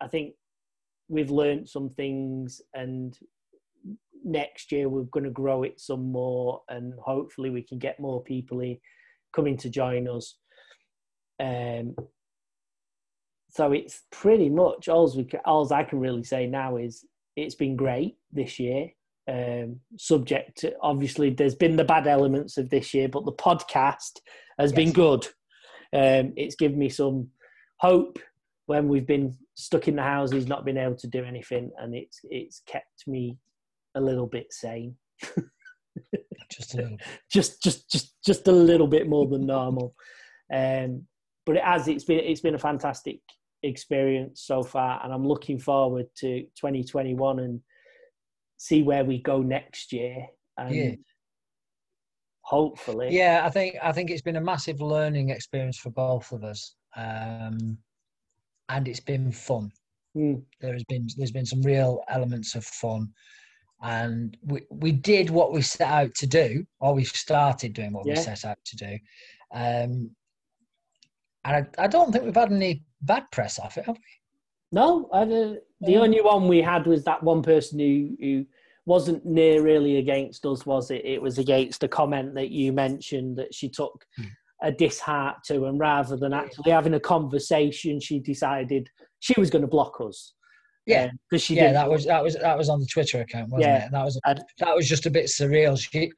I 0.00 0.08
think 0.08 0.34
we've 1.08 1.30
learned 1.30 1.68
some 1.68 1.90
things, 1.90 2.60
and 2.74 3.18
next 4.24 4.72
year 4.72 4.88
we're 4.88 5.02
going 5.04 5.24
to 5.24 5.30
grow 5.30 5.62
it 5.62 5.80
some 5.80 6.10
more 6.10 6.60
and 6.68 6.92
hopefully 6.98 7.48
we 7.48 7.62
can 7.62 7.78
get 7.78 8.00
more 8.00 8.24
people 8.24 8.58
in, 8.58 8.76
coming 9.32 9.56
to 9.56 9.70
join 9.70 10.08
us 10.08 10.36
um, 11.38 11.94
so 13.50 13.72
it's 13.72 14.02
pretty 14.12 14.50
much 14.50 14.88
all 14.88 15.10
we 15.16 15.26
all 15.44 15.72
I 15.72 15.84
can 15.84 15.98
really 15.98 16.24
say 16.24 16.46
now 16.46 16.76
is 16.76 17.04
it's 17.36 17.54
been 17.54 17.76
great 17.76 18.16
this 18.32 18.58
year. 18.58 18.90
Um, 19.28 19.80
subject 19.96 20.58
to 20.58 20.74
obviously 20.82 21.30
there's 21.30 21.54
been 21.54 21.76
the 21.76 21.84
bad 21.84 22.06
elements 22.06 22.58
of 22.58 22.70
this 22.70 22.94
year, 22.94 23.08
but 23.08 23.24
the 23.24 23.32
podcast 23.32 24.20
has 24.58 24.72
yes. 24.72 24.72
been 24.72 24.92
good. 24.92 25.26
Um, 25.92 26.32
it's 26.36 26.54
given 26.54 26.78
me 26.78 26.90
some 26.90 27.28
hope 27.80 28.18
when 28.66 28.88
we've 28.88 29.06
been 29.06 29.36
stuck 29.56 29.88
in 29.88 29.96
the 29.96 30.02
houses, 30.02 30.46
not 30.46 30.64
being 30.64 30.76
able 30.76 30.96
to 30.96 31.08
do 31.08 31.24
anything, 31.24 31.70
and 31.78 31.94
it's 31.94 32.20
it's 32.24 32.62
kept 32.66 33.06
me 33.06 33.38
a 33.94 34.00
little 34.00 34.26
bit 34.26 34.52
sane. 34.52 34.94
just 36.50 36.74
a 36.74 36.76
little. 36.76 36.98
just 37.30 37.62
just 37.62 37.90
just 37.90 38.14
just 38.24 38.48
a 38.48 38.52
little 38.52 38.86
bit 38.86 39.08
more 39.08 39.26
than 39.26 39.46
normal. 39.46 39.94
Um, 40.52 41.06
but 41.44 41.56
it 41.56 41.64
has 41.64 41.88
it's 41.88 42.04
been 42.04 42.20
it's 42.20 42.40
been 42.40 42.54
a 42.54 42.58
fantastic 42.58 43.20
experience 43.62 44.42
so 44.42 44.62
far, 44.62 45.00
and 45.02 45.12
I'm 45.12 45.26
looking 45.26 45.58
forward 45.58 46.06
to 46.18 46.42
2021 46.42 47.38
and 47.40 47.60
see 48.58 48.82
where 48.82 49.04
we 49.04 49.22
go 49.22 49.42
next 49.42 49.92
year. 49.92 50.26
And 50.58 50.74
yeah. 50.74 50.94
hopefully, 52.42 53.08
yeah, 53.10 53.42
I 53.44 53.50
think 53.50 53.76
I 53.82 53.92
think 53.92 54.10
it's 54.10 54.22
been 54.22 54.36
a 54.36 54.40
massive 54.40 54.80
learning 54.80 55.30
experience 55.30 55.78
for 55.78 55.90
both 55.90 56.32
of 56.32 56.44
us, 56.44 56.74
um, 56.96 57.78
and 58.68 58.88
it's 58.88 59.00
been 59.00 59.32
fun. 59.32 59.70
Mm. 60.16 60.42
There 60.60 60.72
has 60.72 60.84
been 60.84 61.06
there's 61.16 61.32
been 61.32 61.46
some 61.46 61.62
real 61.62 62.02
elements 62.08 62.54
of 62.54 62.64
fun 62.64 63.12
and 63.82 64.36
we, 64.42 64.62
we 64.70 64.92
did 64.92 65.30
what 65.30 65.52
we 65.52 65.62
set 65.62 65.88
out 65.88 66.14
to 66.14 66.26
do, 66.26 66.64
or 66.80 66.94
we 66.94 67.04
started 67.04 67.72
doing 67.72 67.92
what 67.92 68.06
yeah. 68.06 68.14
we 68.14 68.20
set 68.20 68.44
out 68.44 68.58
to 68.64 68.76
do. 68.76 68.98
Um, 69.52 70.10
and 71.44 71.66
I, 71.78 71.84
I, 71.84 71.86
don't 71.86 72.10
think 72.10 72.24
we've 72.24 72.34
had 72.34 72.52
any 72.52 72.82
bad 73.02 73.24
press 73.30 73.58
off 73.58 73.76
it, 73.76 73.84
have 73.84 73.96
we? 73.96 74.02
No, 74.72 75.08
I, 75.12 75.24
the 75.24 75.96
um, 75.96 76.02
only 76.02 76.20
one 76.20 76.48
we 76.48 76.60
had 76.60 76.86
was 76.86 77.04
that 77.04 77.22
one 77.22 77.42
person 77.42 77.78
who, 77.78 78.16
who 78.20 78.46
wasn't 78.86 79.24
near 79.24 79.62
really 79.62 79.98
against 79.98 80.44
us, 80.46 80.66
was 80.66 80.90
it? 80.90 81.04
It 81.04 81.20
was 81.20 81.38
against 81.38 81.84
a 81.84 81.88
comment 81.88 82.34
that 82.34 82.50
you 82.50 82.72
mentioned 82.72 83.36
that 83.36 83.54
she 83.54 83.68
took 83.68 84.04
hmm. 84.16 84.24
A 84.62 84.72
disheart 84.72 85.36
to, 85.46 85.66
and 85.66 85.78
rather 85.78 86.16
than 86.16 86.32
actually 86.32 86.70
having 86.70 86.94
a 86.94 87.00
conversation, 87.00 88.00
she 88.00 88.18
decided 88.20 88.88
she 89.20 89.38
was 89.38 89.50
going 89.50 89.62
to 89.62 89.68
block 89.68 90.00
us. 90.00 90.34
Yeah, 90.86 91.10
because 91.28 91.42
she 91.42 91.56
yeah, 91.56 91.68
did. 91.68 91.76
that 91.76 91.90
was 91.90 92.04
that 92.06 92.22
was 92.22 92.36
that 92.36 92.56
was 92.56 92.68
on 92.68 92.78
the 92.78 92.86
Twitter 92.86 93.20
account, 93.20 93.50
wasn't 93.50 93.68
yeah. 93.68 93.82
it? 93.82 93.84
And 93.86 93.94
that 93.94 94.04
was 94.04 94.20
that 94.24 94.76
was 94.76 94.88
just 94.88 95.06
a 95.06 95.10
bit 95.10 95.26
surreal. 95.26 95.78
She 95.78 96.12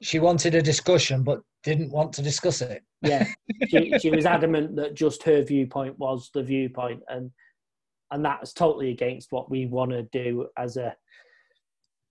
she 0.00 0.20
wanted 0.20 0.54
a 0.54 0.62
discussion, 0.62 1.24
but 1.24 1.40
didn't 1.64 1.90
want 1.90 2.12
to 2.14 2.22
discuss 2.22 2.62
it. 2.62 2.82
Yeah, 3.02 3.26
she, 3.68 3.98
she 3.98 4.10
was 4.10 4.24
adamant 4.24 4.76
that 4.76 4.94
just 4.94 5.24
her 5.24 5.42
viewpoint 5.42 5.98
was 5.98 6.30
the 6.32 6.42
viewpoint, 6.44 7.02
and 7.08 7.32
and 8.12 8.24
that's 8.24 8.52
totally 8.52 8.90
against 8.90 9.32
what 9.32 9.50
we 9.50 9.66
want 9.66 9.90
to 9.90 10.04
do 10.04 10.46
as 10.56 10.76
a 10.76 10.94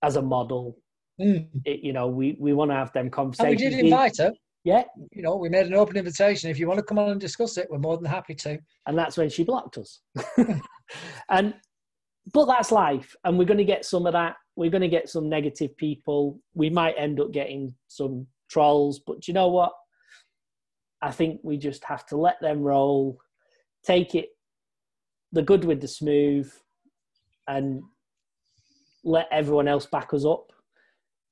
as 0.03 0.17
a 0.17 0.21
model. 0.21 0.77
Mm. 1.19 1.47
It, 1.63 1.79
you 1.81 1.93
know, 1.93 2.07
we 2.07 2.35
we 2.39 2.51
want 2.51 2.71
to 2.71 2.75
have 2.75 2.91
them 2.91 3.09
conversations. 3.09 3.61
And 3.61 3.71
we 3.71 3.77
did 3.77 3.85
invite 3.85 4.17
her. 4.17 4.33
Yeah, 4.65 4.83
You 5.11 5.21
know, 5.21 5.35
we 5.35 5.47
made 5.47 5.67
an 5.67 5.75
open 5.75 5.95
invitation. 5.95 6.49
If 6.49 6.57
you 6.59 6.67
want 6.67 6.79
to 6.79 6.83
come 6.83 6.97
on 6.97 7.11
and 7.11 7.21
discuss 7.21 7.55
it, 7.57 7.67
we're 7.69 7.77
more 7.77 7.97
than 7.97 8.05
happy 8.05 8.33
to. 8.33 8.57
and 8.87 8.97
that's 8.97 9.15
when 9.15 9.29
she 9.29 9.43
blocked 9.43 9.77
us. 9.77 10.01
and 11.29 11.53
but 12.33 12.45
that's 12.47 12.71
life, 12.71 13.15
and 13.23 13.37
we're 13.37 13.45
going 13.45 13.59
to 13.59 13.63
get 13.63 13.85
some 13.85 14.07
of 14.07 14.13
that. 14.13 14.35
We're 14.55 14.71
going 14.71 14.81
to 14.81 14.87
get 14.87 15.07
some 15.07 15.29
negative 15.29 15.77
people. 15.77 16.39
We 16.55 16.71
might 16.71 16.95
end 16.97 17.19
up 17.19 17.31
getting 17.31 17.75
some 17.87 18.25
trolls, 18.49 18.99
but 19.05 19.27
you 19.27 19.35
know 19.35 19.49
what? 19.49 19.71
I 21.03 21.11
think 21.11 21.41
we 21.43 21.57
just 21.57 21.83
have 21.83 22.03
to 22.07 22.17
let 22.17 22.41
them 22.41 22.61
roll, 22.63 23.19
take 23.85 24.15
it 24.15 24.29
the 25.31 25.43
good 25.43 25.63
with 25.65 25.79
the 25.81 25.87
smooth, 25.87 26.51
and 27.47 27.83
let 29.03 29.27
everyone 29.31 29.67
else 29.67 29.85
back 29.85 30.11
us 30.11 30.25
up. 30.25 30.51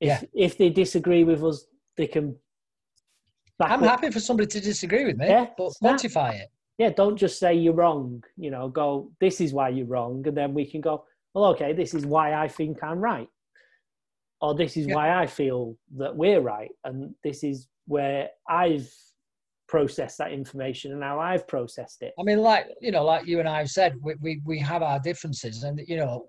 If 0.00 0.22
Yeah. 0.22 0.28
if 0.46 0.56
they 0.56 0.70
disagree 0.70 1.24
with 1.24 1.42
us, 1.42 1.66
they 1.96 2.06
can. 2.06 2.36
I'm 3.60 3.82
up. 3.82 3.88
happy 3.88 4.10
for 4.10 4.20
somebody 4.20 4.46
to 4.48 4.60
disagree 4.60 5.04
with 5.04 5.16
me, 5.16 5.26
Yeah, 5.28 5.46
but 5.56 5.72
quantify 5.82 6.34
it. 6.40 6.48
yeah, 6.78 6.90
don't 6.90 7.16
just 7.16 7.38
say 7.38 7.54
you're 7.54 7.74
wrong. 7.74 8.22
You 8.36 8.50
know, 8.50 8.68
go, 8.68 9.12
this 9.20 9.40
is 9.40 9.52
why 9.52 9.68
you're 9.68 9.86
wrong. 9.86 10.26
And 10.26 10.36
then 10.36 10.54
we 10.54 10.66
can 10.66 10.80
go, 10.80 11.04
well, 11.34 11.46
okay, 11.46 11.72
this 11.72 11.94
is 11.94 12.04
why 12.06 12.34
I 12.34 12.48
think 12.48 12.82
I'm 12.82 12.98
right. 13.00 13.28
Or 14.40 14.54
this 14.54 14.76
is 14.76 14.86
Yeah. 14.86 14.94
why 14.94 15.22
I 15.22 15.26
feel 15.26 15.76
that 15.96 16.14
we're 16.16 16.40
right. 16.40 16.70
And 16.84 17.14
this 17.22 17.44
is 17.44 17.68
where 17.86 18.30
I've 18.48 18.92
processed 19.68 20.18
that 20.18 20.32
information 20.32 20.92
and 20.92 21.02
how 21.02 21.18
I've 21.20 21.46
processed 21.48 22.02
it. 22.02 22.12
I 22.18 22.22
mean, 22.22 22.38
like 22.40 22.66
you 22.80 22.90
know, 22.90 23.04
like 23.04 23.26
you 23.26 23.40
and 23.40 23.48
I 23.48 23.58
have 23.58 23.70
said, 23.70 23.96
we, 24.02 24.14
we 24.20 24.40
we 24.44 24.58
have 24.58 24.82
our 24.82 24.98
differences, 25.00 25.62
and 25.64 25.80
you 25.88 25.96
know, 25.96 26.28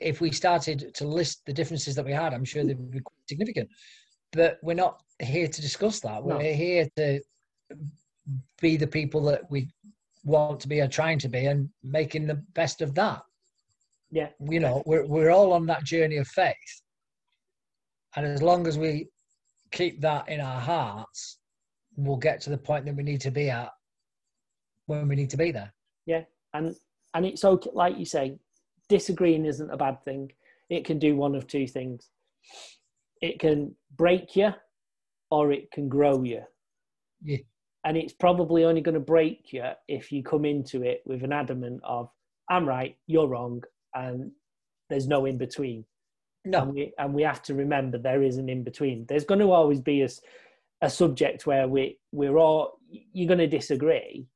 if 0.00 0.20
we 0.20 0.30
started 0.32 0.92
to 0.94 1.06
list 1.06 1.42
the 1.46 1.52
differences 1.52 1.94
that 1.94 2.04
we 2.04 2.12
had, 2.12 2.34
I'm 2.34 2.44
sure 2.44 2.64
they 2.64 2.74
would 2.74 2.90
be 2.90 3.00
quite 3.00 3.28
significant. 3.28 3.68
But 4.32 4.58
we're 4.62 4.74
not 4.74 5.02
here 5.20 5.48
to 5.48 5.60
discuss 5.60 6.00
that. 6.00 6.22
We're 6.22 6.34
No. 6.34 6.40
here 6.40 6.88
to 6.96 7.20
be 8.60 8.76
the 8.76 8.86
people 8.86 9.22
that 9.22 9.50
we 9.50 9.68
want 10.24 10.60
to 10.60 10.68
be 10.68 10.80
or 10.80 10.88
trying 10.88 11.18
to 11.20 11.28
be, 11.28 11.46
and 11.46 11.68
making 11.82 12.26
the 12.26 12.36
best 12.54 12.80
of 12.80 12.94
that. 12.94 13.22
Yeah. 14.10 14.30
You 14.40 14.60
know, 14.60 14.82
we're 14.86 15.06
we're 15.06 15.30
all 15.30 15.52
on 15.52 15.66
that 15.66 15.84
journey 15.84 16.16
of 16.16 16.28
faith, 16.28 16.82
and 18.16 18.26
as 18.26 18.42
long 18.42 18.66
as 18.66 18.78
we 18.78 19.08
keep 19.72 20.00
that 20.00 20.28
in 20.28 20.40
our 20.40 20.60
hearts, 20.60 21.38
we'll 21.96 22.16
get 22.16 22.40
to 22.42 22.50
the 22.50 22.58
point 22.58 22.84
that 22.86 22.96
we 22.96 23.02
need 23.02 23.20
to 23.22 23.30
be 23.30 23.50
at 23.50 23.70
when 24.86 25.06
we 25.08 25.14
need 25.16 25.30
to 25.30 25.36
be 25.36 25.52
there. 25.52 25.72
Yeah. 26.06 26.24
And 26.54 26.74
and 27.14 27.26
it's 27.26 27.44
okay, 27.44 27.70
like 27.72 27.98
you 27.98 28.04
say, 28.04 28.38
disagreeing 28.88 29.44
isn't 29.44 29.70
a 29.70 29.76
bad 29.76 30.02
thing. 30.04 30.32
It 30.68 30.84
can 30.84 30.98
do 30.98 31.16
one 31.16 31.34
of 31.34 31.46
two 31.46 31.66
things. 31.66 32.10
It 33.20 33.38
can 33.38 33.74
break 33.96 34.36
you 34.36 34.52
or 35.30 35.52
it 35.52 35.70
can 35.70 35.88
grow 35.88 36.22
you. 36.22 36.42
Yeah. 37.22 37.38
And 37.84 37.96
it's 37.96 38.12
probably 38.12 38.64
only 38.64 38.80
going 38.80 38.94
to 38.94 39.00
break 39.00 39.52
you 39.52 39.64
if 39.88 40.12
you 40.12 40.22
come 40.22 40.44
into 40.44 40.82
it 40.82 41.02
with 41.06 41.22
an 41.24 41.32
adamant 41.32 41.80
of, 41.84 42.10
I'm 42.50 42.68
right, 42.68 42.96
you're 43.06 43.28
wrong, 43.28 43.62
and 43.94 44.32
there's 44.90 45.06
no 45.06 45.24
in 45.24 45.38
between. 45.38 45.84
No, 46.44 46.62
And 46.62 46.74
we, 46.74 46.92
and 46.98 47.14
we 47.14 47.22
have 47.22 47.42
to 47.44 47.54
remember 47.54 47.98
there 47.98 48.22
is 48.22 48.38
an 48.38 48.48
in 48.48 48.64
between. 48.64 49.06
There's 49.08 49.24
going 49.24 49.40
to 49.40 49.52
always 49.52 49.80
be 49.80 50.06
a 50.82 50.90
subject 50.90 51.46
where 51.46 51.68
we, 51.68 51.98
we're 52.12 52.38
all, 52.38 52.78
you're 52.90 53.28
going 53.28 53.38
to 53.38 53.46
disagree, 53.46 54.26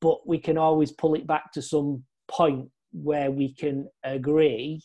but 0.00 0.26
we 0.26 0.38
can 0.38 0.58
always 0.58 0.92
pull 0.92 1.14
it 1.14 1.26
back 1.26 1.52
to 1.52 1.62
some 1.62 2.02
point 2.28 2.68
where 2.92 3.30
we 3.30 3.54
can 3.54 3.88
agree 4.04 4.82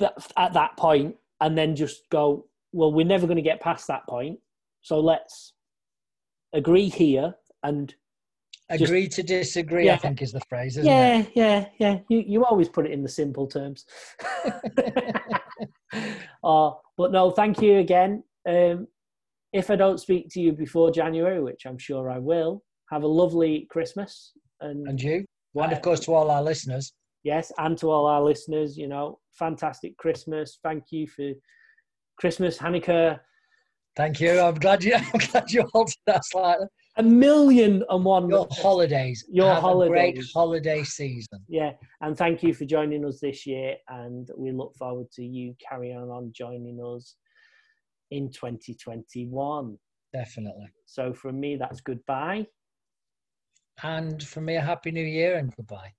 that 0.00 0.14
at 0.36 0.52
that 0.54 0.76
point 0.76 1.16
and 1.40 1.56
then 1.56 1.74
just 1.76 2.08
go, 2.10 2.46
well, 2.72 2.92
we're 2.92 3.06
never 3.06 3.26
going 3.26 3.36
to 3.36 3.42
get 3.42 3.60
past 3.60 3.86
that 3.88 4.06
point. 4.08 4.38
So 4.82 5.00
let's 5.00 5.52
agree 6.52 6.88
here 6.88 7.34
and 7.62 7.94
just- 8.72 8.82
agree 8.82 9.08
to 9.08 9.22
disagree. 9.22 9.86
Yeah. 9.86 9.94
I 9.94 9.98
think 9.98 10.22
is 10.22 10.32
the 10.32 10.40
phrase, 10.48 10.76
isn't 10.76 10.90
yeah, 10.90 11.24
yeah, 11.34 11.66
yeah. 11.78 11.98
You 12.08 12.22
you 12.26 12.44
always 12.44 12.68
put 12.68 12.86
it 12.86 12.92
in 12.92 13.02
the 13.02 13.08
simple 13.08 13.46
terms. 13.48 13.84
uh, 16.44 16.70
but 16.96 17.12
no, 17.12 17.30
thank 17.30 17.60
you 17.60 17.78
again. 17.78 18.22
Um, 18.48 18.86
if 19.52 19.70
I 19.70 19.76
don't 19.76 19.98
speak 19.98 20.28
to 20.30 20.40
you 20.40 20.52
before 20.52 20.90
January, 20.92 21.42
which 21.42 21.66
I'm 21.66 21.78
sure 21.78 22.10
I 22.10 22.18
will, 22.18 22.62
have 22.90 23.02
a 23.02 23.08
lovely 23.08 23.66
Christmas. 23.70 24.32
And, 24.60 24.86
And 24.86 25.02
you, 25.02 25.24
and 25.56 25.72
of 25.72 25.82
course 25.82 26.00
to 26.00 26.14
all 26.14 26.30
our 26.30 26.42
listeners. 26.42 26.92
Yes, 27.22 27.52
and 27.58 27.76
to 27.78 27.90
all 27.90 28.06
our 28.06 28.22
listeners, 28.22 28.76
you 28.76 28.88
know, 28.88 29.18
fantastic 29.32 29.96
Christmas. 29.96 30.58
Thank 30.62 30.84
you 30.90 31.06
for 31.06 31.32
Christmas, 32.18 32.58
Hanukkah, 32.58 33.20
Thank 33.96 34.20
you. 34.20 34.40
I'm 34.40 34.54
glad 34.54 34.84
you. 34.84 34.94
I'm 35.14 35.20
glad 35.30 35.50
you 35.50 35.62
altered 35.74 35.96
that 36.06 36.24
slightly. 36.24 36.66
a 36.96 37.02
million 37.02 37.84
and 37.88 38.04
one. 38.04 38.28
Your 38.28 38.46
holidays. 38.50 39.24
Your 39.30 39.54
Have 39.54 39.64
A 39.64 39.88
great 39.88 40.22
holiday 40.32 40.82
season. 40.84 41.40
Yeah, 41.48 41.72
and 42.00 42.16
thank 42.16 42.42
you 42.42 42.54
for 42.54 42.64
joining 42.64 43.04
us 43.04 43.20
this 43.20 43.46
year, 43.46 43.76
and 43.88 44.28
we 44.36 44.52
look 44.52 44.74
forward 44.76 45.10
to 45.12 45.24
you 45.24 45.54
carrying 45.66 45.98
on 45.98 46.32
joining 46.34 46.80
us 46.82 47.16
in 48.10 48.30
2021. 48.30 49.76
Definitely. 50.12 50.68
So 50.86 51.12
from 51.12 51.38
me, 51.38 51.56
that's 51.56 51.80
goodbye. 51.80 52.46
And 53.82 54.22
from 54.22 54.46
me, 54.46 54.56
a 54.56 54.60
happy 54.60 54.90
new 54.90 55.04
year 55.04 55.36
and 55.36 55.54
goodbye. 55.56 55.92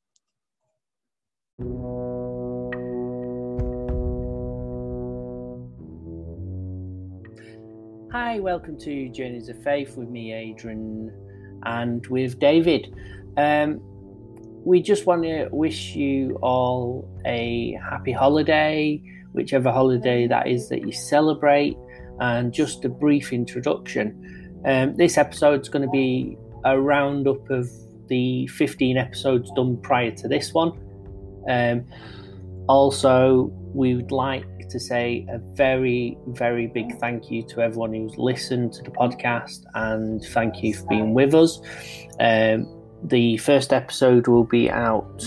Hi, 8.12 8.39
welcome 8.39 8.78
to 8.80 9.09
Journeys 9.09 9.47
of 9.47 9.64
Faith 9.64 9.95
with 9.95 10.09
me, 10.09 10.34
Adrian, 10.34 11.12
and 11.64 12.05
with 12.07 12.39
David. 12.39 12.93
Um, 13.38 13.80
we 14.66 14.82
just 14.82 15.05
want 15.05 15.24
to 15.24 15.47
wish 15.51 15.95
you 15.95 16.38
all 16.41 17.09
a 17.26 17.78
happy 17.89 18.12
holiday, 18.12 19.01
whichever 19.32 19.72
holiday 19.72 20.28
that 20.28 20.47
is 20.47 20.70
that 20.70 20.82
you 20.82 20.91
celebrate, 20.91 21.78
and 22.20 22.53
just 22.53 22.86
a 22.86 22.89
brief 22.89 23.32
introduction. 23.32 24.62
Um, 24.66 24.95
this 24.97 25.18
episode's 25.18 25.70
going 25.70 25.86
to 25.86 25.91
be 25.91 26.38
a 26.66 26.80
roundup 26.80 27.49
of 27.49 27.70
the 28.07 28.47
15 28.47 28.97
episodes 28.97 29.51
done 29.55 29.78
prior 29.82 30.12
to 30.12 30.28
this 30.28 30.53
one. 30.53 30.72
Um, 31.50 31.86
also, 32.68 33.52
we 33.74 33.96
would 33.96 34.12
like 34.12 34.46
to 34.70 34.80
say 34.80 35.26
a 35.30 35.39
very, 35.56 36.18
very 36.28 36.68
big 36.68 36.98
thank 37.00 37.30
you 37.30 37.44
to 37.48 37.62
everyone 37.62 37.94
who's 37.94 38.18
listened 38.18 38.74
to 38.74 38.84
the 38.84 38.92
podcast 38.92 39.64
and 39.74 40.24
thank 40.26 40.64
you 40.64 40.74
for 40.74 40.86
being 40.88 41.14
with 41.14 41.34
us. 41.36 41.60
Um, 42.20 42.68
the 43.04 43.38
first 43.38 43.74
episode 43.74 44.28
will 44.28 44.44
be 44.44 44.70
out 44.70 45.24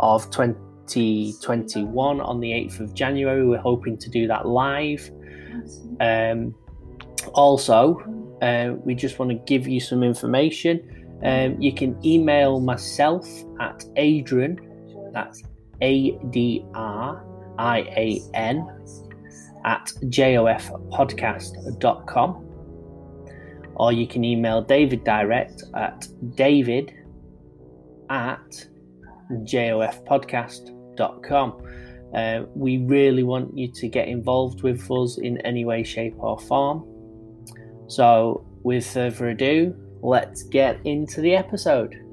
of 0.00 0.30
2021 0.30 2.20
on 2.20 2.40
the 2.40 2.50
8th 2.50 2.80
of 2.80 2.94
January. 2.94 3.46
We're 3.46 3.58
hoping 3.58 3.98
to 3.98 4.10
do 4.10 4.26
that 4.26 4.46
live. 4.46 5.10
Um, 6.00 6.54
also, 7.34 8.00
uh, 8.42 8.74
we 8.84 8.94
just 8.94 9.18
want 9.18 9.30
to 9.30 9.36
give 9.46 9.68
you 9.68 9.80
some 9.80 10.02
information. 10.02 10.99
Um, 11.22 11.60
you 11.60 11.74
can 11.74 11.98
email 12.04 12.60
myself 12.60 13.28
at 13.60 13.84
Adrian, 13.96 14.58
that's 15.12 15.42
A 15.82 16.12
D 16.30 16.64
R 16.74 17.22
I 17.58 17.80
A 17.80 18.22
N, 18.34 18.66
at 19.64 19.92
jofpodcast.com. 20.04 22.46
Or 23.76 23.92
you 23.92 24.06
can 24.06 24.24
email 24.24 24.62
David 24.62 25.04
direct 25.04 25.64
at 25.74 26.06
david 26.36 26.94
at 28.10 28.66
jofpodcast.com. 29.30 31.62
Uh, 32.14 32.42
we 32.54 32.78
really 32.78 33.22
want 33.22 33.56
you 33.56 33.70
to 33.70 33.88
get 33.88 34.08
involved 34.08 34.62
with 34.62 34.90
us 34.90 35.18
in 35.18 35.38
any 35.38 35.64
way, 35.64 35.84
shape, 35.84 36.14
or 36.18 36.38
form. 36.40 36.84
So, 37.86 38.44
with 38.62 38.86
further 38.86 39.30
ado, 39.30 39.74
let's 40.02 40.42
get 40.42 40.78
into 40.84 41.20
the 41.20 41.34
episode. 41.34 42.04